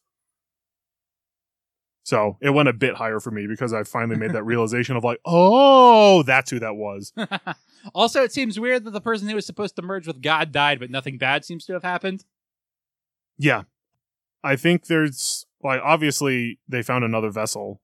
So 2.08 2.38
it 2.40 2.52
went 2.52 2.70
a 2.70 2.74
bit 2.74 2.96
higher 2.96 3.20
for 3.20 3.32
me 3.32 3.48
because 3.48 3.74
I 3.74 3.84
finally 3.84 4.18
made 4.18 4.32
that 4.32 4.44
realization 4.46 4.96
of 4.96 5.04
like, 5.04 5.20
oh, 5.26 6.24
that's 6.24 6.50
who 6.50 6.60
that 6.60 6.78
was. 6.78 7.12
also, 7.94 8.24
it 8.24 8.32
seems 8.32 8.58
weird 8.58 8.86
that 8.86 8.92
the 8.92 9.02
person 9.02 9.28
who 9.28 9.36
was 9.36 9.46
supposed 9.46 9.76
to 9.76 9.82
merge 9.82 10.08
with 10.08 10.22
God 10.22 10.54
died, 10.54 10.80
but 10.80 10.90
nothing 10.90 11.18
bad 11.18 11.44
seems 11.44 11.66
to 11.66 11.74
have 11.74 11.84
happened. 11.84 12.24
Yeah. 13.38 13.64
I 14.44 14.56
think 14.56 14.86
there's 14.86 15.46
like 15.64 15.82
obviously 15.84 16.60
they 16.68 16.82
found 16.82 17.04
another 17.04 17.30
vessel. 17.30 17.82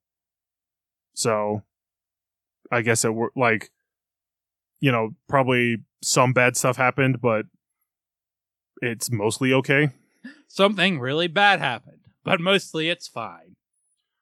So 1.14 1.64
I 2.72 2.82
guess 2.82 3.06
it 3.06 3.14
were 3.14 3.32
like 3.36 3.72
you 4.84 4.92
know, 4.92 5.12
probably 5.30 5.78
some 6.02 6.34
bad 6.34 6.58
stuff 6.58 6.76
happened, 6.76 7.22
but 7.22 7.46
it's 8.82 9.10
mostly 9.10 9.54
okay. 9.54 9.92
Something 10.50 11.00
really 11.00 11.28
bad 11.28 11.62
happened, 11.62 12.02
but 12.26 12.42
mostly 12.42 12.90
it's 12.90 13.08
fine. 13.08 13.56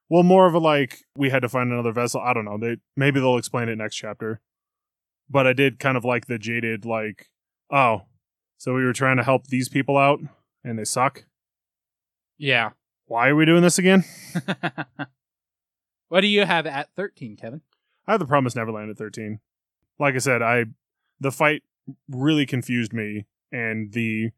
Well, 0.07 0.21
more 0.21 0.45
of 0.45 0.53
a 0.53 0.59
like 0.59 0.99
we 1.17 1.31
had 1.31 1.41
to 1.41 1.49
find 1.49 1.71
another 1.71 1.91
vessel. 1.91 2.21
I 2.21 2.33
don't 2.33 2.45
know. 2.45 2.59
They 2.59 2.77
maybe 2.95 3.19
they'll 3.19 3.37
explain 3.37 3.69
it 3.69 3.77
next 3.77 3.95
chapter. 3.95 4.39
But 5.27 5.47
I 5.47 5.53
did 5.53 5.79
kind 5.79 5.97
of 5.97 6.05
like 6.05 6.27
the 6.27 6.37
jaded 6.37 6.85
like, 6.85 7.29
oh, 7.71 8.03
so 8.59 8.75
we 8.75 8.85
were 8.85 8.93
trying 8.93 9.17
to 9.17 9.23
help 9.23 9.47
these 9.47 9.67
people 9.67 9.97
out 9.97 10.19
and 10.63 10.77
they 10.77 10.83
suck. 10.83 11.23
Yeah. 12.41 12.71
Why 13.05 13.29
are 13.29 13.35
we 13.35 13.45
doing 13.45 13.61
this 13.61 13.77
again? 13.77 14.03
what 16.09 16.21
do 16.21 16.27
you 16.27 16.43
have 16.43 16.65
at 16.65 16.89
13, 16.95 17.35
Kevin? 17.35 17.61
I 18.07 18.13
have 18.13 18.19
the 18.19 18.25
Promise 18.25 18.55
Neverland 18.55 18.89
at 18.89 18.97
13. 18.97 19.39
Like 19.99 20.15
I 20.15 20.17
said, 20.17 20.41
I 20.41 20.65
the 21.19 21.31
fight 21.31 21.61
really 22.09 22.47
confused 22.47 22.93
me 22.93 23.27
and 23.51 23.93
the 23.93 24.31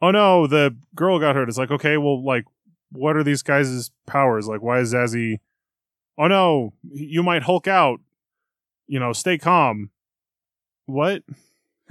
oh 0.00 0.10
no, 0.10 0.46
the 0.46 0.74
girl 0.94 1.18
got 1.18 1.36
hurt. 1.36 1.50
It's 1.50 1.58
like, 1.58 1.70
okay, 1.70 1.98
well 1.98 2.24
like 2.24 2.46
what 2.92 3.14
are 3.14 3.22
these 3.22 3.42
guys' 3.42 3.90
powers? 4.06 4.48
Like 4.48 4.62
why 4.62 4.78
is 4.78 4.94
Zazie 4.94 5.40
Oh 6.16 6.28
no, 6.28 6.72
you 6.90 7.22
might 7.22 7.42
Hulk 7.42 7.68
out. 7.68 8.00
You 8.86 9.00
know, 9.00 9.12
stay 9.12 9.36
calm. 9.36 9.90
What? 10.86 11.24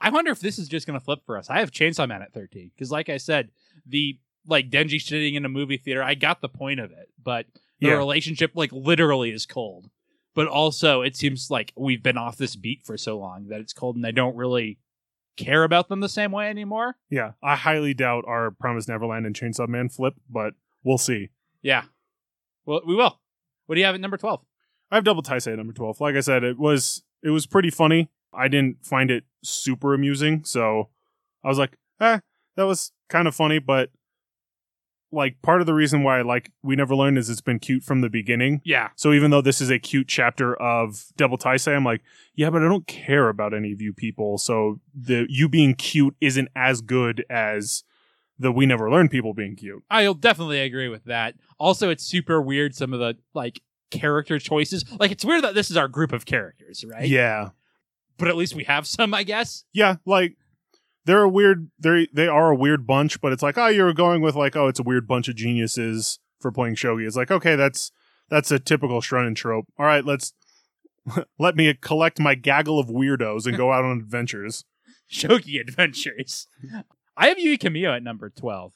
I 0.00 0.10
wonder 0.10 0.30
if 0.30 0.40
this 0.40 0.58
is 0.58 0.68
just 0.68 0.86
going 0.86 0.98
to 0.98 1.04
flip 1.04 1.20
for 1.26 1.36
us. 1.36 1.50
I 1.50 1.60
have 1.60 1.70
Chainsaw 1.70 2.08
Man 2.08 2.22
at 2.22 2.32
13 2.32 2.70
because, 2.74 2.90
like 2.90 3.08
I 3.08 3.16
said, 3.16 3.50
the 3.86 4.18
like 4.46 4.70
Denji 4.70 5.00
sitting 5.00 5.34
in 5.34 5.44
a 5.44 5.48
movie 5.48 5.76
theater, 5.76 6.02
I 6.02 6.14
got 6.14 6.40
the 6.40 6.48
point 6.48 6.80
of 6.80 6.90
it, 6.90 7.10
but 7.22 7.46
the 7.80 7.88
Yeah. 7.88 7.94
relationship 7.96 8.52
like 8.54 8.72
literally 8.72 9.30
is 9.30 9.46
cold. 9.46 9.90
But 10.34 10.48
also, 10.48 11.00
it 11.02 11.16
seems 11.16 11.50
like 11.50 11.72
we've 11.76 12.02
been 12.02 12.18
off 12.18 12.36
this 12.36 12.56
beat 12.56 12.84
for 12.84 12.96
so 12.98 13.18
long 13.18 13.48
that 13.48 13.60
it's 13.60 13.72
cold, 13.72 13.96
and 13.96 14.06
I 14.06 14.10
don't 14.10 14.36
really 14.36 14.78
care 15.36 15.64
about 15.64 15.88
them 15.88 16.00
the 16.00 16.08
same 16.08 16.30
way 16.32 16.48
anymore. 16.48 16.96
Yeah, 17.10 17.32
I 17.42 17.56
highly 17.56 17.94
doubt 17.94 18.24
our 18.26 18.50
Promise 18.50 18.86
Neverland 18.88 19.24
and 19.26 19.34
Chainsaw 19.34 19.66
Man 19.68 19.88
flip, 19.88 20.14
but 20.28 20.54
we'll 20.84 20.98
see. 20.98 21.30
Yeah. 21.62 21.84
Well, 22.66 22.82
we 22.86 22.94
will. 22.94 23.20
What 23.66 23.74
do 23.76 23.80
you 23.80 23.86
have 23.86 23.94
at 23.94 24.00
number 24.00 24.16
12? 24.16 24.44
I 24.90 24.94
have 24.96 25.04
Double 25.04 25.22
Taisei 25.22 25.52
at 25.52 25.56
number 25.58 25.72
12. 25.72 26.00
Like 26.00 26.14
I 26.16 26.20
said, 26.20 26.44
it 26.44 26.58
was 26.58 27.02
it 27.22 27.30
was 27.30 27.46
pretty 27.46 27.70
funny. 27.70 28.10
I 28.32 28.48
didn't 28.48 28.84
find 28.84 29.10
it 29.10 29.24
super 29.42 29.94
amusing, 29.94 30.44
so 30.44 30.90
I 31.42 31.48
was 31.48 31.58
like, 31.58 31.76
eh, 32.00 32.20
that 32.56 32.64
was 32.64 32.92
kind 33.08 33.26
of 33.26 33.34
funny, 33.34 33.58
but 33.58 33.90
like 35.16 35.40
part 35.40 35.60
of 35.60 35.66
the 35.66 35.72
reason 35.74 36.02
why 36.02 36.18
I 36.18 36.22
like 36.22 36.52
We 36.62 36.76
Never 36.76 36.94
Learn 36.94 37.16
is 37.16 37.30
it's 37.30 37.40
been 37.40 37.58
cute 37.58 37.82
from 37.82 38.02
the 38.02 38.10
beginning. 38.10 38.60
Yeah. 38.64 38.90
So 38.96 39.12
even 39.12 39.30
though 39.30 39.40
this 39.40 39.60
is 39.62 39.70
a 39.70 39.78
cute 39.78 40.06
chapter 40.08 40.54
of 40.54 41.06
Double 41.16 41.38
Taisei, 41.38 41.74
I'm 41.74 41.84
like, 41.84 42.02
yeah, 42.34 42.50
but 42.50 42.62
I 42.62 42.68
don't 42.68 42.86
care 42.86 43.28
about 43.30 43.54
any 43.54 43.72
of 43.72 43.80
you 43.80 43.94
people. 43.94 44.36
So 44.36 44.80
the 44.94 45.26
you 45.28 45.48
being 45.48 45.74
cute 45.74 46.14
isn't 46.20 46.48
as 46.54 46.82
good 46.82 47.24
as 47.30 47.82
the 48.38 48.52
We 48.52 48.66
Never 48.66 48.90
Learn 48.90 49.08
people 49.08 49.32
being 49.32 49.56
cute. 49.56 49.82
I'll 49.90 50.12
definitely 50.12 50.60
agree 50.60 50.88
with 50.88 51.04
that. 51.04 51.34
Also, 51.58 51.88
it's 51.88 52.04
super 52.04 52.40
weird 52.40 52.74
some 52.74 52.92
of 52.92 53.00
the 53.00 53.16
like 53.32 53.62
character 53.90 54.38
choices. 54.38 54.84
Like 55.00 55.10
it's 55.10 55.24
weird 55.24 55.44
that 55.44 55.54
this 55.54 55.70
is 55.70 55.78
our 55.78 55.88
group 55.88 56.12
of 56.12 56.26
characters, 56.26 56.84
right? 56.86 57.08
Yeah. 57.08 57.50
But 58.18 58.28
at 58.28 58.36
least 58.36 58.54
we 58.54 58.64
have 58.64 58.86
some, 58.86 59.14
I 59.14 59.22
guess. 59.22 59.64
yeah, 59.72 59.96
like 60.04 60.36
they're 61.06 61.22
a 61.22 61.28
weird 61.28 61.70
they 61.78 62.08
they 62.12 62.28
are 62.28 62.50
a 62.50 62.56
weird 62.56 62.86
bunch, 62.86 63.20
but 63.20 63.32
it's 63.32 63.42
like, 63.42 63.56
oh, 63.56 63.68
you're 63.68 63.92
going 63.94 64.20
with 64.20 64.34
like, 64.36 64.54
oh, 64.56 64.68
it's 64.68 64.80
a 64.80 64.84
weird 64.84 65.08
bunch 65.08 65.28
of 65.28 65.36
geniuses 65.36 66.18
for 66.40 66.52
playing 66.52 66.74
shogi. 66.74 67.06
It's 67.06 67.16
like, 67.16 67.30
okay, 67.30 67.56
that's 67.56 67.90
That's 68.28 68.50
a 68.50 68.58
typical 68.58 69.00
Shrunning 69.00 69.36
trope. 69.36 69.66
All 69.78 69.86
right, 69.86 70.04
let's 70.04 70.34
let 71.38 71.56
me 71.56 71.72
collect 71.74 72.18
my 72.20 72.34
gaggle 72.34 72.78
of 72.78 72.88
weirdos 72.88 73.46
and 73.46 73.56
go 73.56 73.72
out 73.72 73.84
on 73.84 73.98
adventures. 73.98 74.64
Shogi 75.12 75.60
Adventures. 75.60 76.48
I 77.16 77.28
have 77.28 77.38
Yui 77.38 77.58
Camille 77.58 77.92
at 77.92 78.02
number 78.02 78.28
12. 78.28 78.72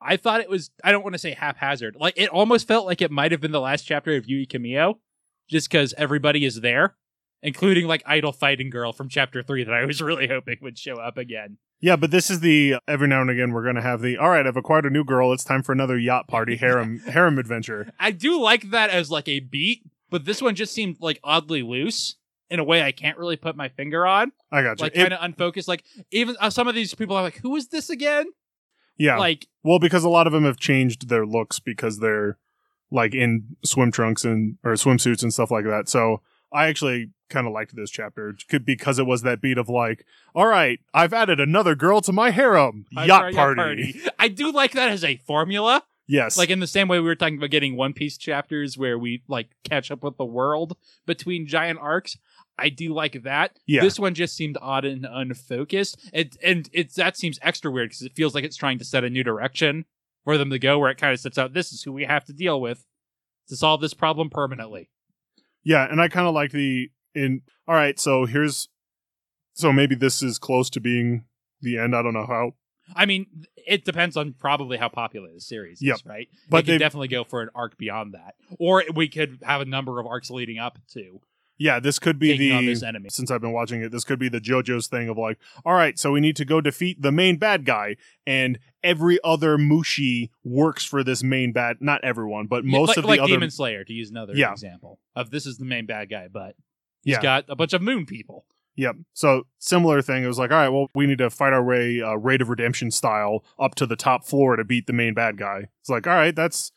I 0.00 0.16
thought 0.16 0.40
it 0.40 0.50
was, 0.50 0.72
I 0.82 0.90
don't 0.90 1.04
want 1.04 1.12
to 1.14 1.20
say 1.20 1.34
haphazard. 1.34 1.94
Like, 1.94 2.14
it 2.16 2.28
almost 2.30 2.66
felt 2.66 2.84
like 2.84 3.00
it 3.00 3.12
might 3.12 3.30
have 3.30 3.40
been 3.40 3.52
the 3.52 3.60
last 3.60 3.82
chapter 3.82 4.16
of 4.16 4.26
Yui 4.26 4.46
Camille, 4.46 4.98
just 5.48 5.70
because 5.70 5.94
everybody 5.96 6.44
is 6.44 6.62
there, 6.62 6.96
including 7.42 7.86
like 7.86 8.02
Idol 8.06 8.32
Fighting 8.32 8.70
Girl 8.70 8.92
from 8.92 9.08
chapter 9.08 9.42
3 9.42 9.64
that 9.64 9.74
I 9.74 9.84
was 9.84 10.00
really 10.02 10.28
hoping 10.28 10.58
would 10.62 10.78
show 10.78 10.96
up 10.96 11.16
again. 11.16 11.58
Yeah, 11.80 11.96
but 11.96 12.12
this 12.12 12.30
is 12.30 12.40
the 12.40 12.76
every 12.86 13.08
now 13.08 13.20
and 13.20 13.30
again 13.30 13.52
we're 13.52 13.64
gonna 13.64 13.82
have 13.82 14.00
the 14.02 14.16
all 14.16 14.30
right. 14.30 14.46
I've 14.46 14.56
acquired 14.56 14.86
a 14.86 14.90
new 14.90 15.04
girl. 15.04 15.32
It's 15.32 15.42
time 15.42 15.62
for 15.62 15.72
another 15.72 15.98
yacht 15.98 16.28
party 16.28 16.56
harem 16.56 17.00
harem 17.08 17.38
adventure. 17.38 17.92
I 17.98 18.12
do 18.12 18.40
like 18.40 18.70
that 18.70 18.90
as 18.90 19.10
like 19.10 19.28
a 19.28 19.40
beat, 19.40 19.82
but 20.08 20.24
this 20.24 20.40
one 20.40 20.54
just 20.54 20.72
seemed 20.72 20.98
like 21.00 21.18
oddly 21.24 21.62
loose 21.62 22.16
in 22.50 22.60
a 22.60 22.64
way 22.64 22.82
I 22.82 22.92
can't 22.92 23.18
really 23.18 23.36
put 23.36 23.56
my 23.56 23.68
finger 23.68 24.06
on. 24.06 24.30
I 24.52 24.62
got 24.62 24.78
you. 24.78 24.84
Like 24.84 24.94
kind 24.94 25.12
of 25.12 25.18
unfocused. 25.22 25.66
Like 25.66 25.84
even 26.12 26.36
uh, 26.38 26.50
some 26.50 26.68
of 26.68 26.76
these 26.76 26.94
people 26.94 27.16
are 27.16 27.22
like, 27.22 27.38
"Who 27.38 27.56
is 27.56 27.68
this 27.68 27.90
again?" 27.90 28.26
yeah, 28.96 29.18
Like 29.18 29.48
well, 29.64 29.80
because 29.80 30.04
a 30.04 30.08
lot 30.08 30.28
of 30.28 30.32
them 30.32 30.44
have 30.44 30.58
changed 30.58 31.08
their 31.08 31.26
looks 31.26 31.58
because 31.58 31.98
they're 31.98 32.38
like 32.92 33.14
in 33.14 33.56
swim 33.64 33.90
trunks 33.90 34.24
and 34.24 34.58
or 34.62 34.72
swimsuits 34.74 35.22
and 35.22 35.32
stuff 35.32 35.50
like 35.50 35.64
that. 35.64 35.88
So 35.88 36.20
I 36.52 36.66
actually 36.66 37.10
kind 37.30 37.46
of 37.46 37.52
liked 37.52 37.74
this 37.74 37.90
chapter 37.90 38.36
because 38.64 38.98
it 38.98 39.06
was 39.06 39.22
that 39.22 39.40
beat 39.40 39.58
of 39.58 39.68
like, 39.68 40.04
all 40.34 40.46
right, 40.46 40.80
I've 40.92 41.12
added 41.12 41.40
another 41.40 41.74
girl 41.74 42.00
to 42.02 42.12
my 42.12 42.30
harem 42.30 42.86
yacht 42.92 43.32
sorry, 43.32 43.34
party. 43.34 44.00
I 44.18 44.28
do 44.28 44.52
like 44.52 44.72
that 44.72 44.90
as 44.90 45.02
a 45.04 45.16
formula. 45.16 45.82
Yes, 46.08 46.36
Like 46.36 46.50
in 46.50 46.60
the 46.60 46.66
same 46.66 46.88
way 46.88 46.98
we 46.98 47.06
were 47.06 47.14
talking 47.14 47.38
about 47.38 47.50
getting 47.50 47.76
One 47.76 47.92
Piece 47.92 48.18
chapters 48.18 48.76
where 48.76 48.98
we 48.98 49.22
like 49.28 49.50
catch 49.64 49.90
up 49.90 50.02
with 50.02 50.16
the 50.18 50.24
world 50.24 50.76
between 51.06 51.46
giant 51.46 51.78
arcs. 51.80 52.18
I 52.58 52.68
do 52.68 52.92
like 52.92 53.22
that. 53.22 53.58
Yeah. 53.66 53.80
This 53.82 53.98
one 53.98 54.14
just 54.14 54.36
seemed 54.36 54.58
odd 54.60 54.84
and 54.84 55.06
unfocused. 55.08 55.96
It 56.12 56.36
and 56.42 56.68
it's 56.72 56.96
that 56.96 57.16
seems 57.16 57.38
extra 57.40 57.70
weird 57.70 57.90
because 57.90 58.02
it 58.02 58.14
feels 58.14 58.34
like 58.34 58.44
it's 58.44 58.56
trying 58.56 58.78
to 58.78 58.84
set 58.84 59.04
a 59.04 59.10
new 59.10 59.22
direction 59.22 59.86
for 60.24 60.36
them 60.36 60.50
to 60.50 60.58
go 60.58 60.78
where 60.78 60.90
it 60.90 60.98
kind 60.98 61.12
of 61.12 61.20
sets 61.20 61.38
out 61.38 61.54
this 61.54 61.72
is 61.72 61.82
who 61.82 61.92
we 61.92 62.04
have 62.04 62.24
to 62.26 62.32
deal 62.32 62.60
with 62.60 62.84
to 63.48 63.56
solve 63.56 63.80
this 63.80 63.94
problem 63.94 64.28
permanently. 64.28 64.90
Yeah, 65.64 65.86
and 65.90 66.00
I 66.00 66.08
kind 66.08 66.26
of 66.26 66.34
like 66.34 66.52
the 66.52 66.90
in. 67.14 67.42
All 67.68 67.74
right, 67.74 67.98
so 67.98 68.24
here's, 68.26 68.68
so 69.54 69.72
maybe 69.72 69.94
this 69.94 70.22
is 70.22 70.38
close 70.38 70.68
to 70.70 70.80
being 70.80 71.24
the 71.60 71.78
end. 71.78 71.94
I 71.94 72.02
don't 72.02 72.14
know 72.14 72.26
how, 72.26 72.52
I 72.96 73.06
mean, 73.06 73.26
it 73.56 73.84
depends 73.84 74.16
on 74.16 74.34
probably 74.38 74.76
how 74.76 74.88
popular 74.88 75.28
the 75.32 75.40
series 75.40 75.80
Yep. 75.80 75.94
is, 75.96 76.04
right? 76.06 76.28
But 76.50 76.66
they 76.66 76.72
could 76.72 76.78
definitely 76.80 77.08
go 77.08 77.22
for 77.24 77.40
an 77.40 77.50
arc 77.54 77.78
beyond 77.78 78.14
that, 78.14 78.34
or 78.58 78.82
we 78.94 79.08
could 79.08 79.38
have 79.42 79.60
a 79.60 79.64
number 79.64 80.00
of 80.00 80.06
arcs 80.06 80.30
leading 80.30 80.58
up 80.58 80.78
to 80.94 81.20
yeah, 81.58 81.78
this 81.80 81.98
could 81.98 82.18
be 82.18 82.36
the. 82.36 82.50
enemy. 82.86 83.08
Since 83.10 83.30
I've 83.30 83.40
been 83.40 83.52
watching 83.52 83.82
it, 83.82 83.92
this 83.92 84.04
could 84.04 84.18
be 84.18 84.28
the 84.28 84.40
JoJo's 84.40 84.86
thing 84.88 85.08
of 85.08 85.16
like, 85.18 85.38
all 85.64 85.74
right, 85.74 85.98
so 85.98 86.12
we 86.12 86.20
need 86.20 86.36
to 86.36 86.44
go 86.44 86.60
defeat 86.60 87.00
the 87.02 87.12
main 87.12 87.36
bad 87.36 87.64
guy, 87.64 87.96
and 88.26 88.58
every 88.82 89.18
other 89.22 89.56
Mushi 89.58 90.30
works 90.44 90.84
for 90.84 91.04
this 91.04 91.22
main 91.22 91.52
bad. 91.52 91.76
Not 91.80 92.02
everyone, 92.04 92.46
but 92.46 92.64
most 92.64 92.88
like, 92.88 92.96
of 92.98 93.02
the 93.04 93.08
like 93.08 93.20
other. 93.20 93.28
Demon 93.28 93.50
Slayer, 93.50 93.84
to 93.84 93.92
use 93.92 94.10
another 94.10 94.34
Yeah. 94.34 94.52
example 94.52 94.98
of 95.14 95.30
this 95.30 95.46
is 95.46 95.58
the 95.58 95.64
main 95.64 95.86
bad 95.86 96.08
guy, 96.10 96.28
but 96.32 96.56
he's 97.02 97.12
Yeah. 97.14 97.22
got 97.22 97.44
a 97.48 97.54
bunch 97.56 97.72
of 97.72 97.82
moon 97.82 98.06
people. 98.06 98.44
Yep. 98.74 98.96
So 99.12 99.46
similar 99.58 100.00
thing. 100.00 100.24
It 100.24 100.26
was 100.28 100.38
like, 100.38 100.50
all 100.50 100.56
right, 100.56 100.70
well, 100.70 100.86
we 100.94 101.06
need 101.06 101.18
to 101.18 101.28
fight 101.28 101.52
our 101.52 101.62
way, 101.62 102.00
uh, 102.00 102.14
Raid 102.14 102.40
of 102.40 102.48
Redemption 102.48 102.90
style, 102.90 103.44
up 103.58 103.74
to 103.76 103.86
the 103.86 103.96
top 103.96 104.24
floor 104.24 104.56
to 104.56 104.64
beat 104.64 104.86
the 104.86 104.94
main 104.94 105.12
bad 105.12 105.36
guy. 105.36 105.68
It's 105.80 105.90
like, 105.90 106.06
all 106.06 106.14
right, 106.14 106.34
that's, 106.34 106.72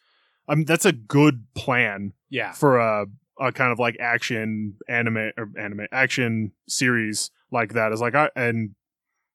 I 0.48 0.56
mean, 0.56 0.66
that's 0.66 0.86
a 0.86 0.92
good 0.92 1.46
plan 1.56 2.12
Yeah, 2.30 2.52
for 2.52 2.78
a, 2.78 3.06
a 3.40 3.52
kind 3.52 3.72
of 3.72 3.80
like 3.80 3.98
action 4.00 4.78
anime 4.88 5.32
or 5.38 5.50
anime 5.60 5.88
action 5.92 6.52
series 6.68 7.32
like 7.52 7.74
that. 7.74 7.92
Is 7.92 8.02
like, 8.02 8.16
I 8.16 8.30
and 8.36 8.76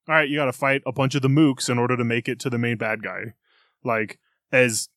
all 0.07 0.15
right, 0.15 0.27
you 0.29 0.37
got 0.37 0.45
to 0.45 0.53
fight 0.53 0.81
a 0.85 0.91
bunch 0.91 1.15
of 1.15 1.21
the 1.21 1.27
mooks 1.27 1.69
in 1.69 1.77
order 1.77 1.95
to 1.95 2.03
make 2.03 2.27
it 2.27 2.39
to 2.41 2.49
the 2.49 2.57
main 2.57 2.77
bad 2.77 3.03
guy. 3.03 3.33
Like 3.83 4.19
as 4.51 4.89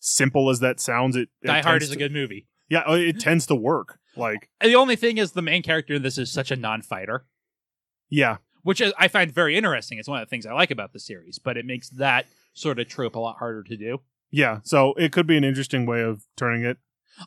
simple 0.00 0.50
as 0.50 0.60
that 0.60 0.80
sounds, 0.80 1.16
it, 1.16 1.28
it 1.42 1.46
Die 1.48 1.60
Hard 1.62 1.82
is 1.82 1.90
a 1.90 1.92
to- 1.94 1.98
good 1.98 2.12
movie. 2.12 2.46
Yeah, 2.70 2.80
uh, 2.80 2.92
it 2.94 3.18
tends 3.18 3.46
to 3.46 3.54
work. 3.54 3.98
Like, 4.14 4.50
the 4.60 4.74
only 4.74 4.94
thing 4.96 5.16
is, 5.16 5.32
the 5.32 5.40
main 5.40 5.62
character 5.62 5.94
in 5.94 6.02
this 6.02 6.18
is 6.18 6.30
such 6.30 6.50
a 6.50 6.56
non-fighter, 6.56 7.24
yeah, 8.10 8.36
which 8.62 8.80
is, 8.82 8.92
I 8.98 9.08
find 9.08 9.32
very 9.32 9.56
interesting. 9.56 9.98
It's 9.98 10.06
one 10.08 10.20
of 10.20 10.26
the 10.26 10.30
things 10.30 10.44
I 10.44 10.52
like 10.52 10.70
about 10.70 10.92
the 10.92 11.00
series, 11.00 11.38
but 11.38 11.56
it 11.56 11.64
makes 11.64 11.88
that 11.90 12.26
sort 12.52 12.78
of 12.78 12.86
trope 12.86 13.14
a 13.16 13.20
lot 13.20 13.38
harder 13.38 13.62
to 13.62 13.76
do. 13.76 14.00
yeah. 14.30 14.58
So 14.64 14.92
it 14.94 15.12
could 15.12 15.26
be 15.26 15.38
an 15.38 15.44
interesting 15.44 15.86
way 15.86 16.02
of 16.02 16.24
turning 16.36 16.62
it. 16.64 16.76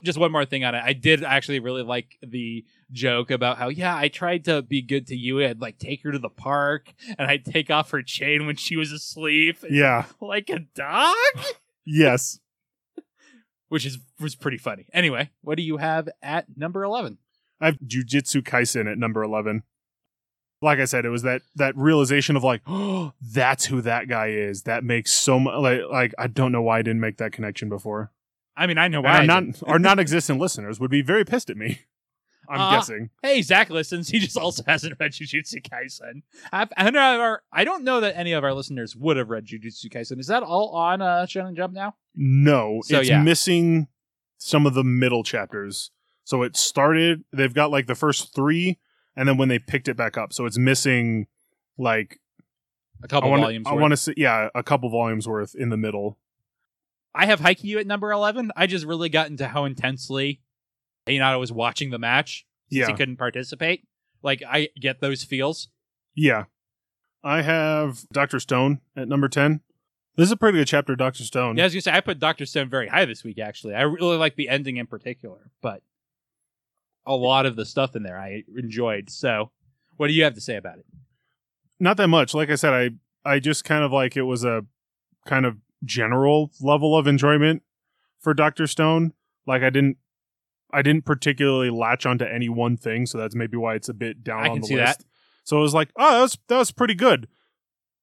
Just 0.04 0.18
one 0.18 0.32
more 0.32 0.46
thing 0.46 0.64
on 0.64 0.76
it. 0.76 0.82
I 0.84 0.94
did 0.94 1.24
actually 1.24 1.60
really 1.60 1.84
like 1.84 2.18
the 2.22 2.66
joke 2.92 3.32
about 3.32 3.58
how, 3.58 3.70
yeah, 3.70 3.96
I 3.96 4.08
tried 4.08 4.46
to 4.46 4.62
be 4.62 4.82
good 4.82 5.08
to 5.08 5.16
you. 5.16 5.44
I'd 5.44 5.62
like 5.62 5.78
take 5.78 6.04
her 6.04 6.12
to 6.12 6.20
the 6.20 6.30
park 6.30 6.94
and 7.18 7.30
I'd 7.30 7.46
take 7.46 7.70
off 7.70 7.92
her 7.92 8.02
chain 8.02 8.46
when 8.46 8.56
she 8.56 8.76
was 8.76 8.92
asleep. 8.92 9.58
Yeah. 9.70 10.06
Like 10.22 10.50
a 10.50 10.60
dog? 10.60 11.16
Yes. 11.86 12.40
Which 13.70 13.86
is 13.86 13.98
was 14.20 14.36
pretty 14.36 14.58
funny. 14.58 14.88
Anyway, 14.94 15.30
what 15.42 15.56
do 15.58 15.64
you 15.64 15.78
have 15.78 16.08
at 16.22 16.46
number 16.56 16.84
11? 16.84 17.18
I 17.60 17.66
have 17.68 17.80
Jujutsu 17.80 18.42
Kaisen 18.42 18.90
at 18.90 18.98
number 18.98 19.24
11. 19.24 19.64
Like 20.62 20.80
I 20.80 20.86
said, 20.86 21.06
it 21.06 21.10
was 21.10 21.24
that 21.24 21.42
that 21.56 21.76
realization 21.76 22.36
of 22.36 22.44
like, 22.44 22.62
oh, 22.68 23.14
that's 23.22 23.66
who 23.66 23.82
that 23.82 24.08
guy 24.08 24.28
is. 24.28 24.64
That 24.64 24.84
makes 24.84 25.12
so 25.12 25.40
much 25.40 25.56
like 25.58 25.82
like 25.92 26.14
I 26.18 26.28
don't 26.28 26.52
know 26.52 26.62
why 26.62 26.80
I 26.80 26.82
didn't 26.82 27.02
make 27.02 27.18
that 27.18 27.34
connection 27.34 27.68
before. 27.68 28.12
I 28.56 28.68
mean, 28.68 28.78
I 28.78 28.88
know 28.88 29.02
why. 29.02 29.12
I 29.12 29.18
I'm 29.20 29.28
not 29.28 29.44
our 29.66 29.80
non-existent 29.88 30.40
listeners 30.40 30.80
would 30.80 30.92
be 30.92 31.02
very 31.02 31.24
pissed 31.26 31.50
at 31.50 31.58
me. 31.58 31.80
I'm 32.50 32.60
Uh, 32.60 32.72
guessing. 32.76 33.10
Hey, 33.22 33.42
Zach 33.44 33.70
listens. 33.70 34.10
He 34.10 34.20
just 34.20 34.36
also 34.38 34.64
hasn't 34.68 34.96
read 35.00 35.12
Jujutsu 35.14 35.62
Kaisen. 35.62 36.24
I've, 36.52 36.70
I, 36.76 36.84
don't 36.84 36.94
know, 36.94 37.22
our, 37.22 37.44
I 37.54 37.64
don't 37.64 37.84
know 37.84 38.02
that 38.02 38.18
any 38.18 38.34
of 38.34 38.44
our 38.44 38.54
listeners 38.54 38.94
would 38.96 39.16
have 39.16 39.30
read 39.30 39.46
Jujutsu 39.46 39.86
Kaisen. 39.90 40.20
Is 40.20 40.28
that 40.28 40.44
all 40.44 40.70
on 40.76 41.02
uh, 41.02 41.26
Shonen 41.30 41.56
Jump 41.56 41.74
now? 41.74 41.96
No, 42.14 42.82
So, 42.84 43.00
it's 43.00 43.10
yeah. 43.10 43.22
missing 43.22 43.88
some 44.38 44.66
of 44.66 44.74
the 44.74 44.84
middle 44.84 45.24
chapters. 45.24 45.92
So 46.26 46.44
it 46.44 46.58
started. 46.58 47.24
They've 47.32 47.54
got 47.54 47.72
like 47.72 47.88
the 47.88 47.96
first 47.96 48.36
three, 48.36 48.80
and 49.16 49.30
then 49.30 49.38
when 49.38 49.48
they 49.48 49.60
picked 49.60 49.88
it 49.88 49.96
back 49.96 50.18
up, 50.18 50.34
so 50.34 50.46
it's 50.46 50.58
missing 50.58 51.28
like 51.78 52.20
A 53.04 53.08
couple 53.08 53.30
I 53.30 53.32
want 53.32 53.42
volumes. 53.44 53.68
I 53.68 53.74
want 53.74 53.92
to 53.92 53.98
say 53.98 54.14
yeah, 54.18 54.50
a 54.54 54.62
couple 54.64 54.90
volumes 54.90 55.28
worth 55.28 55.56
in 55.56 55.70
the 55.70 55.78
middle. 55.78 56.18
I 57.14 57.26
have 57.26 57.40
Haikyuu 57.40 57.80
at 57.80 57.88
number 57.88 58.12
11. 58.12 58.52
I 58.56 58.68
just 58.68 58.86
really 58.86 59.10
got 59.10 59.28
into 59.30 59.48
how 59.48 59.66
intensely 59.66 60.42
Hinata 61.08 61.40
was 61.40 61.52
watching 61.52 61.90
the 61.90 62.00
match 62.00 62.46
Yeah. 62.70 62.88
he 62.88 62.94
couldn't 62.94 63.18
participate. 63.18 63.86
Like, 64.24 64.42
I 64.48 64.70
get 64.80 65.02
those 65.02 65.24
feels. 65.24 65.70
Yeah. 66.16 66.46
I 67.24 67.42
have 67.42 68.08
Doctor 68.12 68.40
Stone 68.40 68.82
at 68.96 69.08
number 69.08 69.28
ten. 69.28 69.62
This 70.16 70.26
is 70.28 70.32
a 70.32 70.38
pretty 70.38 70.58
good 70.58 70.68
chapter, 70.68 70.96
Doctor 70.96 71.24
Stone. 71.24 71.58
Yeah, 71.58 71.66
as 71.66 71.74
you 71.76 71.82
say, 71.82 71.92
I 71.92 72.02
put 72.02 72.20
Dr. 72.20 72.46
Stone 72.46 72.70
very 72.70 72.88
high 72.88 73.06
this 73.06 73.24
week, 73.24 73.40
actually. 73.40 73.76
I 73.76 73.82
really 73.84 74.18
like 74.18 74.36
the 74.36 74.50
ending 74.50 74.78
in 74.78 74.88
particular, 74.88 75.52
but 75.62 75.82
a 77.06 77.16
lot 77.16 77.46
of 77.46 77.56
the 77.56 77.66
stuff 77.66 77.96
in 77.96 78.04
there 78.04 78.20
I 78.20 78.44
enjoyed. 78.58 79.10
So, 79.10 79.52
what 79.98 80.08
do 80.08 80.14
you 80.14 80.24
have 80.24 80.34
to 80.36 80.42
say 80.42 80.56
about 80.58 80.80
it? 80.80 80.86
Not 81.80 81.98
that 81.98 82.08
much. 82.10 82.34
Like 82.34 82.50
I 82.50 82.56
said, 82.56 82.74
I 83.26 83.30
I 83.36 83.40
just 83.40 83.64
kind 83.64 83.84
of 83.84 83.92
like 83.92 84.18
it 84.18 84.24
was 84.24 84.44
a 84.44 84.66
kind 85.26 85.46
of 85.46 85.58
general 85.84 86.52
level 86.62 86.98
of 86.98 87.08
enjoyment 87.08 87.64
for 88.20 88.34
Doctor 88.34 88.68
Stone. 88.68 89.14
Like 89.48 89.64
I 89.64 89.70
didn't 89.70 89.98
I 90.74 90.82
didn't 90.82 91.06
particularly 91.06 91.70
latch 91.70 92.06
onto 92.06 92.26
any 92.26 92.48
one 92.50 92.78
thing, 92.78 93.06
so 93.06 93.18
that's 93.18 93.36
maybe 93.36 93.58
why 93.58 93.76
it's 93.76 93.90
a 93.90 93.94
bit 93.94 94.24
down 94.24 94.46
I 94.46 94.50
on 94.50 94.62
the 94.62 94.76
list. 94.76 95.00
that. 95.00 95.06
So 95.44 95.58
it 95.58 95.62
was 95.62 95.74
like, 95.74 95.90
oh, 95.98 96.12
that 96.14 96.22
was 96.22 96.38
that 96.48 96.58
was 96.58 96.72
pretty 96.72 96.96
good. 96.96 97.28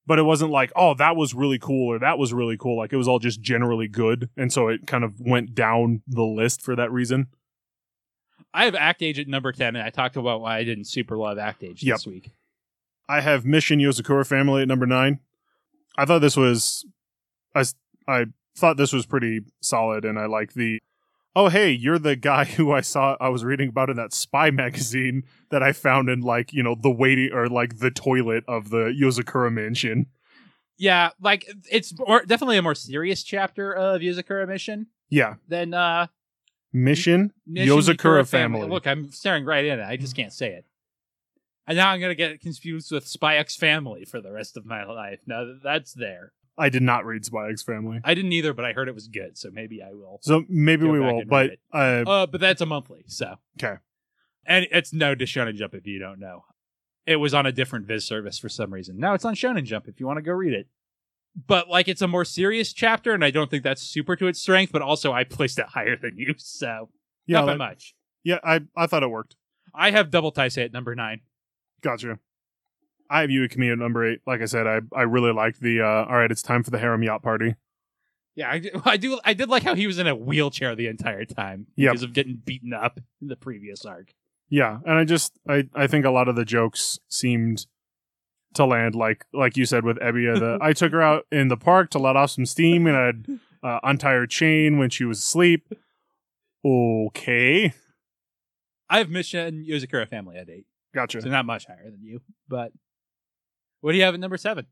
But 0.05 0.17
it 0.19 0.23
wasn't 0.23 0.51
like, 0.51 0.71
oh, 0.75 0.95
that 0.95 1.15
was 1.15 1.33
really 1.35 1.59
cool 1.59 1.87
or 1.93 1.99
that 1.99 2.17
was 2.17 2.33
really 2.33 2.57
cool. 2.57 2.77
Like 2.77 2.91
it 2.93 2.97
was 2.97 3.07
all 3.07 3.19
just 3.19 3.41
generally 3.41 3.87
good. 3.87 4.29
And 4.35 4.51
so 4.51 4.67
it 4.67 4.87
kind 4.87 5.03
of 5.03 5.19
went 5.19 5.53
down 5.53 6.01
the 6.07 6.23
list 6.23 6.61
for 6.63 6.75
that 6.75 6.91
reason. 6.91 7.27
I 8.51 8.65
have 8.65 8.73
Act 8.73 9.03
Age 9.03 9.19
at 9.19 9.27
number 9.27 9.51
10, 9.51 9.75
and 9.75 9.85
I 9.85 9.91
talked 9.91 10.15
about 10.17 10.41
why 10.41 10.57
I 10.57 10.63
didn't 10.63 10.85
super 10.85 11.15
love 11.15 11.37
Act 11.37 11.63
Age 11.63 11.83
Yep. 11.83 11.95
this 11.97 12.07
week. 12.07 12.31
I 13.07 13.21
have 13.21 13.45
Mission 13.45 13.77
Yozakura 13.79 14.25
Family 14.25 14.63
at 14.63 14.67
number 14.67 14.87
nine. 14.87 15.19
I 15.97 16.05
thought 16.05 16.19
this 16.19 16.35
was, 16.37 16.83
I, 17.55 17.63
I 18.07 18.25
thought 18.55 18.77
this 18.77 18.93
was 18.93 19.05
pretty 19.05 19.41
solid, 19.61 20.05
and 20.05 20.19
I 20.19 20.25
like 20.25 20.53
the, 20.53 20.79
oh 21.35 21.49
hey, 21.49 21.71
you're 21.71 21.99
the 21.99 22.15
guy 22.15 22.45
who 22.57 22.71
I 22.71 22.81
saw 22.81 23.17
I 23.19 23.29
was 23.29 23.43
reading 23.43 23.69
about 23.69 23.89
in 23.89 23.95
that 23.97 24.13
spy 24.13 24.51
magazine 24.51 25.23
that 25.49 25.63
I 25.63 25.71
found 25.71 26.09
in 26.09 26.21
like 26.21 26.53
you 26.53 26.63
know 26.63 26.75
the 26.79 26.91
waiting 26.91 27.31
or 27.33 27.47
like 27.47 27.79
the 27.79 27.91
toilet 27.91 28.43
of 28.47 28.69
the 28.69 28.93
Yozakura 28.99 29.51
mansion. 29.51 30.07
Yeah, 30.79 31.09
like 31.21 31.45
it's 31.69 31.93
more, 31.99 32.23
definitely 32.23 32.57
a 32.57 32.61
more 32.61 32.73
serious 32.73 33.21
chapter 33.21 33.73
of 33.73 33.99
yozakura 33.99 34.47
Mission 34.47 34.87
Yeah, 35.09 35.35
then 35.47 35.73
uh 35.73 36.07
Mission, 36.71 37.33
Mission 37.45 37.75
Yozakura 37.77 37.95
Yukura 38.21 38.27
Family. 38.27 38.67
Look, 38.67 38.87
I'm 38.87 39.11
staring 39.11 39.43
right 39.43 39.65
in 39.65 39.79
it. 39.79 39.83
I 39.83 39.97
just 39.97 40.15
can't 40.15 40.31
say 40.31 40.53
it. 40.53 40.65
And 41.67 41.77
now 41.77 41.89
I'm 41.89 41.99
gonna 41.99 42.15
get 42.15 42.39
confused 42.39 42.91
with 42.91 43.07
Spy 43.07 43.35
X 43.35 43.57
Family 43.57 44.05
for 44.05 44.21
the 44.21 44.31
rest 44.31 44.55
of 44.55 44.65
my 44.65 44.85
life. 44.85 45.19
Now 45.27 45.43
that 45.43 45.59
that's 45.61 45.93
there. 45.93 46.31
I 46.59 46.69
did 46.69 46.83
not 46.83 47.05
read 47.05 47.23
X 47.33 47.63
Family. 47.63 48.01
I 48.03 48.13
didn't 48.13 48.33
either, 48.33 48.53
but 48.53 48.65
I 48.65 48.73
heard 48.73 48.89
it 48.89 48.95
was 48.95 49.07
good, 49.07 49.37
so 49.37 49.49
maybe 49.51 49.81
I 49.81 49.93
will. 49.93 50.19
So 50.21 50.43
maybe 50.49 50.85
we 50.85 50.99
will. 50.99 51.23
But 51.25 51.51
uh, 51.73 52.03
Uh, 52.05 52.25
but 52.27 52.41
that's 52.41 52.61
a 52.61 52.65
monthly, 52.65 53.03
so 53.07 53.35
'Kay. 53.57 53.75
And 54.45 54.67
it's 54.71 54.91
no 54.93 55.15
to 55.15 55.25
Shonen 55.25 55.55
Jump 55.55 55.73
if 55.73 55.87
you 55.87 55.99
don't 55.99 56.19
know. 56.19 56.45
It 57.05 57.15
was 57.15 57.33
on 57.33 57.45
a 57.45 57.51
different 57.51 57.87
Viz 57.87 58.05
service 58.05 58.37
for 58.37 58.49
some 58.49 58.73
reason. 58.73 58.97
Now 58.97 59.13
it's 59.13 59.25
on 59.25 59.35
Shonen 59.35 59.63
Jump 59.63 59.87
if 59.87 59.99
you 59.99 60.05
want 60.05 60.17
to 60.17 60.21
go 60.21 60.33
read 60.33 60.53
it. 60.53 60.67
But 61.47 61.69
like 61.69 61.87
it's 61.87 62.01
a 62.01 62.07
more 62.07 62.25
serious 62.25 62.73
chapter, 62.73 63.13
and 63.13 63.23
I 63.23 63.31
don't 63.31 63.49
think 63.49 63.63
that's 63.63 63.81
super 63.81 64.15
to 64.17 64.27
its 64.27 64.41
strength. 64.41 64.71
But 64.71 64.81
also, 64.81 65.13
I 65.13 65.23
placed 65.37 65.59
it 65.59 65.67
higher 65.67 65.95
than 65.95 66.17
you, 66.17 66.33
so 66.37 66.89
yeah, 67.25 67.39
not 67.39 67.45
by 67.47 67.55
much. 67.55 67.95
yeah, 68.23 68.39
I 68.43 68.61
I 68.75 68.87
thought 68.87 69.03
it 69.03 69.09
worked. 69.09 69.35
I 69.73 69.91
have 69.91 70.09
Double 70.09 70.31
Taisei 70.31 70.65
at 70.65 70.73
number 70.73 70.95
nine. 70.95 71.21
Gotcha. 71.81 72.19
I 73.09 73.21
have 73.21 73.31
you 73.31 73.43
at 73.43 73.51
at 73.57 73.77
number 73.79 74.05
eight. 74.05 74.19
Like 74.27 74.41
I 74.41 74.45
said, 74.45 74.67
I 74.67 74.81
I 74.95 75.01
really 75.03 75.31
like 75.33 75.59
the. 75.59 75.81
uh 75.81 76.05
All 76.09 76.17
right, 76.17 76.31
it's 76.31 76.41
time 76.41 76.63
for 76.63 76.71
the 76.71 76.79
harem 76.79 77.03
yacht 77.03 77.23
party. 77.23 77.55
Yeah, 78.35 78.51
I, 78.51 78.59
do- 78.59 78.81
I 78.85 78.97
do. 78.97 79.19
I 79.25 79.33
did 79.33 79.49
like 79.49 79.63
how 79.63 79.75
he 79.75 79.87
was 79.87 79.99
in 79.99 80.07
a 80.07 80.15
wheelchair 80.15 80.75
the 80.75 80.87
entire 80.87 81.25
time 81.25 81.67
Yep. 81.75 81.91
because 81.91 82.03
of 82.03 82.13
getting 82.13 82.35
beaten 82.45 82.73
up 82.73 82.99
in 83.21 83.27
the 83.27 83.35
previous 83.35 83.83
arc. 83.85 84.13
Yeah, 84.49 84.79
and 84.85 84.93
I 84.97 85.03
just 85.03 85.33
I 85.47 85.67
I 85.75 85.87
think 85.87 86.05
a 86.05 86.09
lot 86.11 86.27
of 86.27 86.35
the 86.35 86.45
jokes 86.45 86.99
seemed 87.09 87.65
to 88.55 88.65
land 88.65 88.95
like 88.95 89.25
like 89.33 89.57
you 89.57 89.65
said 89.65 89.83
with 89.83 89.97
Ebbia. 89.99 90.39
The 90.39 90.57
I 90.61 90.73
took 90.73 90.91
her 90.91 91.01
out 91.01 91.25
in 91.31 91.49
the 91.49 91.57
park 91.57 91.89
to 91.91 91.99
let 91.99 92.15
off 92.15 92.31
some 92.31 92.45
steam 92.45 92.87
and 92.87 92.95
I'd 92.97 93.39
uh, 93.61 93.79
untie 93.83 94.13
her 94.13 94.25
chain 94.27 94.77
when 94.77 94.89
she 94.89 95.03
was 95.05 95.19
asleep. 95.19 95.71
Okay, 96.65 97.73
I 98.89 98.97
have 98.97 99.09
Mission 99.09 99.65
Yozakura 99.69 100.07
family 100.09 100.35
at 100.37 100.49
eight, 100.49 100.65
gotcha. 100.93 101.21
so 101.21 101.29
not 101.29 101.45
much 101.45 101.65
higher 101.67 101.89
than 101.89 102.03
you. 102.03 102.21
But 102.49 102.73
what 103.81 103.91
do 103.91 103.97
you 103.97 104.03
have 104.03 104.13
at 104.13 104.19
number 104.19 104.37
seven? 104.37 104.67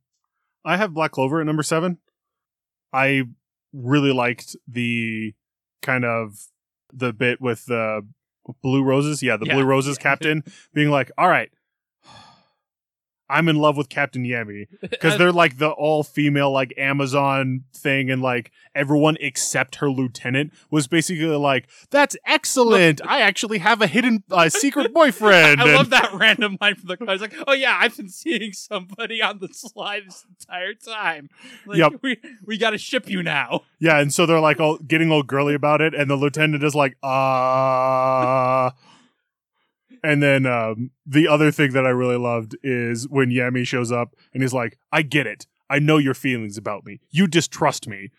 I 0.65 0.77
have 0.77 0.93
Black 0.93 1.11
Clover 1.11 1.39
at 1.39 1.45
number 1.45 1.63
seven. 1.63 1.97
I 2.93 3.23
really 3.73 4.11
liked 4.11 4.55
the 4.67 5.33
kind 5.81 6.05
of 6.05 6.37
the 6.93 7.13
bit 7.13 7.39
with 7.41 7.65
the 7.65 8.05
blue 8.61 8.83
roses. 8.83 9.21
Yeah, 9.21 9.37
the 9.37 9.45
Yeah, 9.45 9.55
blue 9.55 9.65
roses 9.65 9.97
captain 9.99 10.43
being 10.73 10.89
like, 10.89 11.11
"All 11.17 11.29
right, 11.29 11.51
I'm 13.29 13.47
in 13.49 13.55
love 13.57 13.77
with 13.77 13.89
Captain 13.89 14.23
Yami." 14.23 14.67
because 14.81 15.17
they're 15.19 15.31
like 15.31 15.57
the 15.57 15.69
all 15.69 16.03
female 16.03 16.51
like 16.51 16.73
Amazon 16.77 17.63
thing, 17.73 18.09
and 18.09 18.21
like 18.21 18.51
everyone 18.75 19.17
except 19.19 19.75
her 19.77 19.89
lieutenant 19.89 20.53
was 20.71 20.87
basically 20.87 21.25
like, 21.25 21.67
"That's 21.89 22.15
excellent! 22.25 23.01
I 23.05 23.21
actually 23.21 23.57
have 23.59 23.81
a 23.81 23.87
hidden 23.87 24.23
uh, 24.31 24.49
secret 24.63 24.93
boyfriend." 24.93 25.61
I 25.61 25.65
And- 25.65 25.73
love 25.75 25.89
that 25.91 26.11
random 26.13 26.57
line 26.61 26.75
from 26.75 26.87
the 26.87 26.97
car. 26.97 27.13
It's 27.13 27.21
like, 27.21 27.33
oh 27.47 27.53
yeah, 27.53 27.77
I've 27.79 27.95
been 27.97 28.09
seeing 28.09 28.53
somebody 28.53 29.21
on 29.21 29.39
the 29.39 29.49
slide 29.51 30.03
this 30.07 30.25
entire 30.29 30.73
time. 30.73 31.29
Like, 31.65 31.77
Yep. 31.77 31.93
We 32.01 32.17
we 32.45 32.57
got 32.57 32.71
to 32.71 32.77
ship 32.77 33.09
you 33.09 33.23
now. 33.23 33.61
yeah, 33.79 33.99
and 33.99 34.13
so 34.13 34.25
they're 34.25 34.39
like 34.39 34.59
all 34.59 34.77
getting 34.77 35.11
all 35.11 35.23
girly 35.23 35.53
about 35.53 35.81
it, 35.81 35.93
and 35.93 36.09
the 36.09 36.15
lieutenant 36.15 36.63
is 36.63 36.75
like, 36.75 36.95
"Uh." 37.03 38.71
And 40.07 40.23
then 40.23 40.45
um, 40.45 40.91
the 41.05 41.27
other 41.27 41.51
thing 41.51 41.73
that 41.73 41.85
I 41.85 41.89
really 41.89 42.15
loved 42.15 42.55
is 42.63 43.07
when 43.09 43.29
Yami 43.29 43.67
shows 43.67 43.91
up 43.91 44.15
and 44.33 44.41
he's 44.41 44.53
like, 44.53 44.77
"I 44.91 45.01
get 45.01 45.27
it. 45.27 45.47
I 45.69 45.79
know 45.79 45.97
your 45.97 46.13
feelings 46.13 46.57
about 46.57 46.85
me. 46.85 47.01
You 47.09 47.27
distrust 47.27 47.87
me." 47.87 48.11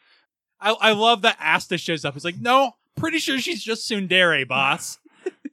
I 0.61 0.72
I 0.72 0.93
love 0.93 1.22
that 1.22 1.39
Asta 1.41 1.78
shows 1.78 2.05
up. 2.05 2.14
He's 2.14 2.24
like, 2.24 2.41
no, 2.41 2.72
pretty 2.97 3.18
sure 3.18 3.39
she's 3.39 3.62
just 3.62 3.89
Tsundere, 3.89 4.47
boss. 4.47 4.99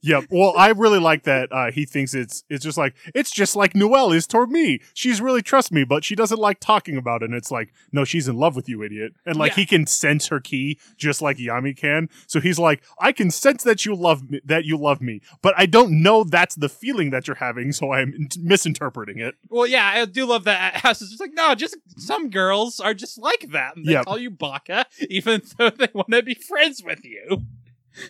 Yep. 0.06 0.26
Well, 0.30 0.54
I 0.56 0.70
really 0.70 1.00
like 1.00 1.24
that. 1.24 1.52
Uh, 1.52 1.72
he 1.72 1.84
thinks 1.84 2.14
it's 2.14 2.44
it's 2.50 2.64
just 2.64 2.78
like 2.78 2.96
it's 3.16 3.32
just 3.32 3.56
like 3.56 3.76
Noelle 3.76 4.12
is 4.12 4.28
toward 4.28 4.52
me. 4.52 4.80
She's 4.94 5.20
really 5.20 5.42
trust 5.42 5.72
me, 5.72 5.84
but 5.84 6.04
she 6.04 6.16
doesn't 6.16 6.38
like 6.40 6.60
talking 6.60 6.96
about 6.96 7.24
it. 7.24 7.26
And 7.26 7.34
it's 7.34 7.50
like, 7.50 7.74
no, 7.92 8.06
she's 8.06 8.28
in 8.28 8.36
love 8.38 8.56
with 8.56 8.70
you, 8.70 8.84
idiot. 8.84 9.14
And 9.26 9.36
like 9.36 9.54
Yeah. 9.54 9.56
he 9.56 9.66
can 9.66 9.88
sense 9.88 10.28
her 10.28 10.40
ki 10.40 10.78
just 10.96 11.22
like 11.24 11.38
Yami 11.38 11.76
can. 11.76 12.08
So 12.28 12.40
he's 12.40 12.60
like, 12.60 12.84
I 13.00 13.12
can 13.12 13.32
sense 13.32 13.64
that 13.64 13.84
you 13.86 13.96
love 13.96 14.30
me, 14.30 14.42
that 14.46 14.64
you 14.66 14.78
love 14.78 15.02
me, 15.02 15.22
but 15.42 15.56
I 15.58 15.66
don't 15.66 16.04
know 16.04 16.24
that's 16.24 16.54
the 16.56 16.70
feeling 16.70 17.10
that 17.10 17.28
you're 17.28 17.38
having. 17.38 17.72
So 17.72 17.92
I'm 17.92 18.14
in- 18.14 18.30
misinterpreting 18.40 19.18
it. 19.20 19.36
Well, 19.50 19.66
yeah, 19.66 19.86
I 19.96 20.06
do 20.06 20.26
love 20.28 20.44
that 20.44 20.86
Asta's 20.86 21.10
just 21.10 21.20
like, 21.22 21.34
no, 21.34 21.56
just 21.56 21.78
some 21.98 22.30
girls 22.30 22.80
are 22.80 22.94
just 22.94 23.18
like 23.18 23.48
that. 23.54 23.76
And 23.76 23.86
they 23.88 23.94
Yep. 23.94 24.06
call 24.06 24.20
you 24.20 24.30
Baka, 24.30 24.86
even 25.10 25.42
though 25.58 25.72
they 25.72 25.90
want 25.96 26.12
to 26.12 26.22
be 26.22 26.36
friends 26.36 26.84
with 26.86 27.04
you. 27.04 27.42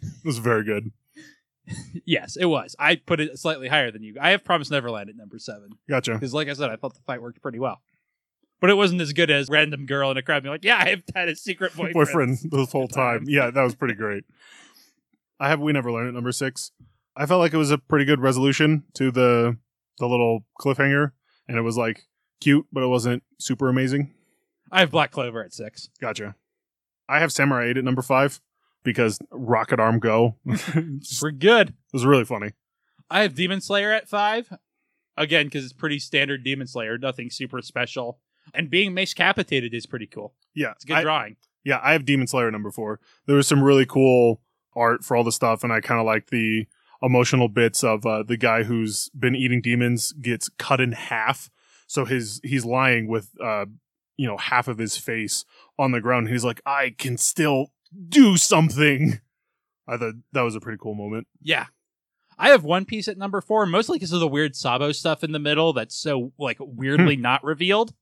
It 0.02 0.26
was 0.26 0.40
very 0.40 0.64
good. 0.66 0.92
Yes, 2.06 2.36
it 2.36 2.46
was. 2.46 2.76
I 2.78 2.96
put 2.98 3.20
it 3.20 3.38
slightly 3.40 3.68
higher 3.68 3.92
than 3.92 4.04
you. 4.04 4.16
I 4.22 4.30
have 4.30 4.44
Promised 4.44 4.72
Neverland 4.72 5.10
at 5.10 5.16
number 5.16 5.40
seven. 5.40 5.70
Gotcha. 5.90 6.14
Because, 6.14 6.34
like 6.34 6.48
I 6.48 6.54
said, 6.54 6.70
I 6.70 6.76
thought 6.76 6.94
the 6.94 7.02
fight 7.02 7.22
worked 7.22 7.42
pretty 7.42 7.60
well. 7.60 7.82
But 8.62 8.70
it 8.70 8.76
wasn't 8.76 9.02
as 9.02 9.14
good 9.14 9.32
as 9.32 9.50
random 9.50 9.86
girl 9.86 10.12
in 10.12 10.18
a 10.18 10.22
crowd 10.22 10.44
being 10.44 10.54
like, 10.54 10.64
"Yeah, 10.64 10.78
I've 10.78 11.04
had 11.14 11.30
a 11.30 11.36
secret 11.36 11.74
boyfriend." 11.76 11.94
Boyfriend 11.94 12.38
this 12.52 12.72
whole 12.72 12.88
time. 12.88 13.26
Yeah, 13.28 13.52
that 13.52 13.62
was 13.62 13.76
pretty 13.76 13.96
great. 13.96 14.24
I 15.40 15.50
have 15.50 15.60
We 15.60 15.74
Never 15.74 15.92
Learn 15.92 16.08
at 16.08 16.14
number 16.14 16.32
six. 16.32 16.72
I 17.18 17.26
felt 17.26 17.40
like 17.40 17.54
it 17.54 17.58
was 17.58 17.72
a 17.72 17.78
pretty 17.78 18.06
good 18.06 18.20
resolution 18.22 18.84
to 18.94 19.12
the 19.12 19.58
the 20.00 20.08
little 20.08 20.46
cliffhanger, 20.60 21.12
and 21.48 21.58
it 21.58 21.62
was 21.62 21.78
like 21.78 22.04
cute, 22.42 22.66
but 22.72 22.84
it 22.84 22.88
wasn't 22.88 23.24
super 23.40 23.70
amazing. 23.70 24.14
I 24.72 24.80
have 24.80 24.92
Black 24.92 25.12
Clover 25.12 25.44
at 25.44 25.54
six. 25.54 25.90
Gotcha. 26.02 26.36
I 27.08 27.20
have 27.20 27.32
Samurai 27.32 27.68
8 27.70 27.78
at 27.78 27.84
number 27.84 28.02
five 28.02 28.42
because 28.86 29.20
Rocket 29.32 29.80
Arm 29.82 30.00
Go. 30.00 30.38
it 30.46 31.08
We're 31.22 31.32
good. 31.32 31.70
It 31.70 31.76
was 31.92 32.06
really 32.06 32.24
funny. 32.24 32.52
I 33.10 33.22
have 33.24 33.36
Demon 33.36 33.60
Slayer 33.60 33.92
at 33.92 34.08
five. 34.08 34.50
Again, 35.18 35.48
because 35.48 35.64
it's 35.64 35.74
pretty 35.74 36.00
standard 36.00 36.44
Demon 36.44 36.68
Slayer, 36.68 36.98
nothing 36.98 37.30
super 37.30 37.62
special. 37.62 38.20
And 38.54 38.70
being 38.70 38.94
mace 38.94 39.14
capitated 39.14 39.74
is 39.74 39.86
pretty 39.86 40.08
cool. 40.08 40.34
Yeah. 40.54 40.72
It's 40.72 40.84
a 40.84 40.88
good 40.88 40.98
I, 40.98 41.02
drawing. 41.04 41.36
yeah, 41.64 41.80
I 41.84 41.94
have 41.94 42.06
Demon 42.06 42.28
Slayer 42.28 42.52
number 42.52 42.72
four. 42.72 43.00
There 43.26 43.36
was 43.36 43.48
some 43.48 43.64
really 43.64 43.86
cool 43.86 44.42
art 44.76 45.04
for 45.04 45.16
all 45.18 45.24
the 45.24 45.32
stuff, 45.32 45.64
and 45.64 45.72
I 45.72 45.80
kind 45.82 46.00
of 46.00 46.06
like 46.06 46.28
the 46.28 46.68
emotional 47.02 47.48
bits 47.48 47.84
of 47.84 48.06
uh, 48.06 48.24
the 48.24 48.38
guy 48.38 48.64
who's 48.64 49.10
been 49.10 49.36
eating 49.36 49.62
demons 49.62 50.12
gets 50.14 50.50
cut 50.50 50.82
in 50.82 50.92
half. 50.92 51.50
So 51.88 52.04
his 52.06 52.42
he's 52.44 52.66
lying 52.66 53.08
with 53.08 53.30
uh 53.42 53.66
you 54.18 54.28
know 54.28 54.38
half 54.38 54.68
of 54.68 54.78
his 54.80 54.98
face 54.98 55.46
on 55.80 55.92
the 55.92 56.02
ground. 56.02 56.30
He's 56.30 56.44
like, 56.44 56.62
I 56.66 56.94
can 56.98 57.18
still 57.18 57.68
do 58.10 58.38
something. 58.38 59.20
I 59.88 59.98
thought 59.98 60.16
that 60.32 60.42
was 60.42 60.56
a 60.56 60.60
pretty 60.60 60.80
cool 60.82 60.96
moment. 60.96 61.28
Yeah. 61.42 61.68
I 62.38 62.50
have 62.50 62.64
One 62.64 62.86
Piece 62.86 63.08
at 63.08 63.18
number 63.18 63.40
four, 63.40 63.66
mostly 63.66 63.98
because 63.98 64.12
of 64.12 64.20
the 64.20 64.28
weird 64.28 64.56
Sabo 64.56 64.92
stuff 64.92 65.24
in 65.24 65.32
the 65.32 65.40
middle 65.40 65.72
that's 65.74 65.96
so 65.96 66.34
like 66.38 66.58
weirdly 66.60 67.16
not 67.16 67.44
revealed. 67.44 67.94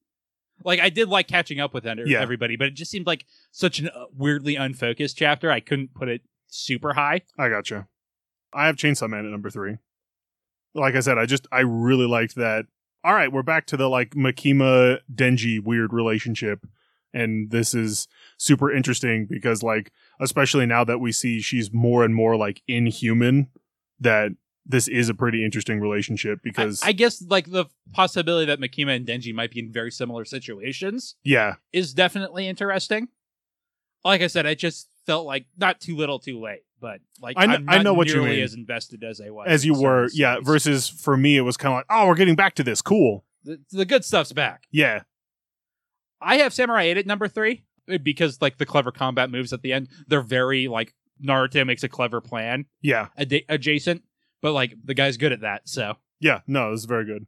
Like 0.63 0.79
I 0.79 0.89
did 0.89 1.07
like 1.09 1.27
catching 1.27 1.59
up 1.59 1.73
with 1.73 1.85
ender- 1.85 2.07
Yeah. 2.07 2.21
everybody, 2.21 2.55
but 2.55 2.67
it 2.67 2.73
just 2.73 2.89
seemed 2.89 3.05
like 3.05 3.25
such 3.51 3.79
an 3.79 3.89
uh, 3.89 4.05
weirdly 4.15 4.55
unfocused 4.55 5.17
chapter. 5.17 5.51
I 5.51 5.59
couldn't 5.59 5.93
put 5.93 6.09
it 6.09 6.21
super 6.47 6.93
high. 6.93 7.21
I 7.37 7.49
gotcha. 7.49 7.87
I 8.53 8.65
have 8.67 8.75
Chainsaw 8.75 9.09
Man 9.09 9.25
at 9.25 9.31
number 9.31 9.49
three. 9.49 9.77
Like 10.73 10.95
I 10.95 11.01
said, 11.01 11.17
I 11.17 11.25
just 11.25 11.45
I 11.51 11.59
really 11.59 12.07
liked 12.07 12.35
that. 12.35 12.65
All 13.03 13.13
right, 13.13 13.31
we're 13.31 13.43
back 13.43 13.67
to 13.67 13.77
the 13.77 13.89
like 13.89 14.11
Makima 14.11 14.99
Denji 15.13 15.61
weird 15.61 15.91
relationship, 15.93 16.65
and 17.13 17.51
this 17.51 17.73
is 17.75 18.07
super 18.37 18.71
interesting 18.71 19.25
because 19.29 19.63
like 19.63 19.91
especially 20.19 20.65
now 20.65 20.83
that 20.83 20.99
we 20.99 21.11
see 21.11 21.39
she's 21.41 21.71
more 21.73 22.03
and 22.03 22.15
more 22.15 22.35
like 22.35 22.61
inhuman, 22.67 23.49
that 23.99 24.31
this 24.65 24.87
is 24.87 25.09
a 25.09 25.13
pretty 25.13 25.43
interesting 25.43 25.79
relationship 25.79 26.39
because 26.43 26.81
I, 26.83 26.87
I 26.87 26.91
guess 26.93 27.21
like 27.21 27.51
the 27.51 27.65
possibility 27.91 28.45
that 28.45 28.59
Makima 28.59 28.95
and 28.95 29.05
Denji 29.05 29.33
might 29.33 29.51
be 29.51 29.59
in 29.59 29.71
very 29.71 29.91
similar 29.91 30.25
situations 30.25 31.15
yeah 31.23 31.55
is 31.71 31.93
definitely 31.93 32.47
interesting. 32.47 33.09
Like 34.05 34.21
I 34.21 34.27
said, 34.27 34.45
I 34.45 34.53
just 34.55 34.89
felt 35.05 35.25
like 35.25 35.45
not 35.57 35.79
too 35.79 35.95
little, 35.95 36.19
too 36.19 36.39
late, 36.41 36.63
but 36.79 36.99
like 37.21 37.37
I 37.37 37.47
kn- 37.47 37.65
I'm 37.67 37.79
I 37.79 37.83
know 37.83 37.93
what 37.93 38.07
you 38.07 38.15
nearly 38.15 38.35
mean. 38.35 38.43
as 38.43 38.53
invested 38.53 39.03
as 39.03 39.21
I 39.21 39.29
was 39.29 39.47
as 39.49 39.65
you 39.65 39.73
were 39.73 40.09
yeah 40.13 40.39
versus 40.41 40.89
for 40.89 41.15
me 41.17 41.37
it 41.37 41.41
was 41.41 41.57
kind 41.57 41.73
of 41.73 41.77
like 41.77 41.85
oh 41.89 42.07
we're 42.07 42.15
getting 42.15 42.35
back 42.35 42.55
to 42.55 42.63
this 42.63 42.81
cool 42.81 43.23
the, 43.43 43.59
the 43.71 43.85
good 43.85 44.05
stuff's 44.05 44.33
back. 44.33 44.63
yeah 44.71 45.03
I 46.21 46.37
have 46.37 46.53
Samurai 46.53 46.83
8 46.83 46.97
at 46.99 47.05
number 47.05 47.27
three 47.27 47.63
because 48.01 48.41
like 48.41 48.57
the 48.57 48.65
clever 48.65 48.91
combat 48.91 49.29
moves 49.29 49.53
at 49.53 49.61
the 49.61 49.73
end, 49.73 49.89
they're 50.07 50.21
very 50.21 50.67
like 50.67 50.93
Naruto 51.23 51.65
makes 51.65 51.83
a 51.83 51.89
clever 51.89 52.21
plan 52.21 52.65
yeah 52.81 53.07
ad- 53.17 53.43
adjacent, 53.49 54.03
but 54.41 54.53
like 54.53 54.73
the 54.83 54.93
guy's 54.93 55.17
good 55.17 55.31
at 55.31 55.41
that. 55.41 55.67
So 55.67 55.95
Yeah, 56.19 56.39
no, 56.47 56.71
this 56.71 56.81
is 56.81 56.85
very 56.85 57.05
good. 57.05 57.27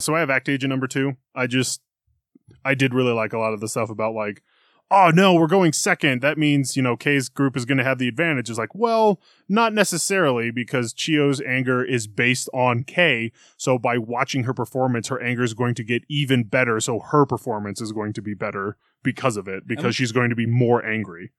So 0.00 0.14
I 0.14 0.20
have 0.20 0.30
Act 0.30 0.48
Age 0.48 0.62
at 0.64 0.70
number 0.70 0.86
two. 0.86 1.16
I 1.34 1.46
just, 1.46 1.80
I 2.64 2.74
did 2.74 2.94
really 2.94 3.12
like 3.12 3.32
a 3.32 3.38
lot 3.38 3.52
of 3.52 3.60
the 3.60 3.68
stuff 3.68 3.90
about 3.90 4.14
like, 4.14 4.42
oh 4.90 5.10
no, 5.14 5.34
we're 5.34 5.46
going 5.46 5.72
second. 5.72 6.22
That 6.22 6.38
means 6.38 6.76
you 6.76 6.82
know 6.82 6.96
Kay's 6.96 7.28
group 7.28 7.56
is 7.56 7.64
going 7.64 7.78
to 7.78 7.84
have 7.84 7.98
the 7.98 8.08
advantage. 8.08 8.48
It's 8.50 8.58
like, 8.58 8.74
well, 8.74 9.20
not 9.48 9.72
necessarily 9.72 10.50
because 10.50 10.92
Chio's 10.92 11.40
anger 11.42 11.84
is 11.84 12.06
based 12.06 12.48
on 12.54 12.84
Kay. 12.84 13.32
So 13.56 13.78
by 13.78 13.98
watching 13.98 14.44
her 14.44 14.54
performance, 14.54 15.08
her 15.08 15.22
anger 15.22 15.42
is 15.42 15.54
going 15.54 15.74
to 15.76 15.84
get 15.84 16.02
even 16.08 16.44
better. 16.44 16.80
So 16.80 17.00
her 17.00 17.26
performance 17.26 17.80
is 17.80 17.92
going 17.92 18.12
to 18.14 18.22
be 18.22 18.34
better 18.34 18.76
because 19.02 19.36
of 19.36 19.46
it 19.48 19.66
because 19.66 19.94
she's 19.94 20.12
going 20.12 20.30
to 20.30 20.36
be 20.36 20.46
more 20.46 20.84
angry. 20.84 21.32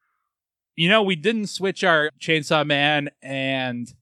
you 0.75 0.87
know 0.87 1.03
we 1.03 1.15
didn't 1.15 1.47
switch 1.47 1.83
our 1.83 2.11
Chainsaw 2.19 2.65
Man 2.65 3.09
and 3.21 3.93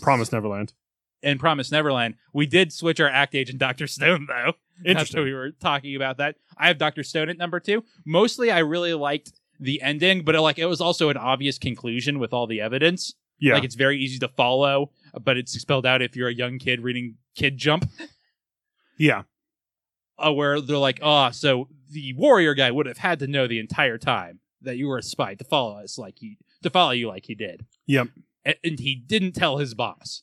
Promise 0.00 0.30
Neverland. 0.30 0.74
and 1.22 1.40
Promise 1.40 1.72
Neverland. 1.72 2.14
We 2.32 2.46
did 2.46 2.72
switch 2.72 3.00
our 3.00 3.08
Act 3.08 3.34
Age 3.34 3.50
and 3.50 3.58
Doctor 3.58 3.86
Stone 3.86 4.26
though. 4.28 4.52
Interesting. 4.84 5.24
we 5.24 5.32
were 5.32 5.50
talking 5.52 5.96
about 5.96 6.18
that. 6.18 6.36
I 6.56 6.68
have 6.68 6.78
Doctor 6.78 7.02
Stone 7.02 7.28
at 7.28 7.38
number 7.38 7.60
two. 7.60 7.84
Mostly, 8.04 8.50
I 8.50 8.58
really 8.58 8.94
liked 8.94 9.32
the 9.58 9.80
ending, 9.82 10.22
but 10.24 10.34
like 10.40 10.58
it 10.58 10.66
was 10.66 10.80
also 10.80 11.08
an 11.08 11.16
obvious 11.16 11.58
conclusion 11.58 12.18
with 12.18 12.32
all 12.32 12.46
the 12.46 12.60
evidence. 12.60 13.14
yeah. 13.38 13.54
Like 13.54 13.64
it's 13.64 13.74
very 13.74 13.98
easy 13.98 14.18
to 14.18 14.28
follow, 14.28 14.90
but 15.22 15.36
it's 15.36 15.52
spelled 15.52 15.86
out 15.86 16.02
if 16.02 16.14
you're 16.14 16.28
a 16.28 16.34
young 16.34 16.58
kid 16.58 16.80
reading 16.82 17.16
Kid 17.34 17.56
Jump, 17.56 17.88
yeah. 18.98 19.22
uh, 20.18 20.32
where 20.32 20.60
they're 20.60 20.76
like, 20.76 21.00
oh, 21.02 21.30
so 21.30 21.68
the 21.90 22.12
warrior 22.14 22.54
guy 22.54 22.70
would 22.70 22.86
have 22.86 22.98
had 22.98 23.18
to 23.20 23.26
know 23.26 23.46
the 23.46 23.58
entire 23.58 23.98
time 23.98 24.40
that 24.62 24.76
you 24.76 24.88
were 24.88 24.98
a 24.98 25.02
spy 25.02 25.34
to 25.34 25.44
follow 25.44 25.76
us 25.78 25.98
like 25.98 26.18
he 26.18 26.38
to 26.62 26.70
follow 26.70 26.92
you 26.92 27.08
like 27.08 27.26
he 27.26 27.34
did. 27.34 27.64
Yep. 27.86 28.08
A- 28.46 28.66
and 28.66 28.78
he 28.80 28.94
didn't 28.94 29.32
tell 29.32 29.58
his 29.58 29.74
boss. 29.74 30.22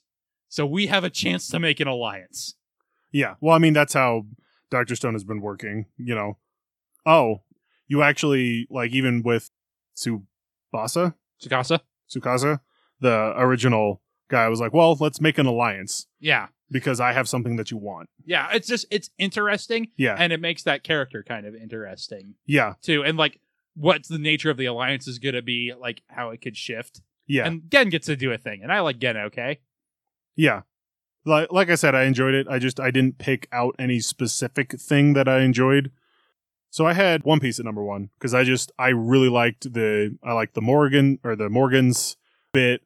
So 0.49 0.65
we 0.65 0.87
have 0.87 1.03
a 1.03 1.09
chance 1.09 1.47
to 1.49 1.59
make 1.59 1.79
an 1.79 1.87
alliance. 1.87 2.55
Yeah. 3.11 3.35
Well, 3.41 3.55
I 3.55 3.59
mean, 3.59 3.73
that's 3.73 3.93
how 3.93 4.25
Dr. 4.71 4.95
Stone 4.95 5.13
has 5.13 5.23
been 5.23 5.41
working, 5.41 5.85
you 5.97 6.15
know. 6.15 6.37
Oh, 7.05 7.43
you 7.87 8.01
actually, 8.01 8.67
like, 8.69 8.91
even 8.91 9.21
with 9.23 9.49
Tsubasa, 9.95 11.13
Tsukasa? 11.41 11.79
Tsukasa, 12.09 12.59
the 12.99 13.33
original 13.37 14.01
guy 14.29 14.47
was 14.49 14.59
like, 14.59 14.73
well, 14.73 14.95
let's 14.99 15.19
make 15.21 15.37
an 15.37 15.45
alliance 15.45 16.07
Yeah. 16.19 16.47
because 16.71 16.99
I 16.99 17.11
have 17.13 17.27
something 17.29 17.55
that 17.57 17.71
you 17.71 17.77
want. 17.77 18.09
Yeah. 18.25 18.47
It's 18.53 18.67
just 18.67 18.85
it's 18.89 19.09
interesting 19.17 19.89
Yeah. 19.97 20.15
and 20.17 20.31
it 20.33 20.39
makes 20.39 20.63
that 20.63 20.83
character 20.83 21.23
kind 21.27 21.45
of 21.45 21.53
interesting 21.55 22.35
yeah. 22.45 22.73
too. 22.81 23.03
And 23.03 23.17
like 23.17 23.39
what's 23.75 24.07
the 24.07 24.17
nature 24.17 24.49
of 24.49 24.57
the 24.57 24.65
alliance 24.65 25.07
is 25.07 25.19
gonna 25.19 25.41
be, 25.41 25.73
like 25.77 26.01
how 26.07 26.29
it 26.29 26.41
could 26.41 26.55
shift. 26.57 27.01
Yeah. 27.27 27.45
And 27.45 27.69
Gen 27.69 27.89
gets 27.89 28.07
to 28.07 28.15
do 28.15 28.31
a 28.31 28.37
thing. 28.37 28.61
And 28.63 28.71
I 28.71 28.79
like 28.79 28.99
Gen 28.99 29.17
okay. 29.17 29.59
yeah. 30.35 30.61
Like, 31.25 31.51
like 31.51 31.69
I 31.69 31.75
said, 31.75 31.95
I 31.95 32.03
enjoyed 32.03 32.33
it. 32.33 32.47
I 32.49 32.59
just, 32.59 32.79
I 32.79 32.91
didn't 32.91 33.17
pick 33.17 33.47
out 33.51 33.75
any 33.79 33.99
specific 33.99 34.79
thing 34.79 35.13
that 35.13 35.27
I 35.27 35.41
enjoyed. 35.41 35.91
So 36.69 36.85
I 36.85 36.93
had 36.93 37.23
One 37.23 37.39
Piece 37.39 37.59
at 37.59 37.65
number 37.65 37.83
one 37.83 38.09
because 38.17 38.33
I 38.33 38.43
just, 38.43 38.71
I 38.79 38.89
really 38.89 39.29
liked 39.29 39.73
the, 39.73 40.17
I 40.23 40.33
liked 40.33 40.55
the 40.55 40.61
Morgan 40.61 41.19
or 41.23 41.35
the 41.35 41.49
Morgans 41.49 42.17
bit. 42.51 42.81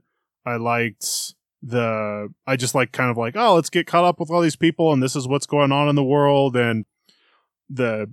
I 0.46 0.58
liked 0.58 1.34
the, 1.64 2.32
I 2.46 2.58
just 2.58 2.76
like 2.76 2.92
kind 2.92 3.10
of 3.10 3.18
like, 3.18 3.36
oh, 3.38 3.56
let's 3.56 3.70
get 3.70 3.88
caught 3.88 4.04
up 4.04 4.20
with 4.20 4.30
all 4.30 4.42
these 4.42 4.58
people 4.58 4.92
and 4.94 5.02
this 5.02 5.16
is 5.16 5.28
what's 5.28 5.46
going 5.46 5.72
on 5.72 5.88
in 5.88 5.96
the 5.96 6.04
world. 6.04 6.56
And 6.56 6.86
the 7.70 8.12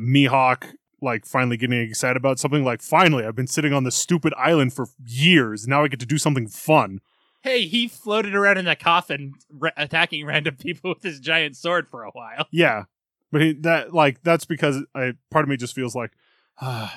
Mihawk, 0.00 0.74
like 1.00 1.24
finally 1.24 1.56
getting 1.56 1.80
excited 1.80 2.16
about 2.16 2.38
something 2.38 2.64
like, 2.64 2.82
finally, 2.82 3.24
I've 3.24 3.36
been 3.36 3.46
sitting 3.46 3.72
on 3.72 3.84
this 3.84 3.96
stupid 3.96 4.34
island 4.36 4.72
for 4.72 4.86
years. 5.04 5.68
Now 5.68 5.84
I 5.84 5.88
get 5.88 6.00
to 6.00 6.06
do 6.06 6.18
something 6.18 6.48
fun. 6.48 7.00
Hey, 7.42 7.66
he 7.66 7.86
floated 7.88 8.34
around 8.34 8.58
in 8.58 8.66
a 8.66 8.76
coffin 8.76 9.34
attacking 9.76 10.26
random 10.26 10.56
people 10.60 10.90
with 10.90 11.02
his 11.02 11.20
giant 11.20 11.56
sword 11.56 11.88
for 11.88 12.02
a 12.02 12.10
while. 12.10 12.46
Yeah, 12.50 12.84
but 13.30 13.40
he, 13.40 13.52
that 13.52 13.94
like 13.94 14.22
that's 14.22 14.44
because 14.44 14.82
I 14.94 15.12
part 15.30 15.44
of 15.44 15.48
me 15.48 15.56
just 15.56 15.74
feels 15.74 15.94
like 15.94 16.12
I'm 16.60 16.90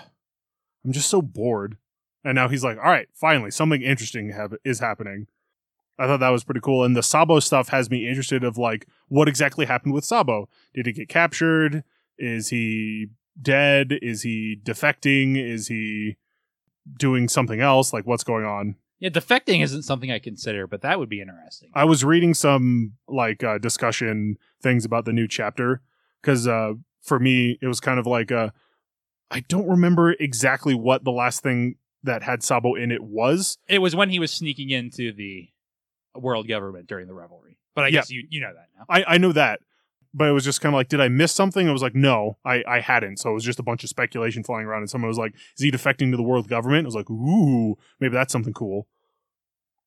just 0.91 1.09
so 1.09 1.21
bored. 1.21 1.77
And 2.23 2.35
now 2.35 2.49
he's 2.49 2.63
like, 2.63 2.77
all 2.77 2.83
right, 2.83 3.07
finally 3.13 3.51
something 3.51 3.81
interesting 3.81 4.31
have, 4.31 4.53
is 4.65 4.79
happening. 4.79 5.27
I 5.97 6.07
thought 6.07 6.21
that 6.21 6.29
was 6.29 6.45
pretty 6.45 6.61
cool, 6.61 6.85
and 6.85 6.95
the 6.95 7.03
Sabo 7.03 7.41
stuff 7.41 7.69
has 7.69 7.89
me 7.89 8.07
interested 8.07 8.43
of 8.43 8.57
like 8.57 8.87
what 9.09 9.27
exactly 9.27 9.65
happened 9.65 9.93
with 9.93 10.05
Sabo. 10.05 10.47
Did 10.73 10.85
he 10.85 10.93
get 10.93 11.09
captured? 11.09 11.83
Is 12.17 12.49
he 12.49 13.07
dead? 13.41 13.99
Is 14.01 14.21
he 14.21 14.59
defecting? 14.63 15.37
Is 15.37 15.67
he 15.67 16.15
doing 16.97 17.27
something 17.27 17.59
else? 17.59 17.91
Like 17.91 18.05
what's 18.05 18.23
going 18.23 18.45
on? 18.45 18.75
Yeah, 18.99 19.09
defecting 19.09 19.61
isn't 19.63 19.83
something 19.83 20.11
I 20.11 20.19
consider, 20.19 20.67
but 20.67 20.81
that 20.81 20.99
would 20.99 21.09
be 21.09 21.21
interesting. 21.21 21.71
I 21.73 21.85
was 21.85 22.03
reading 22.03 22.33
some 22.33 22.93
like 23.07 23.43
uh, 23.43 23.57
discussion 23.57 24.37
things 24.61 24.83
about 24.85 25.05
the 25.05 25.13
new 25.13 25.27
chapter 25.27 25.81
because 26.21 26.47
uh, 26.47 26.73
for 27.01 27.17
me 27.19 27.57
it 27.61 27.67
was 27.67 27.79
kind 27.79 27.97
of 27.99 28.05
like 28.05 28.31
uh, 28.31 28.49
I 29.31 29.41
don't 29.41 29.67
remember 29.69 30.11
exactly 30.13 30.73
what 30.73 31.03
the 31.05 31.11
last 31.11 31.41
thing 31.43 31.75
that 32.03 32.23
had 32.23 32.43
Sabo 32.43 32.75
in 32.75 32.91
it 32.91 33.03
was. 33.03 33.57
It 33.67 33.79
was 33.79 33.95
when 33.95 34.09
he 34.09 34.19
was 34.19 34.31
sneaking 34.31 34.69
into 34.69 35.13
the 35.13 35.49
world 36.15 36.47
government 36.47 36.87
during 36.87 37.07
the 37.07 37.13
Reverie. 37.13 37.57
But 37.75 37.85
I 37.85 37.87
Yeah. 37.87 37.91
guess 37.99 38.11
you 38.11 38.25
you 38.29 38.41
know 38.41 38.53
that 38.53 38.67
now. 38.77 38.85
I 38.89 39.15
I 39.15 39.17
know 39.17 39.31
that, 39.31 39.61
but 40.13 40.27
it 40.27 40.31
was 40.31 40.43
just 40.43 40.61
kind 40.61 40.73
of 40.73 40.77
like, 40.77 40.89
did 40.89 41.01
I 41.01 41.07
miss 41.07 41.31
something? 41.31 41.69
I 41.69 41.71
was 41.71 41.81
like, 41.81 41.95
no, 41.95 42.37
I 42.45 42.63
I 42.67 42.79
hadn't. 42.79 43.17
So 43.17 43.31
it 43.31 43.33
was 43.33 43.43
just 43.43 43.59
a 43.59 43.63
bunch 43.63 43.83
of 43.83 43.89
speculation 43.89 44.43
flying 44.43 44.65
around, 44.65 44.81
and 44.81 44.89
someone 44.89 45.09
was 45.09 45.17
like, 45.17 45.33
is 45.35 45.63
he 45.63 45.71
defecting 45.71 46.11
to 46.11 46.17
the 46.17 46.23
world 46.23 46.47
government? 46.47 46.85
I 46.85 46.87
was 46.87 46.95
like, 46.95 47.09
ooh, 47.09 47.77
maybe 47.99 48.13
that's 48.13 48.31
something 48.31 48.53
cool. 48.53 48.87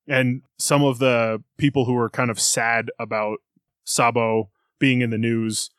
And 0.07 0.43
some 0.59 0.83
of 0.83 0.99
the 0.99 1.43
people 1.59 1.85
who 1.85 1.95
were 1.95 2.11
kind 2.11 2.31
of 2.31 2.41
sad 2.41 2.91
about 2.99 3.39
Sabo 3.85 4.51
being 4.79 5.01
in 5.01 5.11
the 5.11 5.19
news 5.19 5.71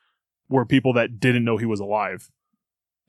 were 0.50 0.66
people 0.66 0.94
that 0.94 1.20
didn't 1.20 1.44
know 1.44 1.58
he 1.58 1.66
was 1.66 1.80
alive. 1.80 2.32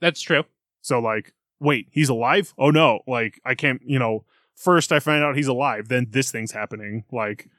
That's 0.01 0.21
true. 0.21 0.43
So 0.81 0.99
like, 0.99 1.33
wait, 1.59 1.87
he's 1.91 2.09
alive? 2.09 2.53
Oh 2.57 2.69
no, 2.69 2.99
like 3.07 3.39
I 3.45 3.55
can't, 3.55 3.81
you 3.85 3.99
know, 3.99 4.25
first 4.55 4.91
I 4.91 4.99
find 4.99 5.23
out 5.23 5.35
he's 5.35 5.47
alive, 5.47 5.87
then 5.87 6.07
this 6.09 6.31
thing's 6.31 6.51
happening. 6.51 7.05
Like 7.11 7.49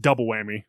double 0.00 0.26
whammy. 0.26 0.64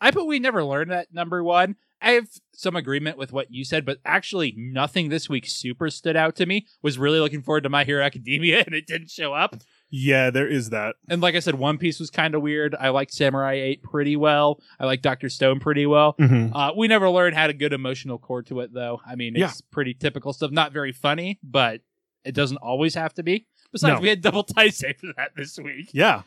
I 0.00 0.10
bet 0.10 0.26
we 0.26 0.38
never 0.38 0.64
learned 0.64 0.90
that 0.90 1.12
number 1.12 1.42
one. 1.42 1.76
I 2.02 2.12
have 2.12 2.28
some 2.52 2.76
agreement 2.76 3.16
with 3.16 3.32
what 3.32 3.50
you 3.50 3.64
said, 3.64 3.86
but 3.86 3.98
actually 4.04 4.52
nothing 4.56 5.08
this 5.08 5.28
week 5.30 5.46
super 5.46 5.88
stood 5.88 6.14
out 6.14 6.36
to 6.36 6.46
me. 6.46 6.66
Was 6.82 6.98
really 6.98 7.20
looking 7.20 7.40
forward 7.42 7.62
to 7.62 7.70
My 7.70 7.84
Hero 7.84 8.04
Academia 8.04 8.62
and 8.66 8.74
it 8.74 8.86
didn't 8.86 9.10
show 9.10 9.32
up. 9.32 9.56
Yeah, 9.88 10.30
there 10.30 10.46
is 10.48 10.70
that. 10.70 10.96
And 11.08 11.22
like 11.22 11.34
I 11.36 11.38
said, 11.38 11.54
One 11.54 11.78
Piece 11.78 11.98
was 11.98 12.10
kind 12.10 12.34
of 12.34 12.42
weird. 12.42 12.74
I 12.78 12.90
liked 12.90 13.14
Samurai 13.14 13.54
8 13.54 13.82
pretty 13.82 14.16
well. 14.16 14.60
I 14.78 14.84
like 14.84 15.00
Doctor 15.00 15.28
Stone 15.30 15.60
pretty 15.60 15.86
well. 15.86 16.14
Mm-hmm. 16.20 16.54
Uh, 16.54 16.72
we 16.76 16.86
never 16.88 17.08
learned 17.08 17.34
had 17.36 17.48
a 17.50 17.54
good 17.54 17.72
emotional 17.72 18.18
core 18.18 18.42
to 18.42 18.60
it, 18.60 18.74
though. 18.74 19.00
I 19.06 19.14
mean, 19.14 19.34
it's 19.34 19.40
Yeah. 19.40 19.52
pretty 19.70 19.94
typical 19.94 20.32
stuff. 20.34 20.50
Not 20.50 20.72
very 20.72 20.92
funny, 20.92 21.38
but 21.42 21.80
it 22.24 22.34
doesn't 22.34 22.58
always 22.58 22.94
have 22.94 23.14
to 23.14 23.22
be. 23.22 23.46
Besides, 23.72 23.94
No. 23.94 24.00
we 24.02 24.08
had 24.08 24.20
double 24.20 24.44
Taisei 24.56 24.98
for 24.98 25.06
that 25.16 25.30
this 25.36 25.56
week. 25.58 25.90
Yeah. 25.92 26.22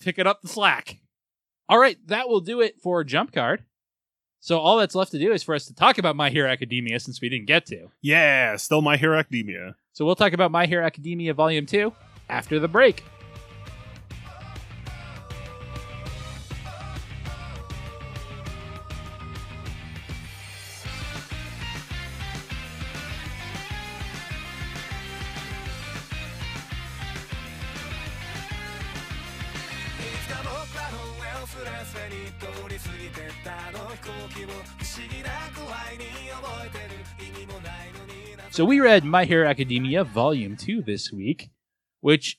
Picking 0.00 0.26
up 0.26 0.40
the 0.42 0.48
slack. 0.48 0.98
All 1.70 1.78
right, 1.78 1.96
that 2.08 2.28
will 2.28 2.40
do 2.40 2.60
it 2.60 2.80
for 2.82 3.04
Jump 3.04 3.32
Card. 3.32 3.62
So 4.40 4.58
all 4.58 4.78
that's 4.78 4.96
left 4.96 5.12
to 5.12 5.20
do 5.20 5.30
is 5.30 5.44
for 5.44 5.54
us 5.54 5.66
to 5.66 5.74
talk 5.74 5.98
about 5.98 6.16
My 6.16 6.28
Hero 6.28 6.50
Academia 6.50 6.98
since 6.98 7.20
we 7.20 7.28
didn't 7.28 7.46
get 7.46 7.64
to. 7.66 7.86
Yeah, 8.02 8.56
still 8.56 8.82
My 8.82 8.96
Hero 8.96 9.16
Academia. 9.16 9.76
So 9.92 10.04
we'll 10.04 10.16
talk 10.16 10.32
about 10.32 10.50
My 10.50 10.66
Hero 10.66 10.84
Academia 10.84 11.32
Volume 11.32 11.66
2 11.66 11.92
after 12.28 12.58
the 12.58 12.66
break. 12.66 13.04
So 38.52 38.64
we 38.64 38.80
read 38.80 39.04
My 39.04 39.24
Hero 39.24 39.48
Academia 39.48 40.04
Volume 40.04 40.56
2 40.56 40.82
this 40.82 41.12
week, 41.12 41.50
which 42.00 42.36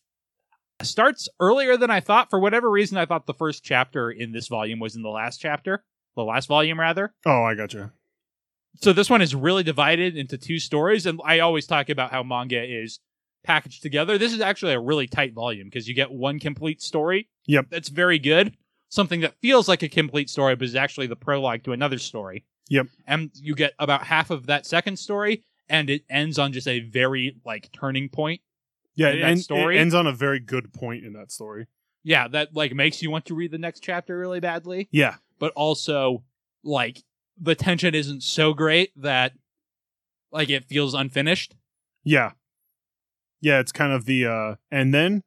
starts 0.83 1.29
earlier 1.39 1.77
than 1.77 1.89
I 1.89 2.01
thought. 2.01 2.29
For 2.29 2.39
whatever 2.39 2.69
reason, 2.69 2.97
I 2.97 3.05
thought 3.05 3.25
the 3.25 3.33
first 3.33 3.63
chapter 3.63 4.11
in 4.11 4.33
this 4.33 4.47
volume 4.47 4.79
was 4.79 4.95
in 4.95 5.03
the 5.03 5.09
last 5.09 5.37
chapter. 5.37 5.85
The 6.15 6.23
last 6.23 6.47
volume, 6.47 6.79
rather. 6.79 7.13
Oh, 7.25 7.43
I 7.43 7.55
gotcha. 7.55 7.93
So 8.81 8.91
this 8.93 9.09
one 9.09 9.21
is 9.21 9.33
really 9.33 9.63
divided 9.63 10.17
into 10.17 10.37
two 10.37 10.59
stories, 10.59 11.05
and 11.05 11.19
I 11.25 11.39
always 11.39 11.65
talk 11.65 11.89
about 11.89 12.11
how 12.11 12.23
manga 12.23 12.61
is 12.61 12.99
packaged 13.43 13.81
together. 13.81 14.17
This 14.17 14.33
is 14.33 14.41
actually 14.41 14.73
a 14.73 14.79
really 14.79 15.07
tight 15.07 15.33
volume 15.33 15.67
because 15.67 15.87
you 15.87 15.95
get 15.95 16.11
one 16.11 16.39
complete 16.39 16.81
story. 16.81 17.29
Yep. 17.47 17.67
That's 17.71 17.89
very 17.89 18.19
good. 18.19 18.55
Something 18.89 19.21
that 19.21 19.39
feels 19.41 19.69
like 19.69 19.81
a 19.81 19.89
complete 19.89 20.29
story, 20.29 20.55
but 20.55 20.65
is 20.65 20.75
actually 20.75 21.07
the 21.07 21.15
prologue 21.15 21.63
to 21.63 21.71
another 21.71 21.97
story. 21.97 22.43
Yep. 22.71 22.87
And 23.05 23.29
you 23.35 23.53
get 23.53 23.73
about 23.79 24.05
half 24.05 24.29
of 24.31 24.47
that 24.47 24.65
second 24.65 24.97
story, 24.97 25.43
and 25.69 25.89
it 25.89 26.03
ends 26.09 26.39
on 26.39 26.53
just 26.53 26.67
a 26.67 26.79
very 26.79 27.35
like 27.45 27.69
turning 27.73 28.09
point. 28.09 28.41
Yeah, 28.95 29.09
In 29.09 29.17
it, 29.17 29.21
that 29.21 29.29
en- 29.31 29.37
story? 29.37 29.77
it 29.77 29.81
ends 29.81 29.93
on 29.93 30.07
a 30.07 30.11
very 30.13 30.39
good 30.39 30.73
point 30.73 31.03
in 31.05 31.13
that 31.13 31.31
story. 31.31 31.67
Yeah, 32.03 32.27
that 32.29 32.55
like 32.55 32.73
makes 32.73 33.01
you 33.01 33.11
want 33.11 33.25
to 33.25 33.35
read 33.35 33.51
the 33.51 33.57
next 33.57 33.81
chapter 33.81 34.17
really 34.17 34.39
badly. 34.39 34.87
Yeah. 34.91 35.15
but 35.37 35.51
also 35.53 36.23
like 36.63 37.03
the 37.39 37.55
tension 37.55 37.93
isn't 37.95 38.21
so 38.23 38.53
great 38.53 38.91
that 38.95 39.33
like 40.31 40.49
it 40.49 40.65
feels 40.65 40.93
unfinished. 40.93 41.55
Yeah. 42.03 42.31
Yeah, 43.41 43.59
it's 43.59 43.71
kind 43.71 43.91
of 43.91 44.05
the 44.05 44.25
uh 44.25 44.55
and 44.71 44.93
then 44.93 45.23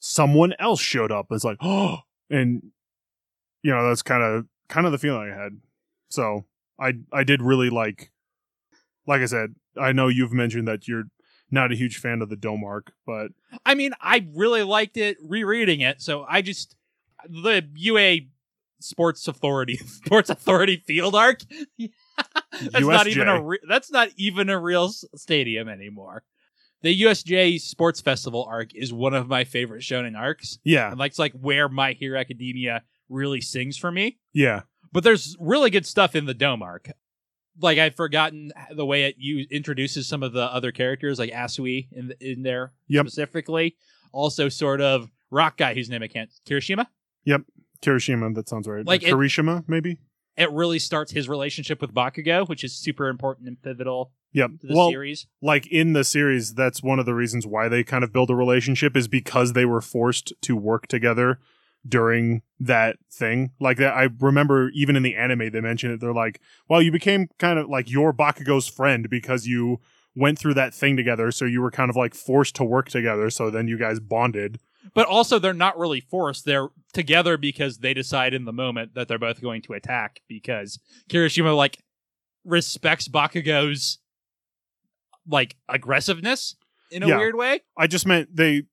someone 0.00 0.52
else 0.58 0.80
showed 0.80 1.12
up. 1.12 1.26
It's 1.30 1.44
like, 1.44 1.58
oh 1.60 1.98
and 2.30 2.70
you 3.62 3.70
know, 3.72 3.88
that's 3.88 4.02
kind 4.02 4.22
of 4.22 4.46
kind 4.68 4.84
of 4.86 4.92
the 4.92 4.98
feeling 4.98 5.30
I 5.32 5.34
had. 5.42 5.60
So 6.10 6.44
I 6.80 6.94
I 7.12 7.24
did 7.24 7.42
really 7.42 7.70
like 7.70 8.10
like 9.06 9.20
I 9.20 9.26
said, 9.26 9.54
I 9.80 9.92
know 9.92 10.08
you've 10.08 10.32
mentioned 10.32 10.68
that 10.68 10.86
you're 10.86 11.04
not 11.50 11.72
a 11.72 11.74
huge 11.74 11.98
fan 11.98 12.22
of 12.22 12.28
the 12.30 12.36
dome 12.36 12.64
arc, 12.64 12.92
but 13.06 13.28
I 13.66 13.74
mean, 13.74 13.92
I 14.00 14.26
really 14.34 14.62
liked 14.62 14.96
it 14.96 15.16
rereading 15.22 15.80
it, 15.80 16.00
so 16.00 16.24
I 16.28 16.40
just 16.42 16.76
the 17.28 17.68
UA 17.74 18.18
Sports 18.80 19.28
Authority 19.28 19.76
Sports 19.86 20.30
Authority 20.30 20.76
Field 20.76 21.14
Arc. 21.14 21.40
that's 22.70 22.86
not 22.86 23.06
even 23.06 23.28
a 23.28 23.32
USJ. 23.40 23.46
re- 23.48 23.58
that's 23.68 23.90
not 23.90 24.08
even 24.16 24.48
a 24.48 24.58
real 24.58 24.88
stadium 25.14 25.68
anymore. 25.68 26.22
The 26.82 27.02
USJ 27.02 27.60
Sports 27.60 28.00
Festival 28.00 28.44
arc 28.50 28.74
is 28.74 28.92
one 28.92 29.14
of 29.14 29.28
my 29.28 29.44
favorite 29.44 29.82
shonen 29.82 30.18
arcs, 30.18 30.58
Yeah, 30.64 30.90
and 30.90 30.98
like 30.98 31.10
it's 31.12 31.18
like 31.18 31.32
where 31.32 31.68
My 31.68 31.92
Hero 31.92 32.18
Academia 32.18 32.82
really 33.08 33.40
sings 33.40 33.76
for 33.76 33.92
me. 33.92 34.18
yeah, 34.32 34.62
But 34.92 35.04
there's 35.04 35.36
really 35.40 35.70
good 35.70 35.86
stuff 35.86 36.14
in 36.14 36.26
the 36.26 36.34
Dome 36.34 36.62
arc. 36.62 36.90
Like 37.60 37.78
I'd 37.78 37.94
forgotten 37.96 38.52
the 38.74 38.86
way 38.86 39.04
it 39.04 39.16
you 39.18 39.46
introduces 39.50 40.06
some 40.06 40.22
of 40.22 40.32
the 40.32 40.42
other 40.44 40.72
characters, 40.72 41.18
like 41.18 41.30
Asui 41.32 41.88
in 41.92 42.08
the, 42.08 42.16
in 42.32 42.42
there 42.42 42.72
Yep. 42.88 43.06
specifically. 43.06 43.76
Also, 44.12 44.48
sort 44.48 44.80
of 44.80 45.10
rock 45.30 45.56
guy 45.56 45.74
whose 45.74 45.88
name 45.90 46.02
I 46.02 46.08
can't 46.08 46.30
Kirishima. 46.46 46.86
Yep, 47.24 47.42
Kirishima. 47.82 48.34
That 48.34 48.48
sounds 48.48 48.66
right. 48.68 48.86
Like 48.86 49.02
it- 49.02 49.12
Kirishima, 49.12 49.64
maybe. 49.66 49.98
It 50.34 50.50
really 50.50 50.78
starts 50.78 51.12
his 51.12 51.28
relationship 51.28 51.82
with 51.82 51.92
Bakugo, 51.92 52.48
which 52.48 52.64
is 52.64 52.72
super 52.74 53.08
important 53.08 53.48
and 53.48 53.60
pivotal 53.62 54.12
Yep. 54.32 54.50
to 54.62 54.66
the 54.68 54.74
Well, 54.74 54.88
series. 54.90 55.26
like 55.42 55.66
in 55.66 55.92
the 55.92 56.04
series, 56.04 56.54
that's 56.54 56.82
one 56.82 56.98
of 56.98 57.04
the 57.04 57.14
reasons 57.14 57.46
why 57.46 57.68
they 57.68 57.84
kind 57.84 58.02
of 58.02 58.14
build 58.14 58.30
a 58.30 58.34
relationship 58.34 58.96
is 58.96 59.08
because 59.08 59.52
they 59.52 59.66
were 59.66 59.82
forced 59.82 60.32
to 60.40 60.56
work 60.56 60.86
together 60.86 61.38
during 61.86 62.42
that 62.60 62.96
thing. 63.10 63.50
Like 63.60 63.76
that, 63.78 63.94
I 63.94 64.08
remember 64.20 64.70
even 64.74 64.94
in 64.96 65.02
the 65.02 65.16
anime 65.16 65.50
they 65.50 65.60
mention 65.60 65.90
it. 65.90 66.00
They're 66.00 66.12
like, 66.12 66.40
"Well, 66.68 66.80
you 66.82 66.92
became 66.92 67.28
kind 67.38 67.58
of 67.58 67.68
like 67.68 67.90
your 67.90 68.12
Bakugo's 68.12 68.68
friend 68.68 69.08
because 69.10 69.46
you 69.46 69.80
went 70.14 70.38
through 70.38 70.54
that 70.54 70.74
thing 70.74 70.96
together. 70.96 71.30
So 71.32 71.44
you 71.44 71.60
were 71.60 71.70
kind 71.70 71.90
of 71.90 71.96
like 71.96 72.14
forced 72.14 72.54
to 72.56 72.64
work 72.64 72.88
together. 72.88 73.30
So 73.30 73.50
then 73.50 73.66
you 73.68 73.78
guys 73.78 73.98
bonded." 74.00 74.58
But 74.94 75.06
also, 75.06 75.38
they're 75.38 75.54
not 75.54 75.78
really 75.78 76.00
forced. 76.00 76.44
They're 76.44 76.68
together 76.92 77.36
because 77.36 77.78
they 77.78 77.94
decide 77.94 78.34
in 78.34 78.44
the 78.46 78.52
moment 78.52 78.94
that 78.94 79.06
they're 79.06 79.18
both 79.18 79.40
going 79.40 79.62
to 79.62 79.74
attack 79.74 80.20
because 80.28 80.80
Kirishima, 81.08 81.56
like, 81.56 81.78
respects 82.44 83.06
Bakugo's, 83.06 83.98
like, 85.26 85.54
aggressiveness 85.68 86.56
in 86.90 87.04
a 87.04 87.08
Yeah. 87.08 87.18
weird 87.18 87.36
way. 87.36 87.60
I 87.76 87.86
just 87.86 88.06
meant 88.06 88.34
they 88.34 88.64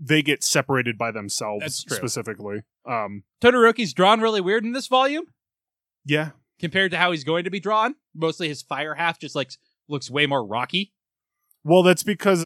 they 0.00 0.22
get 0.22 0.42
separated 0.44 0.96
by 0.98 1.10
themselves 1.10 1.60
That's 1.62 1.84
true. 1.84 1.96
specifically. 1.96 2.62
Um, 2.86 3.24
Todoroki's 3.42 3.92
drawn 3.92 4.20
really 4.20 4.40
weird 4.40 4.64
in 4.64 4.72
this 4.72 4.86
volume 4.86 5.24
yeah, 6.04 6.30
compared 6.58 6.90
to 6.92 6.96
how 6.98 7.10
he's 7.10 7.24
going 7.24 7.44
to 7.44 7.50
be 7.50 7.60
drawn. 7.60 7.94
Mostly 8.14 8.48
his 8.48 8.62
fire 8.62 8.94
half 8.94 9.18
just, 9.18 9.34
like, 9.34 9.52
looks 9.88 10.10
way 10.10 10.26
more 10.26 10.44
rocky. 10.44 10.92
well, 11.64 11.82
that's 11.82 12.02
because 12.02 12.44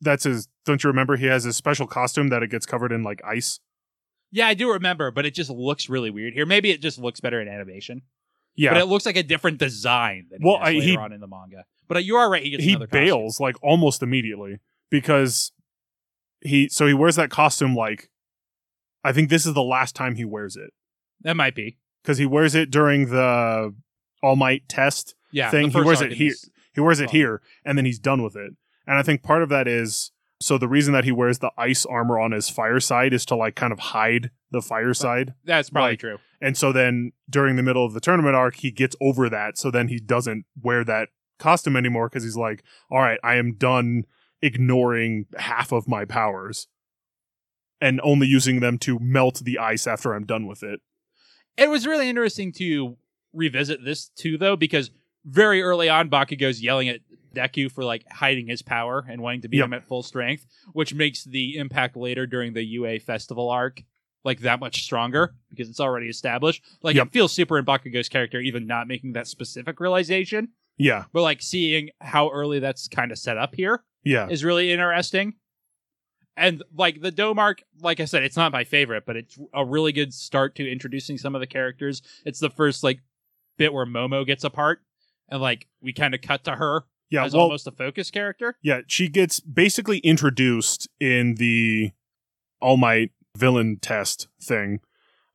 that's 0.00 0.24
his. 0.24 0.48
Don't 0.66 0.82
you 0.82 0.88
remember 0.88 1.16
he 1.16 1.26
has 1.26 1.44
his 1.44 1.56
special 1.56 1.86
costume 1.86 2.28
that 2.28 2.42
it 2.42 2.50
gets 2.50 2.64
covered 2.66 2.92
in 2.92 3.02
like 3.02 3.20
ice? 3.24 3.60
Yeah, 4.32 4.46
I 4.48 4.54
do 4.54 4.72
remember, 4.72 5.10
but 5.10 5.26
it 5.26 5.34
just 5.34 5.50
looks 5.50 5.88
really 5.88 6.10
weird 6.10 6.32
here. 6.34 6.46
Maybe 6.46 6.70
it 6.70 6.80
just 6.80 6.98
looks 6.98 7.20
better 7.20 7.40
in 7.40 7.48
animation. 7.48 8.02
Yeah, 8.56 8.72
But 8.72 8.80
it 8.82 8.86
looks 8.86 9.04
like 9.06 9.16
a 9.16 9.22
different 9.22 9.58
design 9.58 10.26
than 10.30 10.40
Well, 10.42 10.58
he 10.58 10.60
has 10.64 10.68
I- 10.68 10.78
later 10.78 10.90
he- 10.90 10.96
on 10.96 11.12
in 11.12 11.20
the 11.20 11.26
manga. 11.26 11.64
But 11.88 11.98
uh, 11.98 12.00
you 12.00 12.16
are 12.16 12.30
right. 12.30 12.42
He 12.42 12.50
gets 12.50 12.64
he 12.64 12.70
another 12.70 12.86
costume. 12.86 13.04
bails 13.04 13.40
like 13.40 13.56
almost 13.62 14.02
immediately 14.02 14.60
because 14.90 15.52
he 16.44 16.68
so 16.68 16.86
he 16.86 16.94
wears 16.94 17.16
that 17.16 17.30
costume 17.30 17.74
like 17.74 18.10
I 19.02 19.12
think 19.12 19.28
this 19.28 19.44
is 19.46 19.54
the 19.54 19.62
last 19.62 19.94
time 19.96 20.14
he 20.14 20.24
wears 20.24 20.56
it 20.56 20.70
That 21.22 21.36
might 21.36 21.54
be. 21.54 21.78
because 22.02 22.18
he 22.18 22.26
wears 22.26 22.54
it 22.54 22.70
during 22.70 23.06
the 23.10 23.74
All 24.22 24.36
Might 24.36 24.68
test. 24.68 25.14
Yeah. 25.32 25.50
Thing, 25.50 25.70
he 25.70 25.80
wears 25.80 26.00
it 26.00 26.12
here. 26.12 26.34
He 26.74 26.80
wears 26.80 27.00
it 27.00 27.08
Oh. 27.08 27.12
here 27.12 27.42
and 27.64 27.76
then 27.76 27.84
he's 27.84 27.98
done 27.98 28.22
with 28.22 28.36
it. 28.36 28.52
And 28.86 28.96
I 28.98 29.02
think 29.02 29.22
part 29.22 29.42
of 29.42 29.48
that 29.48 29.66
is 29.68 30.10
so 30.40 30.58
the 30.58 30.68
reason 30.68 30.92
that 30.92 31.04
he 31.04 31.12
wears 31.12 31.38
the 31.38 31.50
ice 31.56 31.86
armor 31.86 32.18
on 32.18 32.32
his 32.32 32.48
fire 32.50 32.80
side 32.80 33.12
is 33.14 33.24
to 33.26 33.36
like 33.36 33.54
kind 33.54 33.72
of 33.72 33.78
hide 33.78 34.30
the 34.50 34.60
fire 34.62 34.92
side. 34.94 35.34
That's 35.44 35.70
probably 35.70 35.92
Like, 35.92 36.00
true. 36.00 36.18
And 36.40 36.56
so 36.56 36.72
then 36.72 37.12
during 37.30 37.56
the 37.56 37.62
middle 37.62 37.84
of 37.86 37.94
the 37.94 38.00
tournament 38.00 38.36
arc, 38.36 38.56
he 38.56 38.70
gets 38.70 38.94
over 39.00 39.28
that. 39.30 39.56
So 39.56 39.70
then 39.70 39.88
he 39.88 39.98
doesn't 39.98 40.44
wear 40.60 40.84
that 40.84 41.08
costume 41.38 41.76
anymore 41.76 42.08
because 42.08 42.24
he's 42.24 42.36
like, 42.36 42.62
all 42.90 43.00
right, 43.00 43.18
I 43.24 43.36
am 43.36 43.54
done 43.54 44.04
ignoring 44.42 45.26
half 45.36 45.72
of 45.72 45.88
my 45.88 46.04
powers 46.04 46.66
and 47.80 48.00
only 48.02 48.26
using 48.26 48.60
them 48.60 48.78
to 48.78 48.98
melt 49.00 49.40
the 49.44 49.58
ice 49.58 49.86
after 49.86 50.14
I'm 50.14 50.24
done 50.24 50.46
with 50.46 50.62
it. 50.62 50.80
It 51.56 51.68
was 51.68 51.86
really 51.86 52.08
interesting 52.08 52.52
to 52.54 52.96
revisit 53.32 53.84
this 53.84 54.08
too, 54.08 54.38
though, 54.38 54.56
because 54.56 54.90
very 55.24 55.62
early 55.62 55.88
on, 55.88 56.08
Bakugo's 56.10 56.62
yelling 56.62 56.88
at 56.88 57.00
Deku 57.34 57.70
for 57.70 57.84
like 57.84 58.04
hiding 58.10 58.46
his 58.46 58.62
power 58.62 59.04
and 59.08 59.20
wanting 59.20 59.40
to 59.42 59.48
beat 59.48 59.58
Yep. 59.58 59.64
him 59.66 59.72
at 59.74 59.88
full 59.88 60.02
strength, 60.02 60.46
which 60.72 60.94
makes 60.94 61.24
the 61.24 61.56
impact 61.56 61.96
later 61.96 62.26
during 62.26 62.52
the 62.52 62.62
UA 62.64 63.00
festival 63.00 63.50
arc 63.50 63.82
like 64.24 64.40
that 64.40 64.60
much 64.60 64.82
stronger 64.82 65.34
because 65.50 65.68
it's 65.68 65.80
already 65.80 66.08
established. 66.08 66.62
Like 66.82 66.96
Yep. 66.96 67.08
it 67.08 67.12
feels 67.12 67.32
super 67.32 67.58
in 67.58 67.64
Bakugo's 67.64 68.08
character, 68.08 68.40
even 68.40 68.66
not 68.66 68.86
making 68.88 69.12
that 69.14 69.26
specific 69.26 69.80
realization, 69.80 70.48
Yeah. 70.78 71.04
but 71.12 71.22
like 71.22 71.42
seeing 71.42 71.90
how 72.00 72.30
early 72.30 72.58
that's 72.60 72.88
kind 72.88 73.10
of 73.12 73.18
set 73.18 73.36
up 73.36 73.54
here 73.54 73.82
Yeah. 74.04 74.28
is 74.28 74.44
really 74.44 74.70
interesting. 74.72 75.34
And 76.36 76.62
like 76.76 77.00
the 77.00 77.10
Dome 77.12 77.38
arc, 77.38 77.62
like 77.80 78.00
I 78.00 78.06
said, 78.06 78.24
it's 78.24 78.36
not 78.36 78.50
my 78.52 78.64
favorite, 78.64 79.04
but 79.06 79.16
it's 79.16 79.38
a 79.54 79.64
really 79.64 79.92
good 79.92 80.12
start 80.12 80.56
to 80.56 80.68
introducing 80.70 81.16
some 81.16 81.34
of 81.34 81.40
the 81.40 81.46
characters. 81.46 82.02
It's 82.24 82.40
the 82.40 82.50
first 82.50 82.82
like 82.82 83.00
bit 83.56 83.72
where 83.72 83.86
Momo 83.86 84.26
gets 84.26 84.42
apart, 84.42 84.80
and 85.28 85.40
like 85.40 85.68
we 85.80 85.92
kind 85.92 86.12
of 86.14 86.22
cut 86.22 86.42
to 86.44 86.56
her 86.56 86.86
Yeah. 87.08 87.24
as 87.24 87.34
Well, 87.34 87.44
almost 87.44 87.68
a 87.68 87.70
focus 87.70 88.10
character. 88.10 88.56
yeah. 88.62 88.80
She 88.88 89.08
gets 89.08 89.38
basically 89.40 89.98
introduced 89.98 90.88
in 90.98 91.36
the 91.36 91.92
All 92.60 92.76
Might 92.76 93.12
villain 93.36 93.78
test 93.80 94.26
thing 94.42 94.80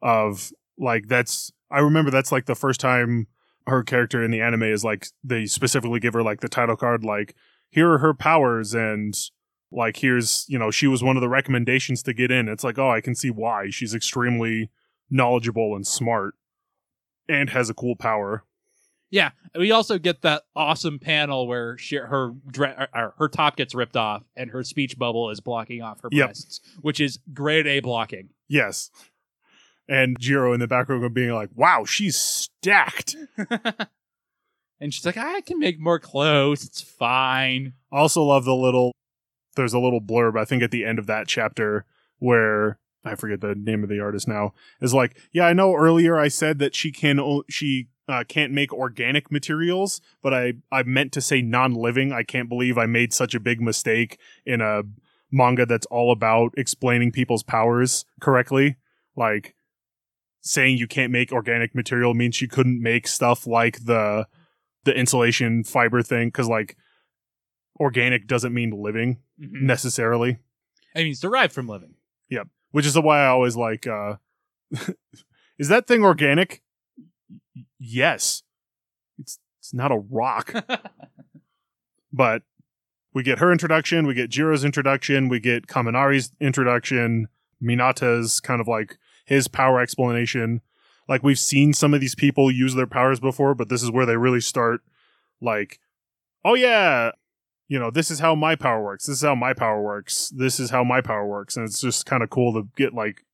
of 0.01 0.51
like, 0.77 1.07
that's, 1.07 1.51
I 1.71 1.79
remember 1.79 2.11
that's 2.11 2.31
like 2.33 2.45
the 2.45 2.55
first 2.55 2.79
time 2.81 3.27
her 3.67 3.83
character 3.83 4.21
in 4.23 4.31
the 4.31 4.41
anime 4.41 4.63
is 4.63 4.83
like, 4.83 5.07
they 5.23 5.45
specifically 5.45 5.99
give 6.01 6.13
her 6.13 6.23
like 6.23 6.41
the 6.41 6.49
title 6.49 6.75
card, 6.75 7.03
like, 7.05 7.35
here 7.69 7.91
are 7.91 7.97
her 7.99 8.13
powers 8.13 8.73
and 8.73 9.15
like 9.71 9.97
here's 9.97 10.45
you 10.49 10.57
know 10.57 10.71
she 10.71 10.87
was 10.87 11.03
one 11.03 11.15
of 11.17 11.21
the 11.21 11.29
recommendations 11.29 12.01
to 12.03 12.13
get 12.13 12.31
in. 12.31 12.47
It's 12.47 12.63
like 12.63 12.77
oh 12.79 12.89
i 12.89 13.01
can 13.01 13.15
see 13.15 13.29
why. 13.29 13.69
She's 13.69 13.93
extremely 13.93 14.69
knowledgeable 15.09 15.75
and 15.75 15.85
smart 15.85 16.35
and 17.27 17.49
has 17.51 17.69
a 17.69 17.73
cool 17.73 17.95
power. 17.95 18.43
Yeah, 19.11 19.31
we 19.57 19.71
also 19.71 19.97
get 19.97 20.21
that 20.21 20.43
awesome 20.55 20.99
panel 20.99 21.47
where 21.47 21.77
she, 21.79 21.95
her 21.95 22.31
her 22.55 23.27
top 23.27 23.55
gets 23.55 23.73
ripped 23.73 23.97
off 23.97 24.23
and 24.35 24.51
her 24.51 24.63
speech 24.63 24.99
bubble 24.99 25.31
is 25.31 25.39
blocking 25.39 25.81
off 25.81 26.01
her 26.01 26.09
Yep. 26.11 26.27
breasts, 26.27 26.59
which 26.81 26.99
is 26.99 27.17
grade 27.33 27.65
A 27.65 27.79
blocking. 27.79 28.29
yes. 28.47 28.91
And 29.87 30.15
jiro 30.19 30.53
in 30.53 30.59
the 30.59 30.67
background 30.67 31.11
being 31.15 31.31
like 31.31 31.49
wow 31.55 31.83
she's 31.85 32.15
stacked 32.15 33.15
and 34.79 34.93
she's 34.93 35.05
like, 35.05 35.17
I 35.17 35.41
can 35.41 35.59
make 35.59 35.79
more 35.79 35.99
clothes. 35.99 36.63
It's 36.63 36.81
fine. 36.81 37.73
Also 37.91 38.23
love 38.23 38.45
the 38.45 38.55
little 38.55 38.93
there's 39.55 39.73
a 39.73 39.79
little 39.79 39.99
blurb 40.01 40.39
I 40.39 40.45
think 40.45 40.63
at 40.63 40.71
the 40.71 40.85
end 40.85 40.99
of 40.99 41.07
that 41.07 41.27
chapter 41.27 41.85
where 42.19 42.79
I 43.03 43.15
forget 43.15 43.41
the 43.41 43.55
name 43.55 43.83
of 43.83 43.89
the 43.89 43.99
artist 43.99 44.27
now 44.27 44.53
is 44.79 44.93
like 44.93 45.17
yeah 45.33 45.45
I 45.45 45.53
know 45.53 45.75
earlier 45.75 46.17
I 46.17 46.27
said 46.29 46.59
that 46.59 46.75
she 46.75 46.91
can 46.91 47.19
she 47.49 47.89
uh, 48.07 48.23
can't 48.27 48.53
make 48.53 48.71
organic 48.71 49.31
materials 49.31 50.01
but 50.21 50.33
I 50.33 50.53
I 50.71 50.83
meant 50.83 51.11
to 51.13 51.21
say 51.21 51.41
non-living 51.41 52.13
I 52.13 52.23
can't 52.23 52.47
believe 52.47 52.77
I 52.77 52.85
made 52.85 53.13
such 53.13 53.35
a 53.35 53.39
big 53.39 53.59
mistake 53.59 54.17
in 54.45 54.61
a 54.61 54.83
manga 55.31 55.65
that's 55.65 55.87
all 55.87 56.11
about 56.11 56.53
explaining 56.55 57.11
people's 57.11 57.43
powers 57.43 58.05
correctly 58.21 58.77
like 59.15 59.55
saying 60.41 60.77
you 60.77 60.87
can't 60.87 61.11
make 61.11 61.31
organic 61.31 61.75
material 61.75 62.13
means 62.13 62.41
you 62.41 62.47
couldn't 62.47 62.81
make 62.81 63.07
stuff 63.07 63.45
like 63.45 63.85
the 63.85 64.25
the 64.89 64.97
insulation 64.99 65.63
fiber 65.63 66.01
thing 66.01 66.27
because 66.29 66.47
like 66.49 66.75
organic 67.79 68.27
doesn't 68.27 68.53
mean 68.53 68.71
living 68.71 69.19
Mhm. 69.39 69.61
necessarily 69.61 70.39
I 70.95 70.99
mean, 71.03 71.11
it's 71.11 71.19
derived 71.19 71.53
from 71.53 71.67
living. 71.67 71.93
Yep. 72.29 72.47
Which 72.71 72.85
is 72.87 72.97
why 72.97 73.21
i 73.23 73.27
always 73.27 73.55
like 73.55 73.85
uh 73.87 74.15
is 75.59 75.67
that 75.69 75.87
thing 75.87 76.03
organic 76.03 76.61
Y- 77.55 77.63
yes 77.79 78.43
it's 79.17 79.39
it's 79.59 79.73
not 79.73 79.91
a 79.91 79.97
rock 80.09 80.53
but 82.13 82.43
we 83.13 83.23
get 83.23 83.39
her 83.39 83.51
introduction 83.51 84.05
we 84.07 84.13
get 84.13 84.29
jiro's 84.29 84.63
introduction 84.65 85.29
we 85.29 85.39
get 85.39 85.67
kaminari's 85.67 86.31
introduction 86.39 87.27
mineta's 87.61 88.39
kind 88.39 88.59
of 88.61 88.67
like 88.67 88.97
his 89.25 89.47
power 89.47 89.79
explanation 89.79 90.61
like 91.09 91.23
we've 91.23 91.39
seen 91.39 91.73
some 91.73 91.93
of 91.93 91.99
these 91.99 92.15
people 92.15 92.49
use 92.49 92.75
their 92.75 92.87
powers 92.87 93.19
before 93.19 93.53
but 93.53 93.67
this 93.67 93.83
is 93.83 93.91
where 93.91 94.05
they 94.05 94.15
really 94.15 94.39
start 94.39 94.81
like 95.41 95.79
oh 96.45 96.53
yeah 96.53 97.11
you 97.67 97.77
know 97.77 97.91
this 97.91 98.09
is 98.09 98.19
how 98.19 98.33
my 98.33 98.55
power 98.55 98.81
works 98.81 99.05
this 99.05 99.17
is 99.17 99.23
how 99.23 99.35
my 99.35 99.53
power 99.53 99.81
works 99.81 100.31
this 100.35 100.59
is 100.59 100.69
how 100.69 100.83
my 100.83 101.01
power 101.01 101.27
works 101.27 101.57
and 101.57 101.67
it's 101.67 101.81
just 101.81 102.05
kind 102.05 102.23
of 102.23 102.29
cool 102.29 102.53
to 102.53 102.69
get 102.77 102.93
like 102.93 103.25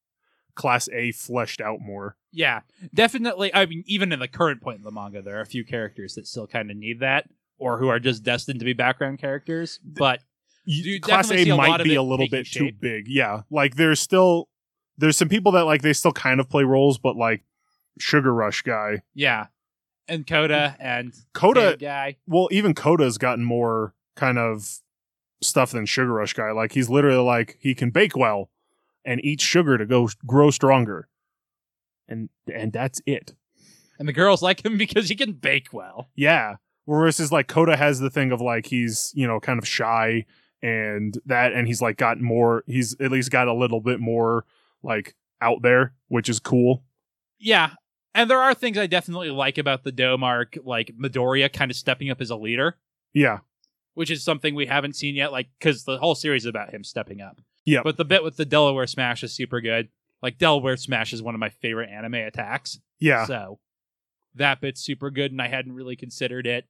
class 0.55 0.89
a 0.93 1.11
fleshed 1.11 1.61
out 1.61 1.81
more 1.81 2.15
Yeah, 2.35 2.61
definitely. 2.93 3.55
I 3.55 3.65
mean, 3.65 3.83
even 3.87 4.11
in 4.11 4.19
the 4.19 4.27
current 4.27 4.61
point 4.61 4.77
in 4.77 4.83
the 4.83 4.91
manga, 4.91 5.21
there 5.21 5.37
are 5.37 5.41
a 5.41 5.45
few 5.45 5.63
characters 5.63 6.15
that 6.15 6.27
still 6.27 6.47
kind 6.47 6.69
of 6.69 6.75
need 6.75 6.99
that, 6.99 7.29
or 7.57 7.77
who 7.77 7.87
are 7.87 7.99
just 7.99 8.23
destined 8.23 8.59
to 8.59 8.65
be 8.65 8.73
background 8.73 9.19
characters. 9.19 9.79
But 9.85 10.19
you 10.65 10.99
class 10.99 11.31
A 11.31 11.49
a 11.49 11.55
might 11.55 11.81
be 11.83 11.95
a 11.95 12.03
little 12.03 12.27
bit 12.27 12.45
too 12.45 12.71
big. 12.77 13.07
Yeah, 13.07 13.43
like 13.49 13.75
there's 13.75 14.01
still 14.01 14.49
there's 14.97 15.15
some 15.15 15.29
people 15.29 15.53
that 15.53 15.63
like 15.63 15.81
they 15.81 15.93
still 15.93 16.11
kind 16.11 16.41
of 16.41 16.49
play 16.49 16.63
roles, 16.63 16.97
but 16.97 17.15
like 17.15 17.43
Sugar 17.99 18.33
Rush 18.33 18.61
guy. 18.61 19.01
Yeah. 19.13 19.47
And 20.07 20.27
Koda 20.27 20.75
and 20.79 21.13
Koda, 21.33 21.77
guy. 21.77 22.17
well, 22.27 22.47
even 22.51 22.75
Koda's 22.75 23.17
gotten 23.17 23.43
more 23.43 23.93
kind 24.15 24.37
of 24.37 24.79
stuff 25.41 25.71
than 25.71 25.85
Sugar 25.85 26.13
Rush 26.13 26.33
guy. 26.33 26.51
Like 26.51 26.73
he's 26.73 26.89
literally 26.89 27.23
like 27.23 27.57
he 27.59 27.73
can 27.73 27.89
bake 27.89 28.15
well 28.15 28.49
and 29.03 29.23
eat 29.23 29.41
sugar 29.41 29.77
to 29.77 29.85
go 29.85 30.09
grow 30.25 30.51
stronger, 30.51 31.07
and 32.07 32.29
and 32.53 32.71
that's 32.71 33.01
it. 33.07 33.33
And 33.97 34.07
the 34.07 34.13
girls 34.13 34.41
like 34.41 34.63
him 34.63 34.77
because 34.77 35.09
he 35.09 35.15
can 35.15 35.33
bake 35.33 35.73
well. 35.73 36.09
Yeah. 36.15 36.57
Whereas 36.85 37.31
like 37.31 37.47
Koda 37.47 37.75
has 37.75 37.99
the 37.99 38.11
thing 38.11 38.31
of 38.31 38.41
like 38.41 38.67
he's 38.67 39.11
you 39.15 39.25
know 39.27 39.39
kind 39.39 39.57
of 39.57 39.67
shy 39.67 40.25
and 40.61 41.17
that, 41.25 41.53
and 41.53 41.67
he's 41.67 41.81
like 41.81 41.97
got 41.97 42.19
more. 42.21 42.63
He's 42.67 42.95
at 42.99 43.11
least 43.11 43.31
got 43.31 43.47
a 43.47 43.53
little 43.53 43.81
bit 43.81 43.99
more 43.99 44.45
like 44.83 45.15
out 45.41 45.63
there, 45.63 45.93
which 46.09 46.29
is 46.29 46.39
cool. 46.39 46.83
Yeah. 47.39 47.71
And 48.15 48.29
there 48.29 48.41
are 48.41 48.53
things 48.53 48.77
I 48.77 48.87
definitely 48.87 49.29
like 49.29 49.57
about 49.57 49.83
the 49.83 49.91
Dome 49.91 50.23
arc, 50.23 50.57
like 50.63 50.93
Midoriya 50.97 51.51
kind 51.51 51.69
of 51.69 51.75
stepping 51.77 52.09
up 52.09 52.21
as 52.21 52.29
a 52.31 52.35
leader, 52.37 52.77
Yeah. 53.13 53.39
which 53.93 54.09
is 54.09 54.23
something 54.23 54.55
we 54.55 54.65
haven't 54.67 54.95
seen 54.95 55.15
yet, 55.15 55.31
like, 55.33 55.49
because 55.59 55.83
the 55.83 55.97
whole 55.97 56.15
series 56.15 56.43
is 56.43 56.49
about 56.49 56.73
him 56.73 56.83
stepping 56.83 57.19
up. 57.21 57.41
Yeah. 57.65 57.81
But 57.83 57.97
the 57.97 58.05
bit 58.05 58.23
with 58.23 58.37
the 58.37 58.45
Delaware 58.45 58.87
Smash 58.87 59.21
is 59.23 59.33
super 59.33 59.59
good. 59.59 59.89
Like, 60.21 60.37
Delaware 60.37 60.77
Smash 60.77 61.11
is 61.13 61.21
one 61.21 61.35
of 61.35 61.39
my 61.39 61.49
favorite 61.49 61.89
anime 61.89 62.13
attacks. 62.15 62.79
Yeah. 62.99 63.25
So 63.25 63.59
that 64.33 64.61
bit's 64.61 64.81
super 64.81 65.09
good, 65.11 65.31
and 65.31 65.41
I 65.41 65.49
hadn't 65.49 65.73
really 65.73 65.95
considered 65.97 66.47
it. 66.47 66.65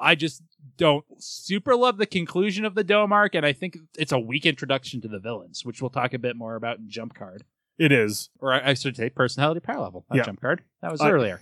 I 0.00 0.16
just 0.16 0.42
don't 0.76 1.04
super 1.22 1.76
love 1.76 1.96
the 1.96 2.06
conclusion 2.06 2.64
of 2.64 2.74
the 2.74 2.82
Dome 2.82 3.12
arc, 3.12 3.36
and 3.36 3.46
I 3.46 3.52
think 3.52 3.76
it's 3.96 4.10
a 4.10 4.18
weak 4.18 4.46
introduction 4.46 5.00
to 5.02 5.08
the 5.08 5.20
villains, 5.20 5.64
which 5.64 5.80
we'll 5.80 5.90
talk 5.90 6.12
a 6.12 6.18
bit 6.18 6.34
more 6.34 6.56
about 6.56 6.78
in 6.78 6.90
Jump 6.90 7.14
Card. 7.14 7.44
It 7.82 7.90
is. 7.92 8.30
Or 8.38 8.52
I 8.52 8.70
I 8.70 8.74
should 8.74 8.96
say 8.96 9.10
personality 9.10 9.60
power 9.60 9.80
level, 9.80 10.04
not 10.08 10.16
Yeah. 10.16 10.22
Jump 10.24 10.40
Card. 10.40 10.62
That 10.82 10.92
was 10.92 11.00
I- 11.00 11.10
earlier. 11.10 11.40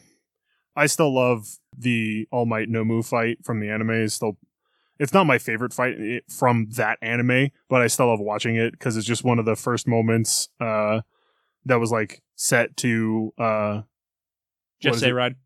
I 0.77 0.87
still 0.87 1.13
love 1.15 1.47
the 1.77 2.27
All 2.31 2.47
Might 2.47 2.69
Nomu 2.71 3.05
fight 3.07 3.45
from 3.45 3.61
the 3.61 3.69
anime. 3.69 3.91
It's 3.91 4.15
still, 4.15 4.39
it's 4.99 5.13
not 5.13 5.25
my 5.27 5.37
favorite 5.37 5.75
fight 5.75 5.97
i- 6.01 6.21
from 6.31 6.69
that 6.77 6.97
anime, 7.03 7.51
but 7.69 7.83
I 7.83 7.89
still 7.89 8.07
love 8.07 8.21
watching 8.21 8.55
it 8.57 8.71
because 8.71 8.97
it's 8.97 9.07
just 9.07 9.25
one 9.25 9.39
of 9.39 9.45
the 9.45 9.57
first 9.57 9.87
moments 9.89 10.49
uh, 10.61 11.01
that 11.67 11.81
was 11.81 11.91
like 11.91 12.23
set 12.37 12.77
to, 12.79 13.35
uh, 13.37 13.83
Just 14.81 14.97
is 14.97 15.01
say 15.03 15.11
it? 15.11 15.37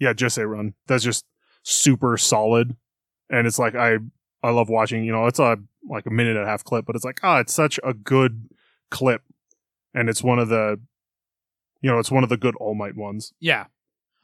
yeah, 0.00 0.12
just 0.12 0.34
say 0.34 0.42
run. 0.42 0.74
That's 0.88 1.04
just 1.04 1.24
super 1.62 2.18
solid, 2.18 2.76
and 3.30 3.46
it's 3.46 3.58
like 3.58 3.74
I 3.74 3.98
I 4.42 4.50
love 4.50 4.68
watching. 4.68 5.04
You 5.04 5.12
know, 5.12 5.26
it's 5.26 5.38
a 5.38 5.56
like 5.88 6.04
a 6.06 6.10
minute 6.10 6.36
and 6.36 6.44
a 6.44 6.48
half 6.48 6.64
clip, 6.64 6.84
but 6.84 6.96
it's 6.96 7.04
like 7.04 7.20
ah, 7.22 7.38
it's 7.38 7.54
such 7.54 7.78
a 7.82 7.94
good 7.94 8.48
clip, 8.90 9.22
and 9.94 10.08
it's 10.08 10.22
one 10.22 10.38
of 10.38 10.48
the, 10.48 10.80
you 11.80 11.90
know, 11.90 11.98
it's 11.98 12.10
one 12.10 12.22
of 12.22 12.28
the 12.30 12.36
good 12.36 12.56
All 12.56 12.74
Might 12.74 12.96
ones. 12.96 13.32
Yeah. 13.40 13.66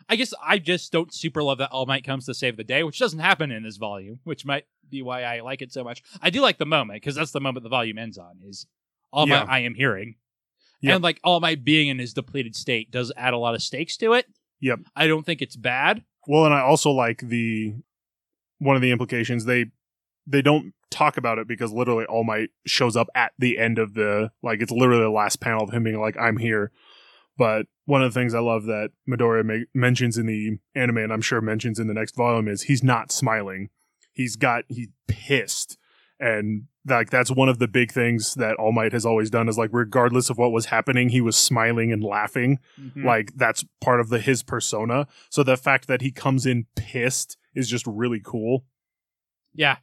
I 0.09 0.17
guess 0.17 0.35
I 0.45 0.59
just 0.59 0.91
don't 0.91 1.15
super 1.15 1.43
love 1.43 1.59
that 1.59 1.71
All 1.71 1.87
Might 1.87 2.05
comes 2.05 2.27
to 2.27 2.35
save 2.35 2.57
the 2.57 2.65
day, 2.65 2.83
which 2.83 2.99
doesn't 2.99 3.21
happen 3.21 3.53
in 3.53 3.63
this 3.63 3.77
volume, 3.77 4.19
which 4.25 4.45
might 4.45 4.65
be 4.89 5.03
why 5.03 5.23
I 5.23 5.41
like 5.41 5.63
it 5.63 5.73
so 5.73 5.85
much. 5.85 6.03
I 6.21 6.31
do 6.31 6.41
like 6.41 6.59
the 6.59 6.67
moment 6.67 6.97
because 6.97 7.15
that's 7.15 7.31
the 7.31 7.41
moment 7.41 7.63
the 7.63 7.71
volume 7.71 7.99
ends 7.99 8.19
on 8.19 8.41
is 8.45 8.67
All 9.13 9.29
Yeah. 9.29 9.45
Might 9.45 9.53
I 9.53 9.59
am 9.61 9.75
hearing. 9.75 10.17
Yep. 10.81 10.95
And 10.95 11.05
like 11.05 11.21
All 11.23 11.39
Might 11.41 11.65
being 11.65 11.89
in 11.89 11.99
his 11.99 12.13
depleted 12.13 12.57
state 12.57 12.91
does 12.91 13.13
add 13.17 13.35
a 13.35 13.39
lot 13.39 13.55
of 13.55 13.63
stakes 13.63 13.97
to 13.99 14.15
it. 14.15 14.27
Yep. 14.61 14.81
I 14.97 15.07
don't 15.07 15.25
think 15.25 15.41
it's 15.43 15.57
bad. 15.57 16.03
Well, 16.27 16.45
and 16.45 16.55
I 16.55 16.61
also 16.61 16.91
like 16.91 17.21
the 17.21 17.75
one 18.59 18.77
of 18.77 18.83
the 18.83 18.91
implications 18.91 19.45
they 19.45 19.67
they 20.27 20.43
don't 20.43 20.73
talk 20.91 21.17
about 21.17 21.39
it 21.39 21.47
because 21.49 21.73
literally 21.73 22.05
All 22.07 22.25
Might 22.25 22.51
shows 22.67 22.97
up 22.97 23.09
at 23.15 23.33
the 23.39 23.59
end 23.59 23.79
of 23.79 23.95
the 23.95 24.31
like 24.43 24.61
it's 24.61 24.73
literally 24.73 25.03
the 25.03 25.11
last 25.11 25.41
panel 25.41 25.63
of 25.65 25.71
him 25.73 25.85
being 25.85 26.01
like 26.01 26.17
I'm 26.19 26.37
here. 26.39 26.73
But 27.39 27.67
one 27.87 28.03
of 28.03 28.13
the 28.13 28.21
things 28.21 28.35
I 28.35 28.41
love 28.41 28.65
that 28.65 28.91
Midoriya 29.09 29.45
ma- 29.45 29.65
mentions 29.75 30.19
in 30.19 30.27
the 30.27 30.59
anime, 30.75 30.99
and 30.99 31.13
I'm 31.13 31.23
sure 31.23 31.41
mentions 31.41 31.79
in 31.79 31.87
the 31.87 31.95
next 31.95 32.15
volume, 32.17 32.49
is 32.49 32.63
he's 32.63 32.83
not 32.85 33.11
smiling. 33.13 33.71
He's 34.13 34.37
got 34.37 34.65
he's 34.69 34.89
pissed, 35.09 35.79
and 36.19 36.65
like 36.87 37.11
that's 37.11 37.31
one 37.31 37.49
of 37.49 37.59
the 37.59 37.69
big 37.69 37.93
things 37.93 38.35
that 38.35 38.57
All 38.57 38.73
Might 38.73 38.93
has 38.93 39.07
always 39.07 39.31
done 39.31 39.49
is 39.49 39.57
like 39.57 39.71
regardless 39.73 40.29
of 40.29 40.39
what 40.39 40.51
was 40.53 40.67
happening, 40.67 41.09
he 41.11 41.21
was 41.21 41.37
smiling 41.37 41.93
and 41.93 42.03
laughing 42.03 42.59
Mhm. 42.81 43.05
like 43.05 43.33
that's 43.37 43.65
part 43.81 44.01
of 44.01 44.09
the 44.09 44.19
his 44.19 44.43
persona 44.43 45.07
so 45.31 45.43
the 45.43 45.57
fact 45.59 45.87
that 45.89 46.01
he 46.01 46.11
comes 46.11 46.47
in 46.47 46.67
pissed 46.77 47.37
is 47.55 47.69
just 47.71 47.87
really 47.87 48.21
cool 48.25 48.65
yeah. 49.55 49.77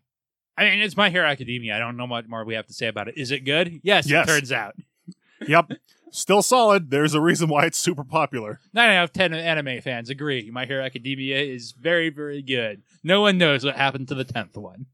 I 0.58 0.64
mean, 0.66 0.80
it's 0.80 0.98
My 0.98 1.10
Hero 1.10 1.28
Academia. 1.28 1.76
I 1.76 1.80
don't 1.80 1.98
know 1.98 2.06
what 2.06 2.28
more 2.28 2.44
we 2.44 2.56
have 2.56 2.68
to 2.68 2.74
say 2.74 2.88
about 2.88 3.08
it. 3.08 3.18
Is 3.18 3.32
it 3.32 3.42
good? 3.46 3.80
Yes, 3.84 4.10
Yes. 4.10 4.28
it 4.28 4.32
turns 4.32 4.52
out. 4.52 4.76
yep 5.48 5.72
still 6.10 6.42
solid 6.42 6.90
there's 6.90 7.14
a 7.14 7.22
reason 7.22 7.48
why 7.48 7.66
it's 7.66 7.78
super 7.78 8.04
popular 8.04 8.60
Nine 8.74 8.90
out 8.92 9.04
of 9.04 9.14
ten 9.14 9.34
anime 9.34 9.82
fans 9.82 10.10
agree. 10.10 10.50
My 10.52 10.66
Hero 10.66 10.84
Academia 10.84 11.38
is 11.40 11.74
very, 11.74 12.10
very 12.10 12.42
good. 12.42 12.82
No 13.04 13.22
one 13.22 13.38
knows 13.38 13.64
what 13.66 13.76
happened 13.76 14.08
to 14.08 14.16
the 14.16 14.24
tenth 14.24 14.58
one. 14.58 14.86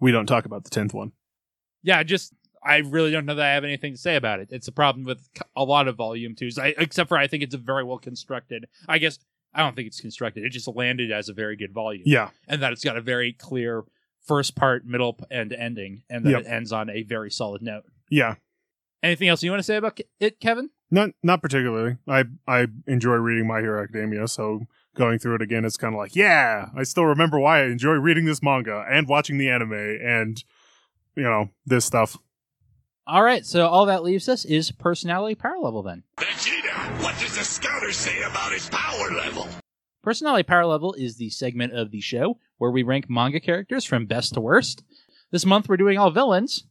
we 0.00 0.10
don't 0.12 0.26
talk 0.26 0.46
about 0.46 0.64
the 0.64 0.70
10th 0.70 0.92
one 0.94 1.12
yeah, 1.82 2.02
just 2.02 2.32
I 2.64 2.78
really 2.78 3.10
don't 3.10 3.26
know 3.26 3.34
that 3.36 3.46
I 3.46 3.54
have 3.54 3.64
anything 3.64 3.92
to 3.94 3.98
say 3.98 4.16
about 4.16 4.40
it. 4.40 4.48
It's 4.50 4.66
a 4.68 4.72
problem 4.72 5.04
with 5.06 5.20
c- 5.34 5.42
a 5.56 5.64
lot 5.64 5.88
of 5.88 5.96
volume 5.96 6.34
twos, 6.34 6.58
I, 6.58 6.74
except 6.76 7.08
for 7.08 7.16
I 7.16 7.26
think 7.26 7.42
it's 7.42 7.54
a 7.54 7.58
very 7.58 7.84
well 7.84 7.96
constructed. 7.98 8.66
I 8.88 8.98
guess 8.98 9.18
I 9.54 9.60
don't 9.62 9.74
think 9.76 9.86
it's 9.86 10.00
constructed. 10.00 10.44
It 10.44 10.50
just 10.50 10.68
landed 10.68 11.10
as 11.12 11.28
a 11.30 11.32
very 11.32 11.54
good 11.56 11.72
volume, 11.72 12.02
yeah 12.06 12.30
and 12.48 12.60
that 12.62 12.72
it's 12.72 12.84
got 12.84 12.96
a 12.96 13.00
very 13.00 13.32
clear 13.32 13.84
first 14.26 14.54
part, 14.54 14.84
middle, 14.86 15.18
and 15.30 15.52
ending, 15.52 16.02
and 16.10 16.24
that 16.26 16.30
Yep. 16.30 16.40
it 16.42 16.46
ends 16.46 16.72
on 16.72 16.90
a 16.90 17.02
very 17.02 17.30
solid 17.30 17.62
note. 17.62 17.84
yeah 18.10 18.34
Anything 19.02 19.28
else 19.28 19.42
you 19.42 19.50
want 19.50 19.60
to 19.60 19.64
say 19.64 19.76
about 19.76 19.98
it, 20.20 20.40
Kevin? 20.40 20.70
not 20.92 21.10
not 21.22 21.40
particularly 21.40 21.96
i 22.08 22.24
i 22.48 22.66
enjoy 22.88 23.14
reading 23.14 23.46
my 23.46 23.60
hero 23.60 23.80
academia 23.80 24.26
so 24.26 24.66
going 24.96 25.20
through 25.20 25.36
it 25.36 25.40
again 25.42 25.64
it's 25.64 25.76
kind 25.76 25.94
of 25.94 25.98
like 25.98 26.16
yeah 26.16 26.66
i 26.76 26.82
still 26.82 27.04
remember 27.04 27.38
why 27.38 27.60
i 27.60 27.66
enjoy 27.66 27.92
reading 27.92 28.24
this 28.24 28.42
manga 28.42 28.84
and 28.90 29.06
watching 29.06 29.38
the 29.38 29.48
anime 29.48 29.72
and 29.72 30.42
you 31.14 31.22
know 31.22 31.48
this 31.64 31.84
stuff 31.84 32.16
All 33.06 33.22
right, 33.22 33.46
so 33.46 33.68
all 33.68 33.86
that 33.86 34.02
leaves 34.02 34.28
us 34.28 34.44
is 34.44 34.72
personality 34.72 35.36
power 35.36 35.58
level 35.60 35.82
then. 35.84 36.02
Vegeta, 36.16 37.02
what 37.04 37.16
does 37.20 37.36
the 37.38 37.44
scouter 37.44 37.92
say 37.92 38.22
about 38.22 38.52
his 38.52 38.68
power 38.68 39.10
level? 39.12 39.46
Personality 40.10 40.42
Power 40.42 40.66
Level 40.66 40.92
is 40.94 41.18
the 41.18 41.30
segment 41.30 41.72
of 41.72 41.92
the 41.92 42.00
show 42.00 42.36
where 42.58 42.72
we 42.72 42.82
rank 42.82 43.08
manga 43.08 43.38
characters 43.38 43.84
from 43.84 44.06
best 44.06 44.34
to 44.34 44.40
worst. 44.40 44.82
This 45.30 45.46
month 45.46 45.68
we're 45.68 45.76
doing 45.76 45.98
all 45.98 46.10
villains. 46.10 46.64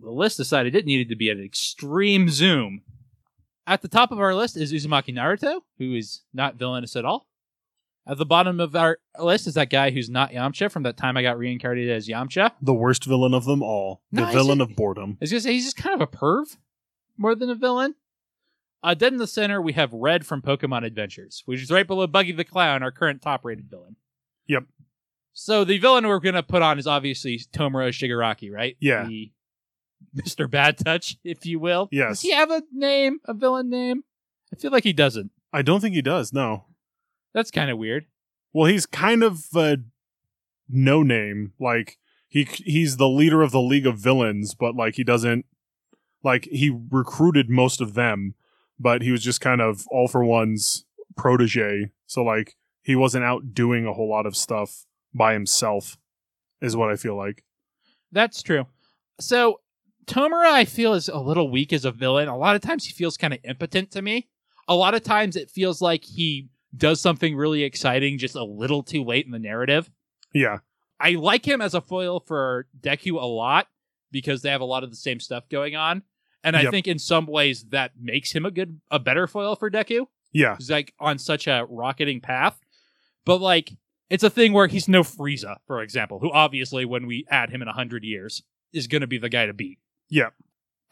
The 0.00 0.08
list 0.08 0.38
decided 0.38 0.74
it 0.74 0.86
needed 0.86 1.10
to 1.10 1.16
be 1.16 1.28
an 1.28 1.38
extreme 1.38 2.30
zoom. 2.30 2.80
At 3.66 3.82
the 3.82 3.88
top 3.88 4.10
of 4.10 4.20
our 4.20 4.34
list 4.34 4.56
is 4.56 4.72
Uzumaki 4.72 5.14
Naruto, 5.14 5.60
who 5.76 5.94
is 5.94 6.22
not 6.32 6.54
villainous 6.54 6.96
at 6.96 7.04
all. 7.04 7.26
At 8.06 8.16
the 8.16 8.24
bottom 8.24 8.58
of 8.58 8.74
our 8.74 8.96
list 9.18 9.46
is 9.46 9.52
that 9.52 9.68
guy 9.68 9.90
who's 9.90 10.08
not 10.08 10.32
Yamcha 10.32 10.72
from 10.72 10.84
that 10.84 10.96
time 10.96 11.18
I 11.18 11.22
got 11.22 11.36
reincarnated 11.36 11.94
as 11.94 12.08
Yamcha. 12.08 12.52
the 12.62 12.72
worst 12.72 13.04
villain 13.04 13.34
of 13.34 13.44
them 13.44 13.62
all 13.62 14.00
No, 14.10 14.24
the 14.24 14.32
villain 14.32 14.62
of 14.62 14.74
boredom 14.74 15.18
I 15.20 15.24
was 15.24 15.30
gonna 15.30 15.42
say 15.42 15.52
he's 15.52 15.66
just 15.66 15.76
kind 15.76 15.94
of 15.94 16.00
a 16.00 16.10
perv 16.10 16.56
more 17.18 17.34
than 17.34 17.50
a 17.50 17.54
villain. 17.54 17.96
Uh, 18.82 18.94
dead 18.94 19.12
in 19.12 19.18
the 19.18 19.26
center, 19.26 19.60
we 19.60 19.74
have 19.74 19.92
Red 19.92 20.24
from 20.24 20.40
Pokemon 20.40 20.84
Adventures, 20.86 21.42
which 21.44 21.62
is 21.62 21.70
right 21.70 21.86
below 21.86 22.06
Buggy 22.06 22.32
the 22.32 22.44
Clown, 22.44 22.82
our 22.82 22.90
current 22.90 23.20
top-rated 23.20 23.68
villain. 23.68 23.96
Yep. 24.46 24.64
So 25.32 25.64
the 25.64 25.78
villain 25.78 26.06
we're 26.08 26.18
gonna 26.18 26.42
put 26.42 26.62
on 26.62 26.78
is 26.78 26.86
obviously 26.86 27.38
Tomura 27.52 27.90
Shigaraki, 27.90 28.50
right? 28.50 28.76
Yeah. 28.80 29.06
The 29.06 29.32
Mr. 30.16 30.50
Bad 30.50 30.78
Touch, 30.78 31.18
if 31.24 31.44
you 31.44 31.58
will. 31.58 31.88
Yes. 31.92 32.08
Does 32.08 32.20
he 32.22 32.32
have 32.32 32.50
a 32.50 32.62
name, 32.72 33.20
a 33.26 33.34
villain 33.34 33.68
name? 33.70 34.02
I 34.52 34.56
feel 34.56 34.70
like 34.72 34.84
he 34.84 34.92
doesn't. 34.92 35.30
i 35.52 35.62
don't 35.62 35.80
think 35.80 35.94
he 35.94 36.02
does 36.02 36.32
no 36.32 36.64
That's 37.34 37.50
kind 37.50 37.70
of 37.70 37.78
weird. 37.78 38.06
Well, 38.52 38.66
he's 38.66 38.86
kind 38.86 39.22
of 39.22 39.44
a 39.54 39.78
no 40.68 41.02
name. 41.02 41.52
Like 41.60 41.98
he 42.28 42.44
he's 42.44 42.96
the 42.96 43.08
leader 43.08 43.42
of 43.42 43.52
the 43.52 43.60
League 43.60 43.86
of 43.86 43.98
Villains, 43.98 44.54
but 44.54 44.74
like 44.74 44.94
he 44.94 45.04
doesn't 45.04 45.44
like 46.24 46.46
he 46.46 46.70
recruited 46.90 47.48
most 47.48 47.80
of 47.80 47.94
them, 47.94 48.34
but 48.80 49.02
he 49.02 49.12
was 49.12 49.22
just 49.22 49.40
kind 49.40 49.60
of 49.60 49.86
all 49.88 50.08
for 50.08 50.24
one's 50.24 50.84
protege. 51.16 51.92
So 52.06 52.24
like 52.24 52.56
he 52.82 52.96
wasn't 52.96 53.24
out 53.24 53.54
doing 53.54 53.86
a 53.86 53.92
whole 53.92 54.08
lot 54.08 54.26
of 54.26 54.34
stuff 54.34 54.86
by 55.14 55.34
himself, 55.34 55.98
is 56.60 56.76
what 56.76 56.90
I 56.90 56.96
feel 56.96 57.16
like. 57.16 57.44
That's 58.10 58.42
true. 58.42 58.66
So 59.20 59.60
Tomura, 60.06 60.50
I 60.50 60.64
feel, 60.64 60.94
is 60.94 61.08
a 61.08 61.18
little 61.18 61.50
weak 61.50 61.72
as 61.72 61.84
a 61.84 61.92
villain. 61.92 62.26
A 62.26 62.36
lot 62.36 62.56
of 62.56 62.62
times 62.62 62.84
he 62.84 62.92
feels 62.92 63.16
kind 63.16 63.34
of 63.34 63.40
impotent 63.44 63.90
to 63.92 64.02
me. 64.02 64.28
A 64.66 64.74
lot 64.74 64.94
of 64.94 65.02
times 65.02 65.36
it 65.36 65.50
feels 65.50 65.82
like 65.82 66.04
he 66.04 66.48
does 66.76 67.00
something 67.00 67.36
really 67.36 67.62
exciting 67.62 68.18
just 68.18 68.34
a 68.34 68.44
little 68.44 68.82
too 68.82 69.04
late 69.04 69.26
in 69.26 69.32
the 69.32 69.38
narrative. 69.38 69.90
Yeah, 70.32 70.58
I 70.98 71.10
like 71.10 71.46
him 71.46 71.60
as 71.60 71.74
a 71.74 71.80
foil 71.80 72.20
for 72.20 72.66
Deku 72.80 73.20
a 73.20 73.26
lot 73.26 73.66
because 74.10 74.42
they 74.42 74.50
have 74.50 74.60
a 74.60 74.66
lot 74.66 74.84
of 74.84 74.90
the 74.90 74.96
same 74.96 75.20
stuff 75.20 75.48
going 75.48 75.76
on. 75.76 76.02
And 76.42 76.56
I 76.56 76.62
Yep. 76.62 76.70
think 76.70 76.86
in 76.88 76.98
some 76.98 77.26
ways 77.26 77.64
that 77.70 77.92
makes 78.00 78.32
him 78.32 78.46
a 78.46 78.50
good, 78.50 78.80
a 78.90 78.98
better 78.98 79.26
foil 79.26 79.56
for 79.56 79.70
Deku. 79.70 80.06
yeah, 80.32 80.56
He's 80.56 80.70
like 80.70 80.94
on 81.00 81.18
such 81.18 81.46
a 81.46 81.66
rocketing 81.68 82.20
path. 82.20 82.58
But 83.26 83.40
like, 83.40 83.72
it's 84.08 84.24
a 84.24 84.30
thing 84.30 84.52
where 84.52 84.66
he's 84.66 84.88
no 84.88 85.02
Frieza, 85.02 85.56
for 85.66 85.82
example, 85.82 86.18
who 86.20 86.30
obviously, 86.32 86.84
when 86.84 87.06
we 87.06 87.26
add 87.30 87.50
him 87.50 87.60
in 87.62 87.68
a 87.68 87.72
hundred 87.72 88.02
years, 88.04 88.42
is 88.72 88.86
going 88.86 89.02
to 89.02 89.06
be 89.06 89.18
the 89.18 89.28
guy 89.28 89.46
to 89.46 89.52
beat. 89.52 89.78
yeah, 90.08 90.30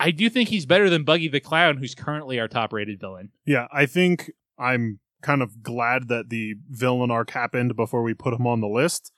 I 0.01 0.11
do 0.13 0.29
think 0.31 0.49
he's 0.51 0.67
better 0.67 0.89
than 0.91 1.03
Buggy 1.05 1.27
the 1.29 1.41
Clown, 1.41 1.79
who's 1.79 1.95
currently 1.95 2.39
our 2.39 2.47
top 2.49 2.73
rated 2.73 3.01
villain. 3.01 3.31
yeah. 3.45 3.67
I 3.73 3.87
think 3.87 4.31
I'm 4.59 5.01
kind 5.23 5.43
of 5.43 5.63
glad 5.63 6.07
that 6.09 6.29
the 6.29 6.55
villain 6.69 7.11
arc 7.11 7.31
happened 7.31 7.75
before 7.75 8.03
we 8.05 8.15
put 8.15 8.35
him 8.35 8.47
on 8.47 8.61
the 8.61 8.69
list 8.69 9.13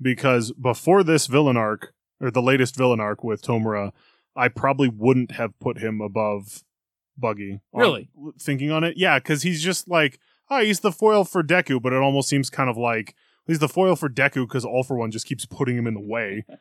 because 0.00 0.52
before 0.52 1.02
this 1.02 1.26
villain 1.26 1.56
arc 1.56 1.94
or 2.20 2.30
the 2.30 2.42
latest 2.42 2.76
villain 2.76 3.00
arc 3.00 3.24
with 3.24 3.40
Tomura, 3.42 3.92
I 4.38 4.48
probably 4.48 4.88
wouldn't 4.88 5.32
have 5.32 5.58
put 5.60 5.78
him 5.78 6.00
above 6.00 6.62
Buggy. 7.18 7.60
on- 7.74 7.80
Really? 7.80 8.08
thinking 8.40 8.70
on 8.70 8.84
it, 8.84 8.96
yeah, 8.96 9.18
because 9.18 9.42
he's 9.42 9.62
just 9.62 9.88
like, 9.88 10.18
oh, 10.50 10.60
he's 10.62 10.80
the 10.80 10.92
foil 10.92 11.24
for 11.24 11.42
Deku, 11.42 11.82
but 11.82 11.92
it 11.92 12.00
almost 12.00 12.28
seems 12.28 12.48
kind 12.48 12.70
of 12.70 12.76
like 12.76 13.14
he's 13.46 13.58
the 13.58 13.68
foil 13.68 13.96
for 13.96 14.08
Deku 14.08 14.46
because 14.46 14.64
All 14.64 14.84
for 14.84 14.96
One 14.96 15.10
just 15.10 15.26
keeps 15.26 15.44
putting 15.44 15.76
him 15.76 15.86
in 15.86 15.94
the 15.94 16.00
way. 16.00 16.44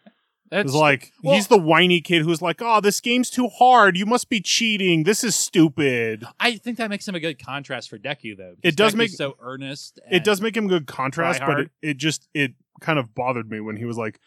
That's 0.49 0.67
It's 0.67 0.73
like 0.73 1.11
well- 1.23 1.35
he's 1.35 1.47
the 1.47 1.57
whiny 1.59 1.99
kid 1.99 2.21
who's 2.21 2.41
like, 2.41 2.61
"Oh, 2.61 2.79
this 2.79 3.01
game's 3.01 3.29
too 3.29 3.49
hard. 3.49 3.97
You 3.97 4.05
must 4.05 4.29
be 4.29 4.39
cheating. 4.39 5.03
This 5.03 5.21
is 5.21 5.35
stupid." 5.35 6.23
I 6.39 6.55
think 6.55 6.77
that 6.77 6.89
makes 6.89 7.05
him 7.05 7.15
a 7.15 7.19
good 7.19 7.37
contrast 7.37 7.89
for 7.89 7.97
Deku, 7.99 8.37
though. 8.37 8.55
It 8.63 8.77
does 8.77 8.93
Deku's 8.93 8.97
make- 8.97 9.09
so 9.11 9.35
earnest. 9.41 9.99
It 10.09 10.23
does 10.23 10.39
make 10.39 10.55
him 10.55 10.69
good 10.69 10.87
contrast, 10.87 11.41
but 11.45 11.59
it, 11.59 11.71
it 11.81 11.97
just 11.97 12.29
it 12.33 12.53
kind 12.79 12.97
of 12.97 13.13
bothered 13.13 13.51
me 13.51 13.59
when 13.59 13.75
he 13.75 13.83
was 13.83 13.97
like, 13.97 14.21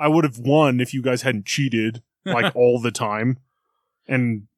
"I 0.00 0.08
would 0.08 0.24
have 0.24 0.38
won 0.40 0.80
if 0.80 0.92
you 0.92 1.00
guys 1.00 1.22
hadn't 1.22 1.46
cheated 1.46 2.02
like 2.26 2.54
all 2.54 2.80
the 2.80 2.90
time." 2.90 3.38
And 4.08 4.48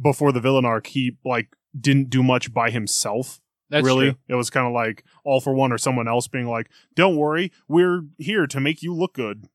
before 0.00 0.32
the 0.32 0.40
villain 0.40 0.64
arc, 0.64 0.88
he 0.88 1.16
like 1.24 1.54
didn't 1.78 2.10
do 2.10 2.22
much 2.22 2.52
by 2.52 2.70
himself. 2.70 3.40
That's 3.68 3.84
really, 3.84 4.10
true. 4.10 4.18
it 4.28 4.34
was 4.34 4.50
kind 4.50 4.66
of 4.66 4.72
like 4.72 5.04
all 5.24 5.40
for 5.40 5.54
one 5.54 5.72
or 5.72 5.78
someone 5.78 6.08
else 6.08 6.26
being 6.26 6.46
like, 6.46 6.68
"Don't 6.94 7.16
worry, 7.16 7.52
we're 7.68 8.02
here 8.18 8.46
to 8.46 8.60
make 8.60 8.82
you 8.82 8.94
look 8.94 9.14
good." 9.14 9.48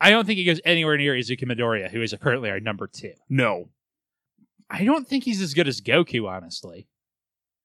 I 0.00 0.10
don't 0.10 0.26
think 0.26 0.38
he 0.38 0.44
goes 0.44 0.60
anywhere 0.64 0.96
near 0.96 1.14
Izuku 1.14 1.44
Midoriya, 1.44 1.90
who 1.90 2.02
is 2.02 2.14
currently 2.20 2.50
our 2.50 2.60
number 2.60 2.86
two. 2.86 3.12
No, 3.28 3.70
I 4.70 4.84
don't 4.84 5.06
think 5.06 5.24
he's 5.24 5.40
as 5.40 5.54
good 5.54 5.68
as 5.68 5.80
Goku, 5.80 6.28
honestly. 6.28 6.88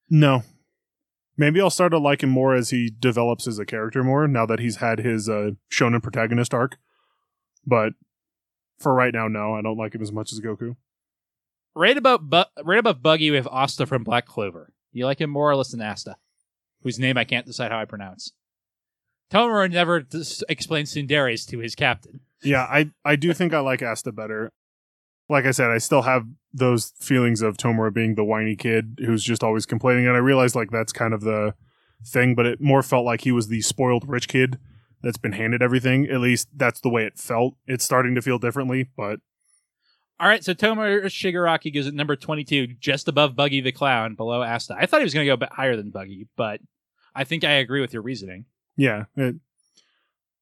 No. 0.10 0.44
Maybe 1.38 1.62
I'll 1.62 1.70
start 1.70 1.92
to 1.92 1.98
like 1.98 2.22
him 2.22 2.30
more 2.30 2.54
as 2.54 2.70
he 2.70 2.92
develops 3.00 3.48
as 3.48 3.60
a 3.60 3.66
character 3.66 4.04
more 4.04 4.28
now 4.28 4.46
that 4.46 4.60
he's 4.60 4.78
had 4.78 5.00
his 5.00 5.30
uh, 5.30 5.52
shonen 5.72 6.04
protagonist 6.04 6.54
arc. 6.54 6.78
But 7.66 7.94
for 8.80 8.94
right 8.94 9.14
now, 9.14 9.28
no, 9.28 9.54
I 9.54 9.62
don't 9.62 9.78
like 9.78 9.94
him 9.94 10.02
as 10.02 10.12
much 10.12 10.32
as 10.32 10.40
Goku. 10.40 10.76
Right 11.76 11.98
about 11.98 12.30
Bu- 12.30 12.64
right 12.64 12.80
above 12.80 13.02
Buggy, 13.04 13.30
we 13.30 13.38
have 13.38 13.48
Asta 13.48 13.86
from 13.86 14.04
Black 14.04 14.26
Clover. 14.26 14.74
You 14.92 15.06
like 15.06 15.22
him 15.22 15.30
more 15.30 15.50
or 15.50 15.56
less 15.56 15.72
than 15.72 15.82
Asta, 15.82 16.18
whose 16.82 17.00
name 17.00 17.18
I 17.18 17.24
can't 17.24 17.46
decide 17.46 17.72
how 17.72 17.80
I 17.80 17.86
pronounce. 17.86 18.34
Tomura 19.32 19.72
never 19.72 20.02
dis- 20.02 20.44
explains 20.50 20.94
Cinderes 20.94 21.48
to 21.50 21.60
his 21.60 21.76
captain. 21.76 22.22
Yeah, 22.44 22.64
I, 22.64 22.90
I 23.06 23.16
do 23.16 23.34
think 23.34 23.54
I 23.54 23.60
like 23.60 23.84
Asta 23.84 24.12
better. 24.12 24.52
Like 25.28 25.46
I 25.46 25.52
said, 25.52 25.70
I 25.70 25.78
still 25.78 26.02
have 26.02 26.26
those 26.52 26.94
feelings 27.00 27.44
of 27.44 27.58
Tomura 27.58 27.94
being 27.94 28.16
the 28.16 28.24
whiny 28.24 28.56
kid 28.56 29.00
who's 29.06 29.24
just 29.24 29.44
always 29.44 29.68
complaining, 29.68 30.08
and 30.08 30.16
I 30.16 30.20
realize 30.20 30.56
like 30.56 30.72
that's 30.72 30.92
kind 30.92 31.14
of 31.14 31.22
the 31.22 31.54
thing, 32.08 32.34
but 32.34 32.48
it 32.48 32.60
more 32.60 32.82
felt 32.82 33.06
like 33.06 33.22
he 33.22 33.32
was 33.32 33.48
the 33.48 33.62
spoiled 33.62 34.08
rich 34.08 34.28
kid 34.28 34.58
that's 35.02 35.18
been 35.18 35.34
handed 35.34 35.62
everything. 35.62 36.08
At 36.10 36.20
least 36.20 36.48
that's 36.56 36.82
the 36.82 36.90
way 36.90 37.06
it 37.06 37.18
felt. 37.18 37.56
It's 37.66 37.84
starting 37.86 38.16
to 38.16 38.22
feel 38.22 38.40
differently, 38.40 38.90
but 38.98 39.20
All 40.20 40.28
right, 40.28 40.44
so 40.44 40.54
Tomura 40.54 41.06
Shigaraki 41.06 41.74
goes 41.74 41.88
at 41.88 41.94
number 41.94 42.16
22, 42.16 42.68
just 42.80 43.08
above 43.08 43.36
Buggy 43.36 43.62
the 43.62 43.72
Clown, 43.72 44.16
below 44.16 44.42
Asta. 44.42 44.76
I 44.78 44.86
thought 44.86 45.00
he 45.00 45.06
was 45.06 45.14
going 45.14 45.26
to 45.26 45.30
go 45.30 45.36
a 45.36 45.38
bit 45.38 45.54
higher 45.54 45.76
than 45.76 45.92
Buggy, 45.92 46.28
but 46.36 46.60
I 47.16 47.24
think 47.24 47.44
I 47.44 47.54
agree 47.54 47.82
with 47.82 47.94
your 47.94 48.02
reasoning. 48.02 48.46
Yeah, 48.76 49.06
it, 49.16 49.36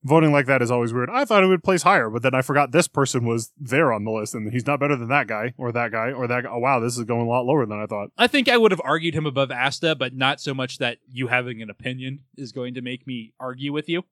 voting 0.03 0.31
like 0.31 0.45
that 0.45 0.61
is 0.61 0.71
always 0.71 0.93
weird. 0.93 1.09
I 1.09 1.25
thought 1.25 1.43
it 1.43 1.47
would 1.47 1.63
place 1.63 1.83
higher, 1.83 2.09
but 2.09 2.21
then 2.21 2.33
I 2.33 2.41
forgot 2.41 2.71
this 2.71 2.87
person 2.87 3.25
was 3.25 3.51
there 3.57 3.91
on 3.91 4.03
the 4.03 4.11
list, 4.11 4.33
and 4.33 4.51
he's 4.51 4.65
not 4.65 4.79
better 4.79 4.95
than 4.95 5.09
that 5.09 5.27
guy 5.27 5.53
or 5.57 5.71
that 5.71 5.91
guy 5.91 6.11
or 6.11 6.27
that 6.27 6.43
guy. 6.43 6.49
Oh 6.51 6.59
wow, 6.59 6.79
this 6.79 6.97
is 6.97 7.03
going 7.03 7.21
a 7.25 7.29
lot 7.29 7.45
lower 7.45 7.65
than 7.65 7.79
I 7.79 7.85
thought. 7.85 8.09
I 8.17 8.27
think 8.27 8.49
I 8.49 8.57
would 8.57 8.71
have 8.71 8.81
argued 8.83 9.13
him 9.13 9.25
above 9.25 9.51
Asta, 9.51 9.95
but 9.95 10.15
not 10.15 10.39
so 10.41 10.53
much 10.53 10.77
that 10.79 10.97
you 11.07 11.27
having 11.27 11.61
an 11.61 11.69
opinion 11.69 12.21
is 12.35 12.51
going 12.51 12.73
to 12.75 12.81
make 12.81 13.05
me 13.05 13.33
argue 13.39 13.73
with 13.73 13.89
you. 13.89 14.03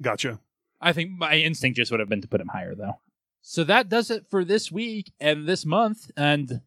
Gotcha. 0.00 0.40
I 0.80 0.92
think 0.92 1.12
my 1.12 1.36
instinct 1.36 1.76
just 1.76 1.90
would 1.90 2.00
have 2.00 2.08
been 2.08 2.20
to 2.20 2.28
put 2.28 2.40
him 2.40 2.48
higher, 2.48 2.74
though. 2.74 3.00
So 3.40 3.64
that 3.64 3.88
does 3.88 4.10
it 4.10 4.26
for 4.28 4.44
this 4.44 4.70
week 4.70 5.12
and 5.20 5.46
this 5.46 5.64
month. 5.64 6.10
And 6.16 6.62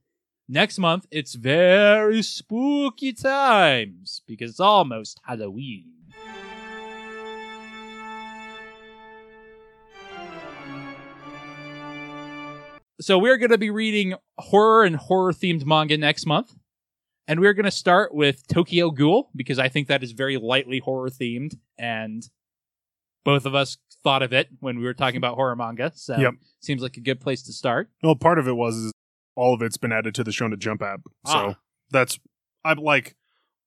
next 0.47 0.79
month, 0.79 1.05
it's 1.11 1.35
very 1.35 2.21
spooky 2.21 3.13
times 3.13 4.21
because 4.25 4.51
it's 4.51 4.59
almost 4.59 5.19
Halloween. 5.23 5.93
So 13.01 13.17
we're 13.17 13.37
going 13.37 13.51
to 13.51 13.57
be 13.57 13.69
reading 13.69 14.15
horror 14.37 14.83
and 14.83 14.95
horror 14.95 15.31
themed 15.31 15.65
manga 15.65 15.97
next 15.97 16.25
month. 16.25 16.55
And 17.27 17.39
we're 17.39 17.53
going 17.53 17.65
to 17.65 17.71
start 17.71 18.13
with 18.13 18.45
Tokyo 18.47 18.89
Ghoul 18.89 19.29
because 19.35 19.59
I 19.59 19.69
think 19.69 19.87
that 19.87 20.03
is 20.03 20.11
very 20.13 20.37
lightly 20.37 20.79
horror 20.79 21.09
themed 21.09 21.55
and 21.77 22.27
both 23.29 23.45
of 23.45 23.53
us 23.55 23.77
thought 24.03 24.21
of 24.23 24.33
it 24.33 24.47
when 24.59 24.77
we 24.79 24.85
were 24.85 24.93
talking 24.93 25.17
about 25.17 25.35
horror 25.35 25.55
manga. 25.55 25.91
So 25.95 26.17
Yep. 26.17 26.33
seems 26.61 26.81
like 26.81 26.97
a 26.97 27.01
good 27.01 27.19
place 27.19 27.43
to 27.43 27.53
start. 27.53 27.89
Well, 28.01 28.15
part 28.15 28.39
of 28.39 28.47
it 28.47 28.55
was 28.55 28.75
is 28.75 28.93
all 29.35 29.53
of 29.53 29.61
it's 29.61 29.77
been 29.77 29.91
added 29.91 30.15
to 30.15 30.23
the 30.23 30.31
Shonen 30.31 30.57
Jump 30.59 30.81
app, 30.81 31.01
so 31.25 31.31
Ah. 31.33 31.55
that's 31.91 32.19
I'm 32.65 32.77
like 32.79 33.15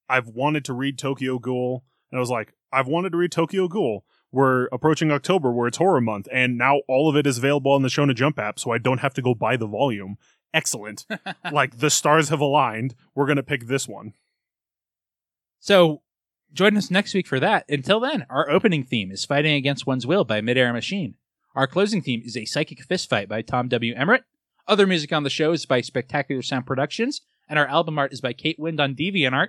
I've 0.09 0.29
wanted 0.29 0.65
to 0.67 0.73
read 0.75 0.99
Tokyo 0.99 1.39
Ghoul, 1.39 1.85
and 2.11 2.19
I 2.19 2.21
was 2.21 2.31
like 2.31 2.55
I've 2.73 2.89
wanted 2.89 3.13
to 3.13 3.19
read 3.19 3.33
Tokyo 3.33 3.69
Ghoul. 3.69 4.05
We're 4.31 4.65
approaching 4.73 5.11
October 5.13 5.53
where 5.53 5.69
it's 5.69 5.77
horror 5.79 6.01
month, 6.01 6.27
and 6.33 6.57
now 6.57 6.79
all 6.89 7.09
of 7.11 7.17
it 7.17 7.27
is 7.27 7.37
available 7.39 7.73
on 7.73 7.83
the 7.83 7.89
Shonen 7.89 8.15
Jump 8.15 8.39
app, 8.39 8.59
so 8.59 8.71
I 8.71 8.79
don't 8.79 8.99
have 8.99 9.13
to 9.15 9.23
go 9.23 9.35
buy 9.35 9.57
the 9.57 9.67
volume. 9.67 10.17
Excellent. 10.55 11.05
like 11.53 11.79
the 11.79 11.91
stars 11.91 12.31
have 12.31 12.41
aligned. 12.41 12.95
We're 13.15 13.27
gonna 13.27 13.43
pick 13.43 13.67
this 13.67 13.87
one. 13.89 14.15
So 15.61 16.03
join 16.53 16.77
us 16.77 16.91
next 16.91 17.15
week 17.15 17.27
for 17.27 17.41
that. 17.41 17.65
Until 17.69 18.01
then, 18.01 18.27
our 18.31 18.51
opening 18.51 18.85
theme 18.85 19.11
is 19.11 19.25
Fighting 19.25 19.55
Against 19.55 19.87
One's 19.87 20.07
Will 20.07 20.25
by 20.25 20.41
Midair 20.41 20.73
Machine. 20.73 21.15
Our 21.55 21.67
closing 21.67 22.01
theme 22.03 22.23
is 22.25 22.37
A 22.37 22.45
Psychic 22.45 22.87
Fistfight 22.87 23.29
by 23.29 23.43
Tom 23.43 23.69
W. 23.69 23.95
Emmerich. 23.95 24.25
Other 24.67 24.87
music 24.87 25.13
on 25.13 25.23
the 25.23 25.31
show 25.31 25.53
is 25.53 25.67
by 25.67 25.81
Spectacular 25.81 26.43
Sound 26.43 26.67
Productions, 26.67 27.21
and 27.49 27.59
our 27.59 27.67
album 27.67 27.99
art 27.99 28.13
is 28.13 28.21
by 28.21 28.33
Kate 28.33 28.59
Wind 28.59 28.81
on 28.81 28.95
DeviantArt. 28.95 29.49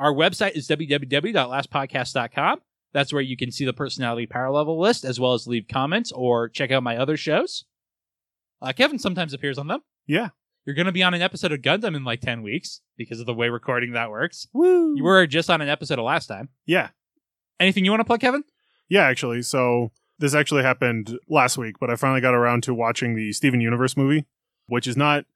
Our 0.00 0.12
website 0.12 0.56
is 0.56 0.66
www.lastpodcast.com. 0.68 2.60
That's 2.92 3.12
where 3.12 3.22
you 3.22 3.36
can 3.36 3.52
see 3.52 3.64
the 3.64 3.72
personality 3.72 4.26
power 4.26 4.50
level 4.50 4.80
list, 4.80 5.04
as 5.04 5.20
well 5.20 5.34
as 5.34 5.46
leave 5.46 5.68
comments 5.68 6.10
or 6.12 6.48
check 6.48 6.70
out 6.70 6.82
my 6.82 6.96
other 6.96 7.16
shows. 7.16 7.64
Uh, 8.60 8.72
Kevin 8.72 8.98
sometimes 8.98 9.32
appears 9.32 9.58
on 9.58 9.68
them. 9.68 9.80
Yeah. 10.06 10.30
You're 10.64 10.74
going 10.76 10.86
to 10.86 10.92
be 10.92 11.02
on 11.02 11.14
an 11.14 11.22
episode 11.22 11.52
of 11.52 11.60
Gundam 11.60 11.96
in 11.96 12.04
like 12.04 12.20
10 12.20 12.42
weeks 12.42 12.80
because 12.96 13.18
of 13.20 13.26
the 13.26 13.34
way 13.34 13.48
recording 13.48 13.92
that 13.92 14.10
works. 14.10 14.46
Woo. 14.52 14.94
You 14.96 15.02
were 15.02 15.26
just 15.26 15.50
on 15.50 15.60
an 15.60 15.68
episode 15.68 15.98
of 15.98 16.04
last 16.04 16.26
time. 16.26 16.48
yeah. 16.66 16.90
Anything 17.60 17.84
you 17.84 17.92
want 17.92 18.00
to 18.00 18.04
plug, 18.04 18.20
Kevin? 18.20 18.42
Yeah, 18.88 19.02
actually. 19.04 19.42
So 19.42 19.92
this 20.18 20.34
actually 20.34 20.64
happened 20.64 21.16
last 21.28 21.56
week, 21.56 21.76
but 21.78 21.90
I 21.90 21.96
finally 21.96 22.20
got 22.20 22.34
around 22.34 22.64
to 22.64 22.74
watching 22.74 23.14
the 23.14 23.32
Steven 23.32 23.60
Universe 23.60 23.96
movie, 23.96 24.24
which 24.66 24.88
is 24.88 24.96
not 24.96 25.26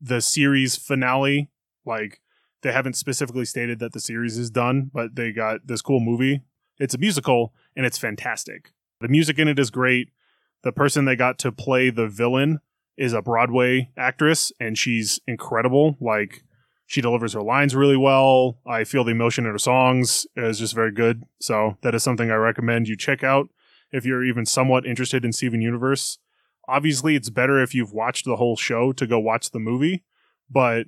the 0.00 0.20
series 0.20 0.74
finale. 0.74 1.48
Like 1.86 2.20
they 2.62 2.72
haven't 2.72 2.94
specifically 2.94 3.44
stated 3.44 3.78
that 3.78 3.92
the 3.92 4.00
series 4.00 4.36
is 4.36 4.50
done, 4.50 4.90
but 4.92 5.14
they 5.14 5.30
got 5.30 5.66
this 5.68 5.80
cool 5.80 6.00
movie. 6.00 6.42
It's 6.80 6.94
a 6.94 6.98
musical 6.98 7.54
and 7.76 7.86
it's 7.86 7.98
fantastic. 7.98 8.72
The 9.00 9.08
music 9.08 9.38
in 9.38 9.46
it 9.46 9.58
is 9.58 9.70
great. 9.70 10.08
The 10.62 10.72
person 10.72 11.04
they 11.04 11.14
got 11.16 11.38
to 11.40 11.52
play 11.52 11.90
the 11.90 12.08
villain 12.08 12.58
is 13.00 13.14
a 13.14 13.22
Broadway 13.22 13.88
actress 13.96 14.52
and 14.60 14.76
she's 14.76 15.18
incredible. 15.26 15.96
Like 16.00 16.44
she 16.86 17.00
delivers 17.00 17.32
her 17.32 17.42
lines 17.42 17.74
really 17.74 17.96
well. 17.96 18.58
I 18.66 18.84
feel 18.84 19.04
the 19.04 19.12
emotion 19.12 19.46
in 19.46 19.52
her 19.52 19.58
songs 19.58 20.26
is 20.36 20.58
just 20.58 20.74
very 20.74 20.92
good. 20.92 21.24
So 21.40 21.78
that 21.80 21.94
is 21.94 22.02
something 22.02 22.30
I 22.30 22.34
recommend 22.34 22.88
you 22.88 22.96
check 22.96 23.24
out 23.24 23.48
if 23.90 24.04
you're 24.04 24.22
even 24.22 24.44
somewhat 24.44 24.84
interested 24.84 25.24
in 25.24 25.32
Steven 25.32 25.62
Universe. 25.62 26.18
Obviously, 26.68 27.16
it's 27.16 27.30
better 27.30 27.60
if 27.60 27.74
you've 27.74 27.94
watched 27.94 28.26
the 28.26 28.36
whole 28.36 28.54
show 28.56 28.92
to 28.92 29.06
go 29.06 29.18
watch 29.18 29.50
the 29.50 29.58
movie, 29.58 30.04
but 30.50 30.86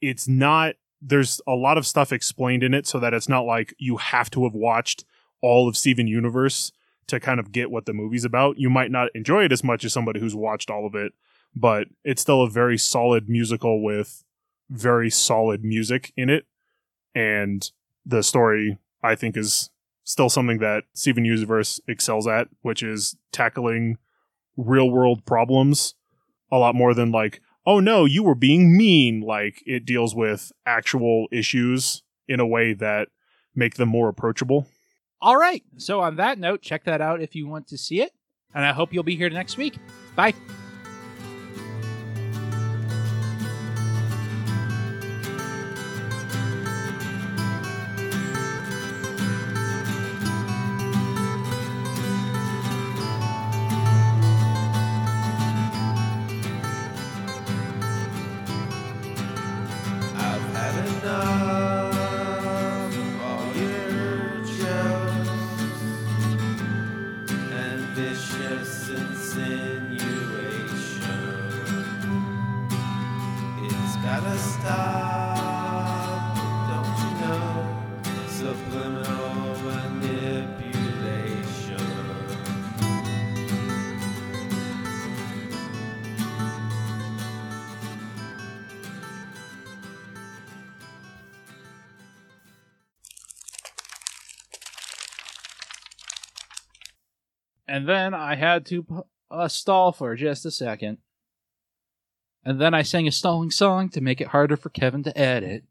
it's 0.00 0.28
not. 0.28 0.76
There's 1.02 1.40
a 1.48 1.54
lot 1.54 1.78
of 1.78 1.86
stuff 1.86 2.12
explained 2.12 2.62
in 2.62 2.74
it 2.74 2.86
so 2.86 3.00
that 3.00 3.12
it's 3.12 3.28
not 3.28 3.44
like 3.44 3.74
you 3.76 3.96
have 3.96 4.30
to 4.30 4.44
have 4.44 4.54
watched 4.54 5.04
all 5.42 5.68
of 5.68 5.76
Steven 5.76 6.06
Universe 6.06 6.70
to 7.08 7.18
kind 7.18 7.40
of 7.40 7.50
get 7.50 7.70
what 7.70 7.86
the 7.86 7.92
movie's 7.92 8.24
about. 8.24 8.58
You 8.58 8.70
might 8.70 8.90
not 8.90 9.08
enjoy 9.14 9.44
it 9.44 9.52
as 9.52 9.64
much 9.64 9.84
as 9.84 9.92
somebody 9.92 10.20
who's 10.20 10.34
watched 10.34 10.70
all 10.70 10.86
of 10.86 10.94
it, 10.94 11.12
but 11.54 11.88
it's 12.04 12.22
still 12.22 12.42
a 12.42 12.50
very 12.50 12.78
solid 12.78 13.28
musical 13.28 13.82
with 13.82 14.24
very 14.68 15.10
solid 15.10 15.64
music 15.64 16.12
in 16.16 16.30
it. 16.30 16.46
And 17.14 17.68
the 18.06 18.22
story, 18.22 18.78
I 19.02 19.14
think, 19.14 19.36
is 19.36 19.70
still 20.04 20.28
something 20.28 20.58
that 20.58 20.84
Steven 20.94 21.24
Universe 21.24 21.80
excels 21.88 22.26
at, 22.26 22.48
which 22.62 22.82
is 22.82 23.16
tackling 23.32 23.98
real 24.56 24.90
world 24.90 25.24
problems 25.24 25.94
a 26.50 26.58
lot 26.58 26.74
more 26.74 26.94
than 26.94 27.10
like, 27.10 27.40
oh 27.66 27.80
no, 27.80 28.04
you 28.04 28.22
were 28.22 28.34
being 28.34 28.76
mean. 28.76 29.20
Like 29.20 29.62
it 29.66 29.84
deals 29.84 30.14
with 30.14 30.52
actual 30.66 31.26
issues 31.30 32.02
in 32.28 32.40
a 32.40 32.46
way 32.46 32.72
that 32.74 33.08
make 33.54 33.74
them 33.74 33.88
more 33.88 34.08
approachable. 34.08 34.66
All 35.20 35.36
right. 35.36 35.62
So, 35.76 36.00
on 36.00 36.16
that 36.16 36.38
note, 36.38 36.62
check 36.62 36.84
that 36.84 37.00
out 37.00 37.20
if 37.20 37.34
you 37.34 37.46
want 37.46 37.68
to 37.68 37.78
see 37.78 38.00
it. 38.00 38.12
And 38.54 38.64
I 38.64 38.72
hope 38.72 38.92
you'll 38.92 39.02
be 39.02 39.16
here 39.16 39.30
next 39.30 39.56
week. 39.56 39.78
Bye. 40.16 40.34
And 97.80 97.88
then 97.88 98.12
I 98.12 98.34
had 98.34 98.66
to 98.66 99.06
uh, 99.30 99.48
stall 99.48 99.90
for 99.90 100.14
just 100.14 100.44
a 100.44 100.50
second. 100.50 100.98
And 102.44 102.60
then 102.60 102.74
I 102.74 102.82
sang 102.82 103.08
a 103.08 103.10
stalling 103.10 103.50
song 103.50 103.88
to 103.90 104.02
make 104.02 104.20
it 104.20 104.26
harder 104.28 104.58
for 104.58 104.68
Kevin 104.68 105.02
to 105.04 105.18
edit. 105.18 105.64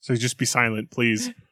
So 0.00 0.16
just 0.16 0.38
be 0.38 0.44
silent, 0.44 0.90
please. 0.90 1.30